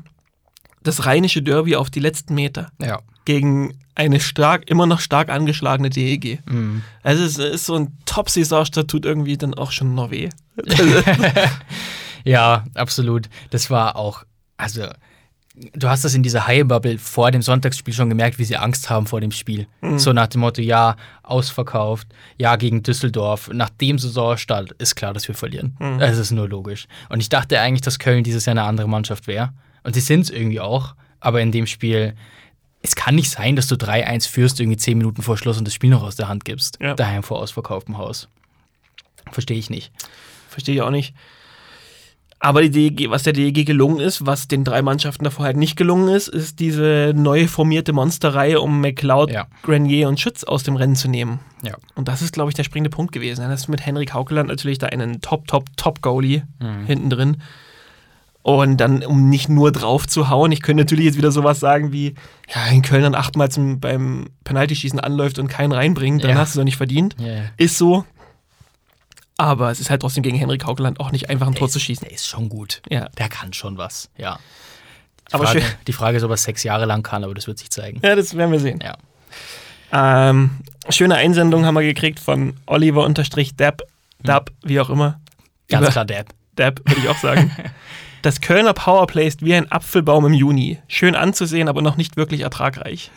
das 0.83 1.07
rheinische 1.07 1.43
Derby 1.43 1.77
auf 1.77 1.91
die 1.91 2.01
letzten 2.01 2.35
Meter 2.35 2.71
Ja. 2.79 3.01
Gegen 3.25 3.75
eine 3.95 4.21
stark, 4.21 4.71
immer 4.71 4.87
noch 4.87 5.01
stark 5.01 5.29
angeschlagene 5.29 5.91
DEG. 5.91 6.41
Mhm. 6.47 6.83
Also 7.03 7.25
es 7.25 7.39
ist 7.39 7.67
so 7.67 7.75
ein 7.75 7.97
Top-Saisonstart, 8.07 8.89
tut 8.89 9.05
irgendwie 9.05 9.37
dann 9.37 9.55
auch 9.55 9.73
schon 9.73 9.95
noch 9.95 10.11
weh. 10.11 10.31
Ja, 12.25 12.65
absolut. 12.75 13.29
Das 13.51 13.71
war 13.71 13.97
auch, 13.97 14.25
also, 14.57 14.89
du 15.75 15.89
hast 15.89 16.05
das 16.05 16.15
in 16.15 16.23
dieser 16.23 16.47
High-Bubble 16.47 16.99
vor 16.99 17.31
dem 17.31 17.43
Sonntagsspiel 17.43 17.95
schon 17.95 18.09
gemerkt, 18.09 18.39
wie 18.39 18.45
sie 18.45 18.57
Angst 18.57 18.91
haben 18.91 19.07
vor 19.07 19.21
dem 19.21 19.31
Spiel. 19.31 19.67
So 19.99 20.13
nach 20.13 20.27
dem 20.27 20.43
Motto, 20.43 20.61
ja, 20.63 20.97
ausverkauft, 21.23 22.09
ja, 22.39 22.57
gegen 22.57 22.83
Düsseldorf. 22.83 23.51
Nach 23.53 23.71
dem 23.71 23.99
Saisonstart 23.99 24.73
ist 24.73 24.97
klar, 24.97 25.13
dass 25.15 25.27
wir 25.29 25.35
verlieren. 25.35 25.77
Das 25.99 26.19
ist 26.19 26.31
nur 26.31 26.49
logisch. 26.49 26.87
Und 27.09 27.21
ich 27.21 27.29
dachte 27.29 27.61
eigentlich, 27.61 27.83
dass 27.83 27.99
Köln 27.99 28.25
dieses 28.25 28.47
Jahr 28.47 28.53
eine 28.53 28.65
andere 28.65 28.89
Mannschaft 28.89 29.27
wäre. 29.27 29.53
Und 29.83 29.95
sie 29.95 30.01
sind 30.01 30.23
es 30.23 30.31
irgendwie 30.31 30.61
auch. 30.61 30.95
Aber 31.21 31.41
in 31.41 31.53
dem 31.53 31.67
Spiel, 31.67 32.15
es 32.83 32.97
kann 32.97 33.15
nicht 33.15 33.31
sein, 33.31 33.57
dass 33.57 33.67
du 33.67 33.75
3-1 33.75 34.29
führst, 34.29 34.61
irgendwie 34.61 34.77
10 34.77 34.99
Minuten 34.99 35.23
vor 35.23 35.37
Schluss 35.37 35.59
und 35.59 35.67
das 35.67 35.75
Spiel 35.75 35.91
noch 35.91 36.03
aus 36.03 36.17
der 36.17 36.29
Hand 36.29 36.45
gibst. 36.45 36.79
Ja. 36.81 36.95
Daheim 36.95 37.23
vor 37.23 37.39
ausverkauftem 37.39 37.99
Haus. 37.99 38.29
Verstehe 39.31 39.59
ich 39.59 39.71
nicht. 39.71 39.93
Verstehe 40.49 40.75
ich 40.77 40.83
auch 40.83 40.91
nicht. 40.91 41.15
Aber 42.43 42.63
die 42.63 42.71
DEG, 42.71 43.11
was 43.11 43.23
der 43.23 43.35
DEG 43.35 43.67
gelungen 43.67 44.01
ist, 44.01 44.25
was 44.25 44.49
den 44.49 44.65
drei 44.65 44.81
Mannschaften 44.81 45.25
davor 45.25 45.45
halt 45.45 45.59
nicht 45.59 45.77
gelungen 45.77 46.09
ist, 46.09 46.27
ist 46.27 46.59
diese 46.59 47.13
neu 47.15 47.47
formierte 47.47 47.93
Monsterreihe, 47.93 48.63
um 48.63 48.81
McLeod, 48.81 49.31
Ja. 49.31 49.47
Grenier 49.63 50.09
und 50.09 50.19
Schütz 50.19 50.43
aus 50.45 50.63
dem 50.63 50.77
Rennen 50.77 50.97
zu 50.97 51.09
nehmen. 51.09 51.41
Ja. 51.63 51.75
Und 51.97 52.09
das 52.09 52.23
ist, 52.23 52.33
glaube 52.33 52.49
ich, 52.51 52.55
der 52.55 52.65
springende 52.65 52.89
Punkt 52.89 53.13
gewesen. 53.13 53.43
Dann 53.43 53.51
hast 53.51 53.67
du 53.67 53.71
mit 53.71 53.85
Henrik 53.85 54.15
Haukeland 54.15 54.49
natürlich 54.49 54.79
da 54.79 54.87
einen 54.87 55.21
Top, 55.21 55.47
Top, 55.49 55.67
Top-Goalie 55.77 56.45
hinten 56.87 57.11
drin. 57.11 57.43
Und 58.43 58.79
dann, 58.79 59.05
um 59.05 59.29
nicht 59.29 59.49
nur 59.51 59.71
drauf 59.71 60.07
zu 60.07 60.31
hauen, 60.31 60.51
ich 60.51 60.63
könnte 60.63 60.83
natürlich 60.85 61.05
jetzt 61.05 61.19
wieder 61.19 61.31
sowas 61.31 61.61
sagen 61.61 61.93
wie, 61.93 62.15
ja, 62.55 62.67
in 62.73 62.81
Köln 62.81 63.03
dann 63.03 63.15
achtmal 63.15 63.51
zum, 63.51 63.81
beim 63.81 64.29
Penaltyschießen 64.45 64.99
anläuft 64.99 65.39
und 65.39 65.49
keinen 65.49 65.73
reinbringt, 65.73 66.25
dann 66.25 66.31
Ja. 66.31 66.37
hast 66.39 66.55
du 66.55 66.59
es 66.59 66.61
doch 66.63 66.65
nicht 66.65 66.79
verdient. 66.79 67.17
Ja. 67.19 67.43
Ist 67.59 67.77
so. 67.77 68.07
Aber 69.37 69.71
es 69.71 69.81
ist 69.81 69.91
halt 69.91 70.01
trotzdem 70.03 70.23
gegen 70.23 70.37
Henrik 70.39 70.65
Haukeland 70.67 71.01
auch 71.01 71.13
nicht 71.13 71.29
einfach 71.31 71.47
ein 71.47 71.55
Tor 71.55 71.69
zu 71.69 71.79
schießen. 71.81 72.07
Der 72.07 72.15
ist 72.15 72.27
schon 72.27 72.49
gut. 72.49 72.81
Ja. 72.89 73.09
Der 73.19 73.29
kann 73.29 73.53
schon 73.53 73.77
was, 73.79 74.11
ja. 74.17 74.39
Die 75.29 75.35
Aber 75.35 75.45
Frage, 75.47 75.61
schön. 75.61 75.71
die 75.87 75.93
Frage 75.93 76.17
ist, 76.17 76.23
ob 76.25 76.31
er 76.31 76.35
es 76.35 76.43
sechs 76.43 76.63
Jahre 76.63 76.87
lang 76.87 77.03
kann, 77.03 77.25
aber 77.25 77.35
das 77.35 77.47
wird 77.47 77.59
sich 77.59 77.71
zeigen. 77.71 78.01
Ja, 78.03 78.17
das 78.17 78.35
werden 78.37 78.53
wir 78.53 78.61
sehen. 78.61 78.81
Ja. 78.83 78.97
Ähm, 79.93 80.51
schöne 80.89 81.15
Einsendung 81.17 81.65
haben 81.67 81.75
wir 81.75 81.83
gekriegt 81.83 82.21
von 82.21 82.55
Oliver 82.67 83.05
unterstrich 83.05 83.55
Depp, 83.57 83.83
Dab, 84.23 84.51
wie 84.63 84.81
auch 84.81 84.91
immer. 84.91 85.21
Ganz 85.69 85.85
Über- 85.85 85.93
klar 85.93 86.05
Depp. 86.05 86.29
Depp, 86.59 86.81
würde 86.89 87.01
ich 87.01 87.09
auch 87.09 87.19
sagen. 87.19 87.51
Das 88.23 88.41
Kölner 88.41 88.75
Powerplay 88.75 89.27
ist 89.27 89.45
wie 89.45 89.55
ein 89.55 89.71
Apfelbaum 89.71 90.27
im 90.27 90.35
Juni. 90.35 90.79
Schön 90.89 91.15
anzusehen, 91.15 91.69
aber 91.69 91.81
noch 91.81 91.97
nicht 91.97 92.17
wirklich 92.17 92.43
ertragreich. 92.43 93.11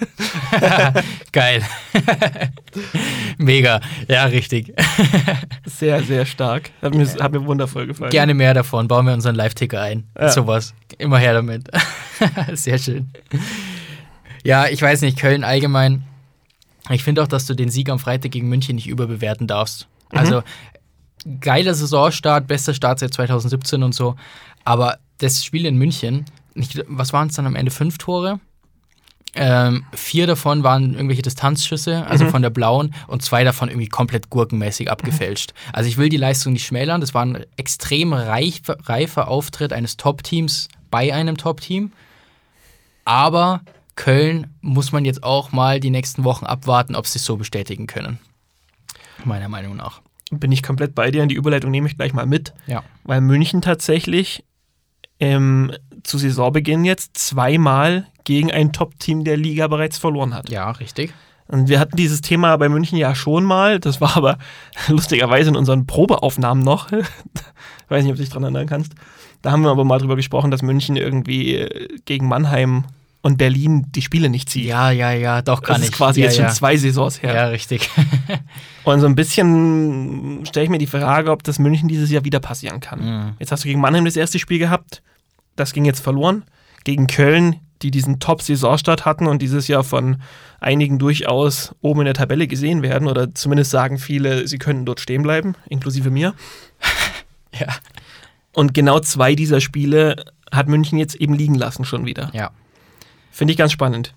Geil. 1.32 1.62
Mega. 3.38 3.82
Ja, 4.08 4.26
richtig. 4.26 4.74
Sehr, 5.66 6.04
sehr 6.04 6.26
stark. 6.26 6.72
Hat 6.82 6.94
mir, 6.94 7.06
hat 7.06 7.32
mir 7.32 7.46
wundervoll 7.46 7.88
gefallen. 7.88 8.12
Gerne 8.12 8.34
mehr 8.34 8.54
davon. 8.54 8.88
Bauen 8.88 9.06
wir 9.06 9.14
unseren 9.14 9.36
Live-Ticker 9.36 9.82
ein. 9.82 10.08
Ja. 10.18 10.30
Sowas. 10.30 10.74
Immer 10.98 11.18
her 11.18 11.34
damit. 11.34 11.70
Sehr 12.54 12.78
schön. 12.78 13.10
Ja, 14.44 14.68
ich 14.68 14.82
weiß 14.82 15.02
nicht, 15.02 15.18
Köln 15.18 15.44
allgemein. 15.44 16.04
Ich 16.90 17.04
finde 17.04 17.24
auch, 17.24 17.28
dass 17.28 17.46
du 17.46 17.56
den 17.56 17.70
Sieg 17.70 17.90
am 17.90 18.00
Freitag 18.00 18.32
gegen 18.32 18.50
München 18.50 18.76
nicht 18.76 18.88
überbewerten 18.88 19.48
darfst. 19.48 19.88
Also, 20.10 20.44
geiler 21.40 21.74
Saisonstart, 21.74 22.48
bester 22.48 22.74
Start 22.74 23.00
seit 23.00 23.14
2017 23.14 23.84
und 23.84 23.96
so. 23.96 24.16
Aber 24.64 24.98
das 25.18 25.44
Spiel 25.44 25.66
in 25.66 25.78
München, 25.78 26.26
nicht, 26.56 26.84
was 26.88 27.14
waren 27.14 27.30
es 27.30 27.36
dann 27.36 27.48
am 27.48 27.56
Ende? 27.56 27.72
Fünf 27.72 27.98
Tore? 27.98 28.40
Ähm, 29.36 29.86
vier 29.94 30.28
davon 30.28 30.62
waren 30.62 30.94
irgendwelche 30.94 31.24
Distanzschüsse, 31.24 32.06
also 32.06 32.28
von 32.28 32.44
der 32.44 32.52
blauen, 32.52 32.94
und 33.08 33.24
zwei 33.24 33.44
davon 33.44 33.68
irgendwie 33.68 33.90
komplett 33.90 34.30
gurkenmäßig 34.30 34.92
abgefälscht. 34.92 35.54
Also 35.72 35.90
ich 35.90 35.98
will 35.98 36.10
die 36.10 36.18
Leistung 36.18 36.54
nicht 36.54 36.66
schmälern, 36.66 37.02
das 37.02 37.16
war 37.16 37.26
ein 37.26 37.44
extrem 37.58 38.14
reif, 38.14 38.62
reifer 38.68 39.28
Auftritt 39.28 39.74
eines 39.74 39.98
Top-Teams 39.98 40.68
bei 40.92 41.12
einem 41.14 41.36
Top-Team. 41.36 41.92
Aber 43.06 43.62
Köln 43.96 44.54
muss 44.62 44.92
man 44.92 45.04
jetzt 45.04 45.24
auch 45.24 45.52
mal 45.52 45.80
die 45.80 45.90
nächsten 45.90 46.24
Wochen 46.24 46.46
abwarten, 46.46 46.96
ob 46.96 47.08
sie 47.08 47.18
es 47.18 47.26
so 47.26 47.38
bestätigen 47.38 47.88
können. 47.88 48.20
Meiner 49.26 49.50
Meinung 49.50 49.76
nach. 49.76 50.02
Bin 50.30 50.52
ich 50.52 50.62
komplett 50.62 50.94
bei 50.94 51.10
dir 51.10 51.24
und 51.24 51.30
die 51.30 51.36
Überleitung 51.36 51.72
nehme 51.72 51.88
ich 51.88 51.98
gleich 51.98 52.14
mal 52.14 52.26
mit. 52.26 52.54
Ja. 52.68 52.84
Weil 53.04 53.22
München 53.22 53.62
tatsächlich 53.62 54.44
ähm, 55.24 55.72
zu 56.04 56.18
Saisonbeginn 56.18 56.84
jetzt 56.84 57.18
zweimal 57.18 58.08
gegen 58.26 58.52
ein 58.52 58.74
Top-Team 58.74 59.24
der 59.24 59.38
Liga 59.38 59.68
bereits 59.68 59.98
verloren 59.98 60.34
hat. 60.34 60.50
Ja, 60.50 60.70
richtig. 60.72 61.14
Und 61.48 61.70
wir 61.70 61.80
hatten 61.80 61.96
dieses 61.96 62.20
Thema 62.22 62.58
bei 62.58 62.68
München 62.68 62.98
ja 62.98 63.16
schon 63.16 63.46
mal. 63.46 63.80
Das 63.80 64.02
war 64.02 64.18
aber 64.18 64.38
lustigerweise 64.90 65.50
in 65.50 65.56
unseren 65.56 65.88
Probeaufnahmen 65.88 66.62
noch. 66.62 66.92
Ich 66.92 67.06
weiß 67.90 68.04
nicht, 68.04 68.12
ob 68.12 68.18
du 68.18 68.24
dich 68.24 68.30
daran 68.30 68.44
erinnern 68.44 68.68
kannst. 68.68 68.94
Da 69.42 69.52
haben 69.52 69.62
wir 69.62 69.72
aber 69.72 69.86
mal 69.86 70.00
drüber 70.00 70.18
gesprochen, 70.18 70.52
dass 70.52 70.62
München 70.62 70.98
irgendwie 70.98 71.56
äh, 71.56 72.00
gegen 72.06 72.28
Mannheim 72.28 72.84
und 73.22 73.38
Berlin 73.38 73.88
die 73.96 74.02
Spiele 74.02 74.30
nicht 74.30 74.50
zieht. 74.50 74.66
Ja, 74.66 74.92
ja, 74.92 75.12
ja, 75.14 75.42
doch 75.42 75.62
kann 75.62 75.76
das 75.76 75.84
ich. 75.84 75.92
ist 75.92 75.98
quasi 75.98 76.20
ja, 76.20 76.28
jetzt 76.28 76.38
ja. 76.38 76.46
schon 76.46 76.54
zwei 76.54 76.76
Saisons 76.76 77.24
her. 77.24 77.34
Ja, 77.34 77.46
richtig. 77.48 77.90
Und 78.84 79.00
so 79.00 79.06
ein 79.06 79.16
bisschen 79.16 80.46
stelle 80.46 80.66
ich 80.66 80.70
mir 80.70 80.78
die 80.78 80.88
Frage, 80.88 81.32
ob 81.32 81.42
das 81.44 81.58
München 81.60 81.88
dieses 81.88 82.12
Jahr 82.12 82.26
wieder 82.26 82.42
passieren 82.42 82.82
kann. 82.82 83.00
Mhm. 83.00 83.34
Jetzt 83.40 83.54
hast 83.54 83.64
du 83.64 83.70
gegen 83.70 83.80
Mannheim 83.80 84.04
das 84.04 84.18
erste 84.18 84.40
Spiel 84.40 84.60
gehabt. 84.60 85.02
Das 85.56 85.74
ging 85.74 85.86
jetzt 85.86 86.00
verloren. 86.02 86.44
Gegen 86.84 87.08
Köln, 87.08 87.58
die 87.82 87.92
diesen 87.92 88.20
Top-Saisonstart 88.20 89.06
hatten 89.06 89.28
und 89.28 89.42
dieses 89.42 89.68
Jahr 89.68 89.84
von 89.84 90.18
einigen 90.60 91.00
durchaus 91.00 91.76
oben 91.82 92.02
in 92.02 92.06
der 92.06 92.14
Tabelle 92.14 92.48
gesehen 92.48 92.82
werden. 92.82 93.08
Oder 93.08 93.34
zumindest 93.36 93.72
sagen 93.72 93.98
viele, 93.98 94.48
sie 94.48 94.58
könnten 94.58 94.86
dort 94.86 95.00
stehen 95.00 95.24
bleiben, 95.24 95.56
inklusive 95.70 96.10
mir. 96.10 96.34
ja. 97.60 97.68
Und 98.54 98.74
genau 98.74 99.00
zwei 99.00 99.36
dieser 99.36 99.62
Spiele 99.62 100.26
hat 100.52 100.68
München 100.68 100.98
jetzt 100.98 101.16
eben 101.16 101.34
liegen 101.34 101.56
lassen 101.56 101.86
schon 101.86 102.06
wieder. 102.06 102.30
ja. 102.34 102.52
Finde 103.32 103.52
ich 103.52 103.58
ganz 103.58 103.72
spannend. 103.72 104.14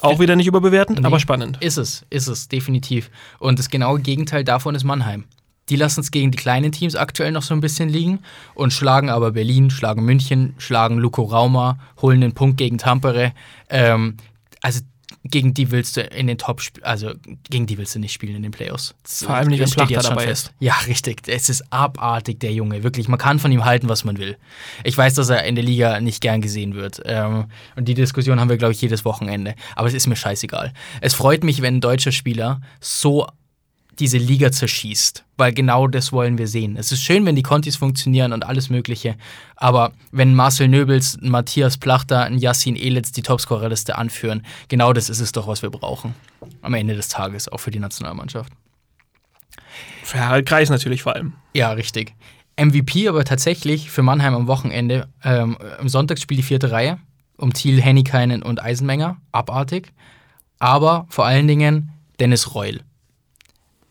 Auch 0.00 0.18
wieder 0.18 0.34
nicht 0.34 0.46
überbewertend, 0.46 1.00
Nee. 1.00 1.06
aber 1.06 1.20
spannend. 1.20 1.58
Ist 1.60 1.76
es, 1.76 2.06
ist 2.08 2.26
es, 2.26 2.48
definitiv. 2.48 3.10
Und 3.38 3.58
das 3.58 3.68
genaue 3.68 4.00
Gegenteil 4.00 4.44
davon 4.44 4.74
ist 4.74 4.82
Mannheim. 4.82 5.24
Die 5.68 5.76
lassen 5.76 6.00
es 6.00 6.10
gegen 6.10 6.30
die 6.30 6.38
kleinen 6.38 6.72
Teams 6.72 6.94
aktuell 6.94 7.32
noch 7.32 7.42
so 7.42 7.54
ein 7.54 7.60
bisschen 7.60 7.88
liegen 7.88 8.20
und 8.54 8.72
schlagen 8.72 9.10
aber 9.10 9.32
Berlin, 9.32 9.70
schlagen 9.70 10.04
München, 10.04 10.54
schlagen 10.58 10.98
Luko 10.98 11.22
Rauma, 11.22 11.78
holen 12.00 12.20
den 12.20 12.34
Punkt 12.34 12.56
gegen 12.56 12.78
Tampere. 12.78 13.32
Ähm, 13.68 14.16
also 14.62 14.80
gegen 15.30 15.54
die 15.54 15.70
willst 15.70 15.96
du 15.96 16.02
in 16.02 16.26
den 16.26 16.38
Top, 16.38 16.62
also 16.82 17.12
gegen 17.50 17.66
die 17.66 17.78
willst 17.78 17.94
du 17.94 17.98
nicht 17.98 18.12
spielen 18.12 18.36
in 18.36 18.42
den 18.42 18.52
Playoffs. 18.52 18.94
Vor 19.04 19.34
allem 19.34 19.48
nicht, 19.48 19.60
wenn 19.60 19.70
Plachter 19.70 20.08
dabei 20.08 20.26
fest. 20.26 20.52
Ja, 20.60 20.74
richtig. 20.86 21.22
Es 21.26 21.48
ist 21.48 21.64
abartig, 21.70 22.40
der 22.40 22.52
Junge. 22.52 22.82
Wirklich, 22.82 23.08
man 23.08 23.18
kann 23.18 23.38
von 23.38 23.50
ihm 23.52 23.64
halten, 23.64 23.88
was 23.88 24.04
man 24.04 24.18
will. 24.18 24.36
Ich 24.84 24.96
weiß, 24.96 25.14
dass 25.14 25.28
er 25.28 25.44
in 25.44 25.54
der 25.54 25.64
Liga 25.64 26.00
nicht 26.00 26.20
gern 26.20 26.40
gesehen 26.40 26.74
wird. 26.74 27.02
Ähm, 27.04 27.46
und 27.74 27.86
die 27.88 27.94
Diskussion 27.94 28.40
haben 28.40 28.48
wir, 28.48 28.56
glaube 28.56 28.72
ich, 28.72 28.80
jedes 28.80 29.04
Wochenende. 29.04 29.54
Aber 29.74 29.88
es 29.88 29.94
ist 29.94 30.06
mir 30.06 30.16
scheißegal. 30.16 30.72
Es 31.00 31.14
freut 31.14 31.44
mich, 31.44 31.62
wenn 31.62 31.76
ein 31.76 31.80
deutscher 31.80 32.12
Spieler 32.12 32.60
so 32.80 33.26
diese 33.98 34.18
Liga 34.18 34.52
zerschießt, 34.52 35.24
weil 35.36 35.52
genau 35.52 35.86
das 35.86 36.12
wollen 36.12 36.38
wir 36.38 36.48
sehen. 36.48 36.76
Es 36.76 36.92
ist 36.92 37.02
schön, 37.02 37.24
wenn 37.26 37.36
die 37.36 37.42
Contis 37.42 37.76
funktionieren 37.76 38.32
und 38.32 38.44
alles 38.44 38.70
Mögliche, 38.70 39.16
aber 39.56 39.92
wenn 40.12 40.34
Marcel 40.34 40.68
Nöbels, 40.68 41.18
Matthias 41.20 41.78
Plachter, 41.78 42.24
ein 42.24 42.38
Yassin 42.38 42.76
Elitz 42.76 43.12
die 43.12 43.22
Topscorerliste 43.22 43.96
anführen, 43.96 44.44
genau 44.68 44.92
das 44.92 45.08
ist 45.08 45.20
es 45.20 45.32
doch, 45.32 45.46
was 45.46 45.62
wir 45.62 45.70
brauchen. 45.70 46.14
Am 46.62 46.74
Ende 46.74 46.94
des 46.94 47.08
Tages, 47.08 47.48
auch 47.48 47.58
für 47.58 47.70
die 47.70 47.80
Nationalmannschaft. 47.80 48.52
Für 50.02 50.20
Harald 50.20 50.46
Kreis 50.46 50.70
natürlich 50.70 51.02
vor 51.02 51.14
allem. 51.14 51.32
Ja, 51.54 51.72
richtig. 51.72 52.14
MVP 52.58 53.08
aber 53.08 53.24
tatsächlich 53.24 53.90
für 53.90 54.02
Mannheim 54.02 54.34
am 54.34 54.46
Wochenende. 54.46 55.08
Ähm, 55.22 55.58
Im 55.80 55.88
Sonntagsspiel 55.88 56.36
die 56.36 56.42
vierte 56.42 56.70
Reihe 56.70 56.98
um 57.36 57.52
Thiel, 57.52 57.80
Hennikainen 57.80 58.42
und 58.42 58.62
Eisenmenger. 58.62 59.18
Abartig. 59.32 59.92
Aber 60.58 61.06
vor 61.08 61.26
allen 61.26 61.46
Dingen 61.46 61.92
Dennis 62.18 62.54
Reul. 62.54 62.80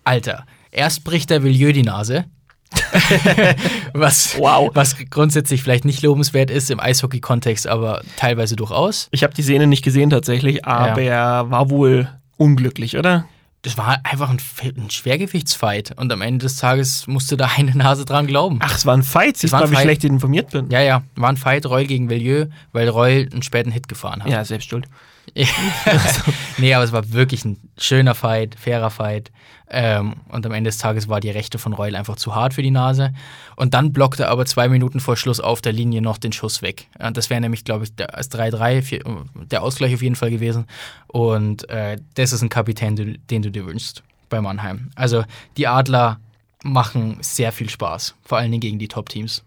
Alter, 0.06 0.46
erst 0.72 1.04
bricht 1.04 1.30
der 1.30 1.44
Villieu 1.44 1.74
die 1.74 1.84
Nase. 1.84 2.26
was, 3.94 4.38
Wow. 4.38 4.72
was 4.74 4.96
grundsätzlich 5.10 5.62
vielleicht 5.64 5.86
nicht 5.86 6.02
lobenswert 6.02 6.50
ist 6.52 6.70
im 6.72 6.80
Eishockey-Kontext, 6.80 7.68
aber 7.68 8.02
teilweise 8.18 8.56
durchaus. 8.56 9.08
Ich 9.12 9.24
habe 9.24 9.34
die 9.34 9.44
Szene 9.44 9.68
nicht 9.68 9.84
gesehen 9.84 10.10
tatsächlich, 10.10 10.66
aber 10.66 11.02
er 11.02 11.50
war 11.52 11.70
wohl 11.70 12.10
unglücklich, 12.38 12.98
oder? 12.98 13.26
Das 13.62 13.78
war 13.80 13.98
einfach 14.04 14.30
ein, 14.30 14.38
ein 14.78 14.92
Schwergewichtsfight 14.92 15.94
und 15.98 16.12
am 16.12 16.22
Ende 16.22 16.44
des 16.44 16.58
Tages 16.58 17.08
musste 17.08 17.36
da 17.36 17.50
eine 17.56 17.76
Nase 17.76 18.06
dran 18.06 18.28
glauben. 18.28 18.60
Ach, 18.62 18.76
es 18.76 18.86
war 18.86 18.96
ein 18.96 19.02
Fight. 19.02 19.42
Mal, 19.52 19.64
ein 19.64 19.72
wie 19.72 19.76
schlecht 19.76 20.04
ich 20.04 20.10
informiert 20.12 20.52
bin. 20.52 20.70
Ja, 20.70 20.82
ja, 20.82 21.02
war 21.16 21.30
ein 21.30 21.38
Fight 21.38 21.66
Reul 21.66 21.86
gegen 21.86 22.10
Villieu, 22.10 22.46
weil 22.74 22.90
Reul 22.90 23.28
einen 23.32 23.42
späten 23.42 23.72
Hit 23.72 23.88
gefahren 23.88 24.24
hat. 24.24 24.30
Ja, 24.32 24.46
selbst 24.46 24.70
schuld. 24.70 24.86
nee, 26.58 26.74
aber 26.74 26.84
es 26.84 26.92
war 26.92 27.12
wirklich 27.12 27.44
ein 27.46 27.58
schöner 27.78 28.16
Fight, 28.16 28.56
fairer 28.60 28.90
Fight. 28.90 29.32
Ähm, 29.70 30.18
und 30.30 30.46
am 30.46 30.52
Ende 30.52 30.70
des 30.70 30.78
Tages 30.78 31.08
war 31.10 31.20
die 31.20 31.32
Rechte 31.32 31.58
von 31.58 31.74
Reul 31.74 31.96
einfach 31.96 32.16
zu 32.18 32.36
hart 32.36 32.54
für 32.54 32.62
die 32.62 32.72
Nase. 32.72 33.14
Und 33.56 33.74
dann 33.74 33.92
blockte 33.92 34.24
er 34.24 34.30
aber 34.30 34.46
zwei 34.46 34.70
Minuten 34.70 35.00
vor 35.00 35.18
Schluss 35.18 35.40
auf 35.40 35.62
der 35.62 35.74
Linie 35.74 36.02
noch 36.02 36.18
den 36.18 36.32
Schuss 36.32 36.62
weg. 36.62 36.88
Äh, 37.00 37.12
Das 37.12 37.30
wäre 37.30 37.42
nämlich, 37.42 37.64
glaube 37.66 37.86
ich, 37.86 37.92
als 38.14 38.30
3-3 38.32 38.82
vier- 38.82 39.04
der 39.34 39.64
Ausgleich 39.64 39.94
auf 39.96 40.02
jeden 40.04 40.16
Fall 40.16 40.30
gewesen. 40.30 40.68
Und 41.08 41.68
äh, 41.70 41.98
das 42.14 42.32
ist 42.32 42.42
ein 42.44 42.50
Kapitän, 42.50 43.18
den 43.30 43.42
du 43.42 43.50
dir 43.52 43.66
wünschst 43.66 44.04
bei 44.30 44.40
Mannheim. 44.42 44.92
Also 44.96 45.24
die 45.58 45.68
Adler 45.68 46.20
machen 46.64 47.18
sehr 47.22 47.52
viel 47.52 47.70
Spaß, 47.70 48.16
vor 48.24 48.38
allen 48.38 48.52
Dingen 48.52 48.62
gegen 48.62 48.80
die 48.80 48.88
Top-Teams. 48.88 49.44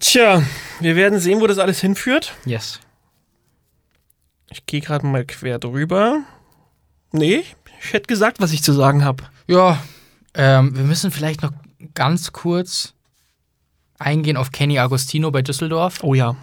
Tja, 0.00 0.42
wir 0.80 0.96
werden 0.96 1.18
sehen, 1.20 1.40
wo 1.40 1.46
das 1.46 1.58
alles 1.58 1.80
hinführt. 1.80 2.34
Yes. 2.44 2.80
Ich 4.50 4.66
gehe 4.66 4.80
gerade 4.80 5.06
mal 5.06 5.24
quer 5.24 5.58
drüber. 5.58 6.22
Nee, 7.12 7.44
ich 7.80 7.92
hätte 7.92 8.06
gesagt, 8.06 8.40
was 8.40 8.52
ich 8.52 8.62
zu 8.62 8.72
sagen 8.72 9.04
habe. 9.04 9.24
Ja, 9.46 9.82
ähm, 10.34 10.76
wir 10.76 10.84
müssen 10.84 11.10
vielleicht 11.10 11.42
noch 11.42 11.52
ganz 11.94 12.32
kurz 12.32 12.94
eingehen 13.98 14.36
auf 14.36 14.50
Kenny 14.52 14.78
Agostino 14.78 15.30
bei 15.30 15.42
Düsseldorf. 15.42 16.02
Oh 16.02 16.14
ja. 16.14 16.36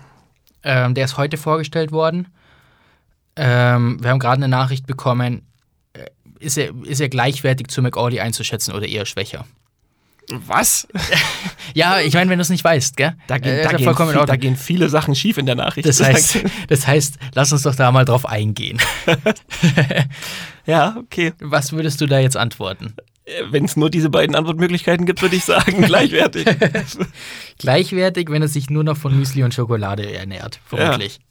Ähm, 0.64 0.94
der 0.96 1.06
ist 1.06 1.18
heute 1.18 1.38
vorgestellt 1.38 1.92
worden. 1.92 2.28
Ähm, 3.36 4.02
wir 4.02 4.10
haben 4.12 4.20
gerade 4.20 4.38
eine 4.38 4.48
Nachricht 4.48 4.88
bekommen. 4.88 5.46
Äh, 5.94 6.06
Ist 6.40 6.58
er, 6.58 6.74
ist 6.84 7.02
er 7.02 7.10
gleichwertig 7.10 7.68
zu 7.68 7.82
McAuley 7.82 8.20
einzuschätzen 8.20 8.74
oder 8.74 8.88
eher 8.88 9.06
schwächer? 9.06 9.46
Was? 10.32 10.88
Ja, 11.76 12.00
ich 12.02 12.14
meine, 12.14 12.30
wenn 12.30 12.38
du 12.38 12.44
es 12.44 12.50
nicht 12.50 12.64
weißt, 12.64 12.98
gell? 12.98 13.16
Da, 13.26 13.40
gehen, 13.40 13.58
Äh, 13.58 13.64
da, 13.64 13.72
ja 13.72 13.78
gehen 13.78 13.96
viel, 13.96 14.26
da 14.28 14.36
gehen 14.36 14.56
viele 14.56 14.90
Sachen 14.90 15.16
schief 15.16 15.40
in 15.40 15.48
der 15.48 15.56
Nachricht. 15.56 15.88
Das 15.88 16.04
heißt, 16.04 16.38
das 16.68 16.86
heißt, 16.86 17.16
lass 17.34 17.52
uns 17.52 17.64
doch 17.64 17.74
da 17.74 17.92
mal 17.92 18.06
drauf 18.06 18.28
eingehen. 18.28 18.80
ja, 20.68 20.96
okay. 21.00 21.34
Was 21.40 21.72
würdest 21.72 22.00
du 22.00 22.06
da 22.06 22.20
jetzt 22.20 22.38
antworten? 22.38 22.94
Wenn 23.50 23.66
es 23.66 23.76
nur 23.76 23.90
diese 23.90 24.12
beiden 24.12 24.36
Antwortmöglichkeiten 24.36 25.08
gibt, 25.08 25.24
würde 25.24 25.36
ich 25.36 25.46
sagen, 25.46 25.82
gleichwertig. 25.82 26.46
Gleichwertig, 27.58 28.30
wenn 28.30 28.44
er 28.44 28.50
sich 28.50 28.70
nur 28.70 28.84
noch 28.84 28.98
von 28.98 29.18
Müsli 29.18 29.44
und 29.44 29.54
Schokolade 29.56 30.14
ernährt, 30.14 30.60
vermutlich. 30.66 31.22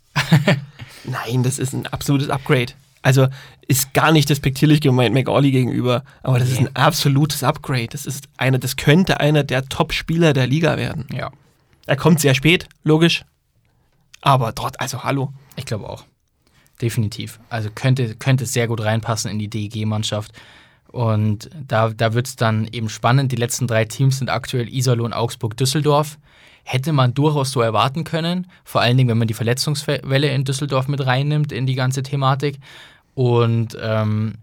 Nein, 1.05 1.45
das 1.45 1.61
ist 1.61 1.73
ein 1.73 1.87
absolutes 1.87 2.31
Upgrade. 2.31 2.73
Also 3.03 3.27
ist 3.67 3.95
gar 3.95 4.13
nicht 4.13 4.29
despektierlich 4.31 4.81
gemeint 4.81 5.15
McAuley 5.15 5.51
gegenüber, 5.51 6.05
aber 6.23 6.39
das 6.39 6.51
ist 6.51 6.61
ein 6.61 6.75
absolutes 6.75 7.43
Upgrade. 7.43 7.89
Das 7.89 8.07
ist 8.07 8.29
einer, 8.37 8.59
das 8.59 8.77
könnte 8.77 9.19
einer 9.21 9.43
der 9.45 9.69
Top-Spieler 9.69 10.33
der 10.33 10.47
Liga 10.47 10.77
werden. 10.77 11.07
Ja, 11.13 11.31
Er 11.87 11.97
kommt 11.97 12.21
sehr 12.21 12.35
spät, 12.35 12.69
logisch. 12.85 13.25
Aber 14.21 14.55
trotz, 14.55 14.75
also 14.79 15.03
hallo. 15.03 15.33
ich 15.57 15.67
glaube 15.67 15.89
auch. 15.89 16.05
Definitiv. 16.81 17.41
Also 17.49 17.71
könnte, 17.75 18.15
könnte 18.17 18.47
sehr 18.47 18.69
gut 18.69 18.81
reinpassen 18.83 19.31
in 19.31 19.39
die 19.39 19.49
DEG-Mannschaft. 19.49 20.33
Und 20.89 21.49
da, 21.67 21.89
da 21.91 22.13
wird 22.13 22.27
es 22.27 22.37
dann 22.37 22.69
eben 22.71 22.89
spannend. 22.89 23.33
Die 23.33 23.37
letzten 23.37 23.67
drei 23.67 23.85
Teams 23.85 24.19
sind 24.19 24.31
aktuell 24.31 24.69
Iserlohn, 24.69 25.13
Augsburg, 25.13 25.57
Düsseldorf. 25.57 26.19
Hätte 26.65 26.93
man 26.93 27.15
durchaus 27.15 27.51
so 27.51 27.61
erwarten 27.61 28.05
können. 28.05 28.47
Vor 28.65 28.81
allen 28.81 28.97
Dingen, 28.97 29.09
wenn 29.09 29.19
man 29.19 29.29
die 29.29 29.35
Verletzungswelle 29.35 30.29
in 30.29 30.45
Düsseldorf 30.45 30.89
mit 30.89 31.05
reinnimmt 31.05 31.53
in 31.53 31.67
die 31.67 31.75
ganze 31.75 32.03
Thematik. 32.03 32.59
Und 33.15 33.77
ähm, 33.81 34.35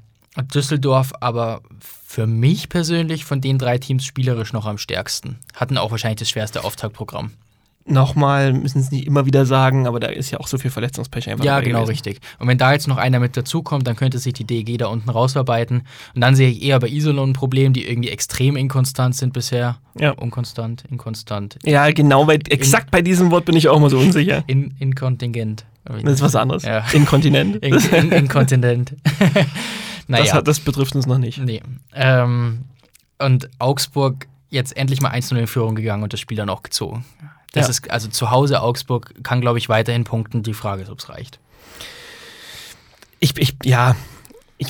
Düsseldorf 0.54 1.14
aber 1.22 1.62
für 1.80 2.28
mich 2.28 2.70
persönlich 2.70 3.26
von 3.26 3.42
den 3.42 3.58
drei 3.58 3.78
Teams 3.78 4.06
spielerisch 4.06 4.54
noch 4.54 4.66
am 4.66 4.78
stärksten. 4.78 5.40
Hatten 5.56 5.78
auch 5.78 5.92
wahrscheinlich 5.92 6.20
das 6.20 6.30
schwerste 6.30 6.64
Auftaktprogramm. 6.64 7.32
Nochmal, 7.90 8.54
müssen 8.54 8.80
es 8.80 8.92
nicht 8.92 9.08
immer 9.08 9.26
wieder 9.26 9.46
sagen, 9.46 9.88
aber 9.88 10.00
da 10.00 10.08
ist 10.08 10.32
ja 10.32 10.40
auch 10.40 10.48
so 10.48 10.58
viel 10.58 10.72
Verletzungspech 10.72 11.30
einfach 11.30 11.44
Ja, 11.44 11.60
genau 11.60 11.80
gewesen. 11.80 11.90
richtig. 11.90 12.20
Und 12.38 12.48
wenn 12.48 12.58
da 12.58 12.72
jetzt 12.74 12.88
noch 12.88 12.98
einer 12.98 13.20
mit 13.20 13.36
dazukommt, 13.36 13.88
dann 13.88 13.96
könnte 13.96 14.20
sich 14.20 14.34
die 14.34 14.44
DEG 14.46 14.78
da 14.78 14.88
unten 14.88 15.10
rausarbeiten. 15.10 15.84
Und 16.14 16.22
dann 16.22 16.36
sehe 16.36 16.50
ich 16.50 16.62
eher 16.62 16.80
bei 16.80 16.88
Iserlohn 16.88 17.32
ein 17.32 17.34
Problem, 17.34 17.74
die 17.74 17.88
irgendwie 17.88 18.10
extrem 18.10 18.56
inkonstant 18.56 19.16
sind 19.16 19.34
bisher. 19.34 19.78
Ja. 20.00 20.12
Unkonstant, 20.12 20.84
inkonstant, 20.90 21.58
Ja, 21.64 21.90
genau, 21.92 22.28
weil 22.28 22.40
exakt 22.50 22.92
bei 22.92 23.02
diesem 23.02 23.32
Wort 23.32 23.46
bin 23.46 23.56
ich 23.56 23.68
auch 23.70 23.80
mal 23.80 23.90
so 23.90 23.98
unsicher. 23.98 24.44
in, 24.48 24.76
inkontingent. 24.80 25.66
Das 25.86 26.14
ist 26.14 26.22
was 26.22 26.36
anderes. 26.36 26.64
Ja. 26.64 26.86
Inkontinent. 26.94 27.58
In, 27.58 27.74
in, 27.74 28.12
inkontinent. 28.12 28.96
naja. 30.08 30.24
Das, 30.24 30.34
hat, 30.34 30.48
das 30.48 30.60
betrifft 30.60 30.96
uns 30.96 31.08
noch 31.08 31.18
nicht. 31.18 31.40
Nee. 31.40 31.62
Ähm, 31.96 32.66
und 33.18 33.50
Augsburg 33.58 34.28
jetzt 34.50 34.76
endlich 34.78 35.02
mal 35.02 35.12
1-0 35.12 35.36
in 35.36 35.48
Führung 35.48 35.76
gegangen 35.76 36.04
und 36.04 36.14
das 36.14 36.20
Spiel 36.20 36.38
dann 36.38 36.50
auch 36.50 36.64
gezogen. 36.64 37.06
Das 37.54 37.66
Ja. 37.66 37.70
ist, 37.72 37.90
also 37.92 38.08
zu 38.10 38.30
Hause 38.32 38.62
Augsburg 38.62 39.14
kann, 39.24 39.42
glaube 39.42 39.58
ich, 39.58 39.70
weiterhin 39.70 40.04
punkten. 40.04 40.44
Die 40.44 40.54
Frage 40.54 40.84
ist, 40.84 40.90
ob 40.90 41.00
es 41.00 41.10
reicht. 41.10 41.40
Ich, 43.20 43.36
ich, 43.38 43.56
ja, 43.64 43.96
ich, 44.58 44.68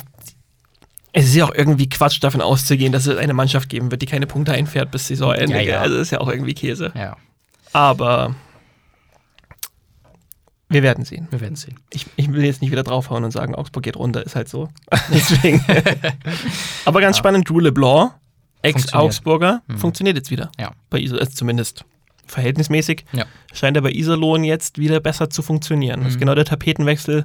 es 1.12 1.26
ist 1.26 1.34
ja 1.34 1.44
auch 1.44 1.54
irgendwie 1.54 1.88
Quatsch, 1.88 2.22
davon 2.22 2.40
auszugehen, 2.40 2.92
dass 2.92 3.06
es 3.06 3.16
eine 3.18 3.34
Mannschaft 3.34 3.68
geben 3.68 3.90
wird, 3.90 4.02
die 4.02 4.06
keine 4.06 4.26
Punkte 4.26 4.52
einfährt 4.52 4.90
bis 4.90 5.08
Saisonende. 5.08 5.54
Ja, 5.56 5.60
ja. 5.60 5.80
Also 5.80 5.96
ist 5.98 6.10
ja 6.10 6.20
auch 6.20 6.28
irgendwie 6.28 6.54
Käse. 6.54 6.90
Ja, 6.94 7.16
Aber 7.72 8.34
wir 10.68 10.82
werden 10.82 11.04
sehen. 11.04 11.26
wir 11.30 11.40
werden 11.40 11.56
sehen. 11.56 11.76
Ich, 11.92 12.06
ich 12.16 12.32
will 12.32 12.44
jetzt 12.44 12.60
nicht 12.62 12.70
wieder 12.70 12.84
draufhauen 12.84 13.24
und 13.24 13.32
sagen, 13.32 13.54
Augsburg 13.56 13.82
geht 13.82 13.96
runter, 13.96 14.24
ist 14.24 14.36
halt 14.36 14.48
so. 14.48 14.68
Deswegen. 15.12 15.64
Aber 16.84 17.00
ganz 17.00 17.18
spannend, 17.18 17.48
Drew 17.48 17.58
LeBlanc, 17.60 18.12
Ex-Augsburger, 18.62 19.62
Mhm. 19.66 19.78
funktioniert 19.78 20.16
jetzt 20.16 20.30
wieder. 20.30 20.50
Ja. 20.58 20.72
Bei 20.90 20.98
Iser, 21.00 21.18
also 21.18 21.32
zumindest 21.32 21.84
verhältnismäßig. 22.30 23.04
Ja. 23.12 23.24
Scheint 23.52 23.76
er 23.76 23.82
bei 23.82 23.90
Iserlohn 23.90 24.44
jetzt 24.44 24.78
wieder 24.78 25.00
besser 25.00 25.30
zu 25.30 25.42
funktionieren. 25.42 26.00
Das 26.00 26.10
ist 26.10 26.14
Mhm. 26.16 26.20
genau 26.20 26.34
der 26.34 26.44
Tapetenwechsel, 26.44 27.24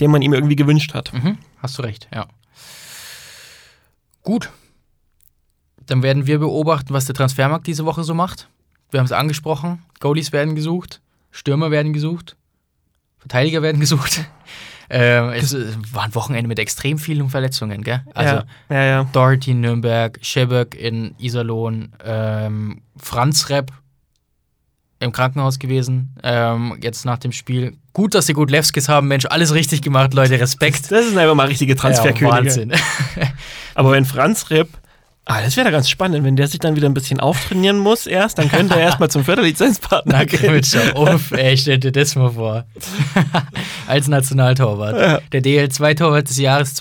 den 0.00 0.10
man 0.10 0.22
ihm 0.22 0.32
irgendwie 0.32 0.56
gewünscht 0.56 0.94
hat. 0.94 1.12
Mhm, 1.12 1.38
hast 1.58 1.78
du 1.78 1.82
recht, 1.82 2.08
ja. 2.14 2.26
Gut. 4.22 4.50
Dann 5.86 6.02
werden 6.02 6.26
wir 6.26 6.38
beobachten, 6.38 6.92
was 6.92 7.06
der 7.06 7.14
Transfermarkt 7.14 7.66
diese 7.66 7.84
Woche 7.84 8.04
so 8.04 8.14
macht. 8.14 8.48
Wir 8.90 9.00
haben 9.00 9.06
es 9.06 9.12
angesprochen. 9.12 9.82
Goalies 10.00 10.32
werden 10.32 10.54
gesucht, 10.54 11.00
Stürmer 11.30 11.70
werden 11.70 11.92
gesucht, 11.92 12.36
Verteidiger 13.18 13.62
werden 13.62 13.80
gesucht. 13.80 14.24
Ähm, 14.92 15.28
es 15.28 15.54
war 15.92 16.02
ein 16.02 16.14
Wochenende 16.16 16.48
mit 16.48 16.58
extrem 16.58 16.98
vielen 16.98 17.30
Verletzungen, 17.30 17.84
gell? 17.84 18.02
Also 18.12 18.34
ja, 18.34 18.44
ja, 18.70 18.82
ja. 18.84 19.04
Doherty 19.12 19.52
in 19.52 19.60
Nürnberg, 19.60 20.18
Scheböck 20.20 20.74
in 20.74 21.14
Iserlohn, 21.16 21.92
ähm, 22.04 22.82
Franz 22.96 23.50
Repp 23.50 23.70
im 25.00 25.12
Krankenhaus 25.12 25.58
gewesen. 25.58 26.14
Ähm, 26.22 26.78
jetzt 26.82 27.04
nach 27.04 27.18
dem 27.18 27.32
Spiel. 27.32 27.76
Gut, 27.92 28.14
dass 28.14 28.26
sie 28.26 28.34
gut 28.34 28.50
Levskis 28.50 28.88
haben, 28.88 29.08
Mensch, 29.08 29.26
alles 29.28 29.52
richtig 29.54 29.82
gemacht, 29.82 30.14
Leute, 30.14 30.38
Respekt. 30.38 30.92
Das 30.92 31.08
sind 31.08 31.18
einfach 31.18 31.34
mal 31.34 31.48
richtige 31.48 31.74
Transferkönige. 31.74 32.26
Ja, 32.26 32.44
Wahnsinn. 32.44 32.72
Aber 33.74 33.92
wenn 33.92 34.04
Franz 34.04 34.50
Ripp, 34.50 34.68
ah, 35.24 35.40
das 35.42 35.56
wäre 35.56 35.64
da 35.64 35.70
ganz 35.70 35.88
spannend, 35.88 36.22
wenn 36.24 36.36
der 36.36 36.48
sich 36.48 36.60
dann 36.60 36.76
wieder 36.76 36.88
ein 36.88 36.94
bisschen 36.94 37.18
auftrainieren 37.18 37.78
muss 37.78 38.06
erst, 38.06 38.38
dann 38.38 38.50
könnte 38.50 38.74
er 38.74 38.80
erstmal 38.82 39.10
zum 39.10 39.24
Förderlizenzpartner 39.24 40.18
Na, 40.18 40.24
gehen. 40.24 40.38
Grimitscher, 40.38 40.96
uff, 40.96 41.32
ey, 41.32 41.56
stell 41.56 41.78
dir 41.78 41.92
das 41.92 42.14
mal 42.14 42.30
vor. 42.30 42.66
Als 43.86 44.06
Nationaltorwart. 44.06 44.96
Ja. 44.96 45.20
Der 45.32 45.42
DL2-Torwart 45.42 46.28
des 46.28 46.38
Jahres 46.38 46.74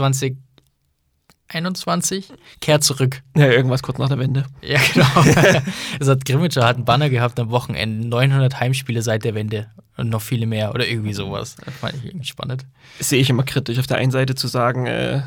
2021 1.49 2.31
kehrt 2.61 2.83
zurück. 2.83 3.21
Ja, 3.35 3.47
irgendwas 3.47 3.81
kurz 3.81 3.97
nach 3.97 4.09
der 4.09 4.19
Wende. 4.19 4.45
Ja, 4.61 4.79
genau. 4.93 5.07
das 5.99 6.07
hat 6.07 6.25
Grimitscher 6.25 6.65
hat 6.65 6.75
einen 6.75 6.85
Banner 6.85 7.09
gehabt 7.09 7.39
am 7.39 7.49
Wochenende. 7.49 8.07
900 8.07 8.59
Heimspiele 8.59 9.01
seit 9.01 9.23
der 9.23 9.33
Wende. 9.33 9.67
Und 9.97 10.09
noch 10.09 10.21
viele 10.21 10.45
mehr 10.45 10.73
oder 10.73 10.87
irgendwie 10.87 11.13
sowas. 11.13 11.57
Das 11.65 11.73
fand 11.73 11.95
ich 11.95 12.05
irgendwie 12.05 12.25
spannend. 12.25 12.65
Das 12.99 13.09
sehe 13.09 13.19
ich 13.19 13.29
immer 13.29 13.43
kritisch, 13.43 13.79
auf 13.79 13.87
der 13.87 13.97
einen 13.97 14.11
Seite 14.11 14.35
zu 14.35 14.47
sagen, 14.47 14.85
äh, 14.85 15.23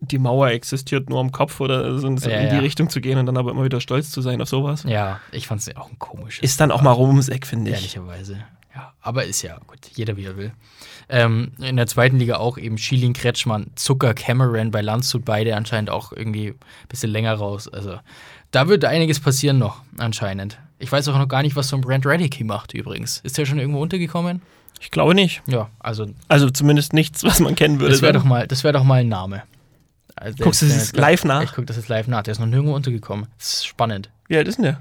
die 0.00 0.18
Mauer 0.18 0.48
existiert 0.48 1.08
nur 1.08 1.20
im 1.20 1.32
Kopf 1.32 1.60
oder 1.60 1.98
so 1.98 2.06
in 2.06 2.16
Ja, 2.16 2.40
die 2.46 2.56
ja. 2.56 2.58
Richtung 2.58 2.90
zu 2.90 3.00
gehen 3.00 3.18
und 3.18 3.26
dann 3.26 3.36
aber 3.36 3.52
immer 3.52 3.64
wieder 3.64 3.80
stolz 3.80 4.10
zu 4.10 4.20
sein 4.22 4.42
auf 4.42 4.48
sowas. 4.48 4.84
Ja, 4.86 5.20
ich 5.32 5.46
fand 5.46 5.60
es 5.60 5.76
auch 5.76 5.88
ein 5.90 5.98
komisches. 5.98 6.42
Ist 6.42 6.60
dann 6.60 6.70
auch 6.72 6.82
mal 6.82 6.92
rum 6.92 7.10
ums 7.10 7.28
Eck, 7.28 7.46
finde 7.46 7.70
ich. 7.70 7.76
Ehrlicherweise. 7.76 8.44
Ja, 8.74 8.92
aber 9.00 9.24
ist 9.24 9.42
ja 9.42 9.58
gut, 9.66 9.78
jeder 9.94 10.16
wie 10.16 10.24
er 10.24 10.36
will. 10.36 10.52
Ähm, 11.08 11.52
in 11.58 11.76
der 11.76 11.86
zweiten 11.86 12.18
Liga 12.18 12.36
auch 12.38 12.58
eben 12.58 12.78
Schilin 12.78 13.12
Kretschmann, 13.12 13.68
Zucker 13.76 14.12
Cameron 14.14 14.70
bei 14.72 14.80
Landshut, 14.80 15.24
beide 15.24 15.54
anscheinend 15.56 15.88
auch 15.90 16.12
irgendwie 16.12 16.48
ein 16.48 16.54
bisschen 16.88 17.10
länger 17.10 17.34
raus. 17.34 17.68
Also 17.68 17.98
da 18.50 18.66
wird 18.68 18.84
einiges 18.84 19.20
passieren 19.20 19.58
noch, 19.58 19.82
anscheinend. 19.98 20.58
Ich 20.78 20.90
weiß 20.90 21.06
auch 21.08 21.16
noch 21.18 21.28
gar 21.28 21.42
nicht, 21.42 21.54
was 21.56 21.68
so 21.68 21.76
ein 21.76 21.80
Brand 21.82 22.04
Redicky 22.06 22.42
macht 22.44 22.74
übrigens. 22.74 23.20
Ist 23.22 23.38
der 23.38 23.46
schon 23.46 23.58
irgendwo 23.60 23.80
untergekommen? 23.80 24.42
Ich 24.80 24.90
glaube 24.90 25.14
nicht. 25.14 25.42
Ja, 25.46 25.70
also 25.78 26.06
Also 26.28 26.50
zumindest 26.50 26.92
nichts, 26.92 27.22
was 27.24 27.38
man 27.40 27.54
kennen 27.54 27.78
würde. 27.80 27.92
das 27.92 28.02
wäre 28.02 28.12
doch, 28.12 28.24
mal- 28.24 28.46
das 28.46 28.62
wär 28.64 28.72
doch 28.72 28.84
mal 28.84 29.00
ein 29.00 29.08
Name. 29.08 29.42
Also 30.16 30.42
Guckst 30.42 30.62
du 30.62 30.66
das 30.66 30.92
der- 30.92 31.00
live 31.02 31.24
nach? 31.24 31.42
Ich 31.42 31.50
gucke 31.52 31.66
das 31.66 31.76
jetzt 31.76 31.88
live 31.88 32.08
nach. 32.08 32.22
Der 32.24 32.32
ist 32.32 32.40
noch 32.40 32.46
nirgendwo 32.46 32.74
untergekommen. 32.74 33.26
Das 33.38 33.54
ist 33.54 33.66
spannend. 33.66 34.10
Wie 34.28 34.36
alt 34.36 34.48
ist 34.48 34.56
denn 34.56 34.64
der? 34.64 34.80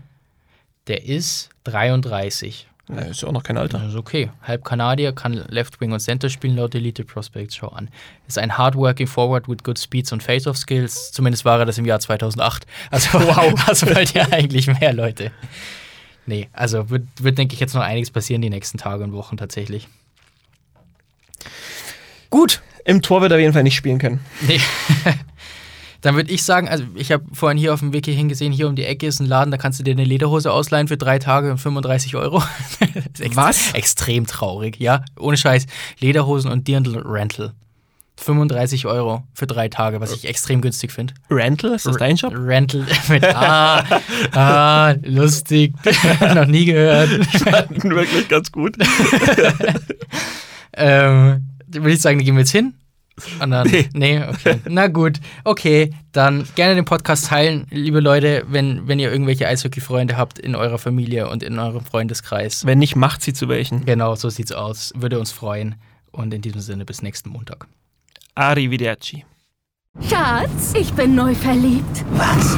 Der 0.88 1.06
ist 1.06 1.50
33. 1.66 2.68
Ja, 2.88 3.00
ist 3.02 3.22
ja 3.22 3.28
auch 3.28 3.32
noch 3.32 3.44
kein 3.44 3.58
Alter. 3.58 3.80
Das 3.80 3.90
ist 3.90 3.96
okay. 3.96 4.30
Halb 4.44 4.64
Kanadier, 4.64 5.12
kann 5.12 5.34
Left 5.50 5.82
Wing 5.82 5.92
und 5.92 6.00
Center 6.00 6.30
spielen 6.30 6.56
laut 6.56 6.76
Elite 6.76 7.04
Prospects. 7.04 7.56
Schau 7.56 7.70
an. 7.70 7.90
Ist 8.28 8.38
ein 8.38 8.58
hardworking 8.58 9.08
Forward 9.08 9.50
with 9.50 9.64
good 9.64 9.80
speeds 9.80 10.12
und 10.12 10.22
face-off 10.22 10.58
skills. 10.58 11.12
Zumindest 11.12 11.46
war 11.46 11.60
er 11.60 11.66
das 11.66 11.78
im 11.80 11.86
Jahr 11.86 12.00
2008. 12.00 12.66
Also 12.92 13.20
wow. 13.20 13.54
Also 13.68 13.88
wollt 13.88 14.14
ihr 14.14 14.32
eigentlich 14.32 14.68
mehr 14.68 14.94
Leute. 14.94 15.32
Nee, 16.28 16.50
also 16.54 16.90
wird, 16.90 17.04
wird 17.20 17.38
denke 17.38 17.54
ich, 17.54 17.60
jetzt 17.60 17.74
noch 17.74 17.82
einiges 17.82 18.12
passieren 18.12 18.42
die 18.42 18.50
nächsten 18.50 18.78
Tage 18.78 19.04
und 19.04 19.14
Wochen 19.14 19.38
tatsächlich. 19.38 19.88
Gut. 22.30 22.62
Im 22.84 23.02
Tor 23.02 23.22
wird 23.22 23.32
er 23.32 23.38
auf 23.38 23.42
jeden 23.42 23.54
Fall 23.54 23.64
nicht 23.64 23.76
spielen 23.76 23.98
können. 23.98 24.20
Nee. 24.42 24.60
Dann 26.06 26.16
würde 26.16 26.32
ich 26.32 26.44
sagen, 26.44 26.70
also 26.70 26.84
ich 26.94 27.12
habe 27.12 27.24
vorhin 27.34 27.58
hier 27.58 27.74
auf 27.74 27.80
dem 27.80 27.92
Wiki 27.92 28.14
hingesehen, 28.14 28.54
hier 28.54 28.68
um 28.68 28.76
die 28.76 28.86
Ecke 28.86 29.08
ist 29.08 29.20
ein 29.20 29.26
Laden, 29.26 29.50
da 29.50 29.58
kannst 29.58 29.80
du 29.80 29.84
dir 29.84 29.90
eine 29.90 30.04
Lederhose 30.04 30.52
ausleihen 30.52 30.88
für 30.88 30.98
drei 30.98 31.18
Tage 31.18 31.50
und 31.50 31.58
35 31.58 32.16
Euro. 32.16 32.44
Was? 33.34 33.74
Extrem 33.74 34.28
traurig, 34.28 34.80
ja. 34.80 35.04
Ohne 35.18 35.36
Scheiß. 35.36 35.66
Lederhosen 36.00 36.52
und 36.52 36.68
Dirndl 36.68 37.00
Rental. 37.00 37.54
35 38.18 38.86
Euro 38.86 39.24
für 39.34 39.48
drei 39.48 39.68
Tage, 39.68 40.00
was 40.00 40.14
ich 40.14 40.26
extrem 40.26 40.62
günstig 40.62 40.92
finde. 40.92 41.16
Rental, 41.32 41.74
ist 41.74 41.88
das 41.88 41.98
dein 41.98 42.18
Job? 42.18 42.34
Rental 42.38 42.86
mit 43.10 43.24
Ah, 43.26 43.84
ah, 44.34 44.94
lustig. 45.02 45.74
Noch 46.36 46.46
nie 46.46 46.66
gehört. 46.66 47.10
Wirklich 47.84 48.28
ganz 48.30 48.52
gut. 48.52 48.78
Ähm, 50.78 51.46
würde 51.68 51.92
ich 51.92 52.02
sagen, 52.02 52.20
da 52.20 52.24
gehen 52.24 52.36
wir 52.36 52.42
jetzt 52.42 52.52
hin. 52.52 52.76
Und 53.42 53.52
dann, 53.52 53.68
Nee. 53.70 53.90
nee. 53.94 54.24
okay. 54.24 54.60
Na 54.68 54.88
gut, 54.88 55.20
okay. 55.44 55.94
Dann 56.12 56.46
gerne 56.56 56.76
den 56.76 56.86
Podcast 56.86 57.28
teilen, 57.28 57.66
liebe 57.70 58.00
Leute, 58.00 58.44
wenn, 58.50 58.88
wenn 58.88 59.00
ihr 59.00 59.12
irgendwelche 59.12 59.48
Eishockey-Freunde 59.48 60.18
habt 60.18 60.38
in 60.40 60.56
eurer 60.56 60.78
Familie 60.78 61.30
und 61.30 61.44
in 61.44 61.58
eurem 61.60 61.84
Freundeskreis. 61.84 62.66
Wenn 62.66 62.80
nicht, 62.80 62.96
macht 62.96 63.22
sie 63.22 63.34
zu 63.34 63.48
welchen. 63.50 63.86
Genau, 63.86 64.16
so 64.16 64.30
sieht's 64.30 64.52
aus. 64.52 64.92
Würde 64.96 65.20
uns 65.20 65.32
freuen. 65.32 65.76
Und 66.12 66.34
in 66.34 66.42
diesem 66.42 66.62
Sinne 66.62 66.86
bis 66.86 67.02
nächsten 67.02 67.30
Montag. 67.30 67.68
Arrivederci. 68.36 69.26
Schatz, 70.10 70.74
ich 70.78 70.94
bin 70.94 71.16
neu 71.16 71.34
verliebt. 71.36 72.04
Was? 72.12 72.58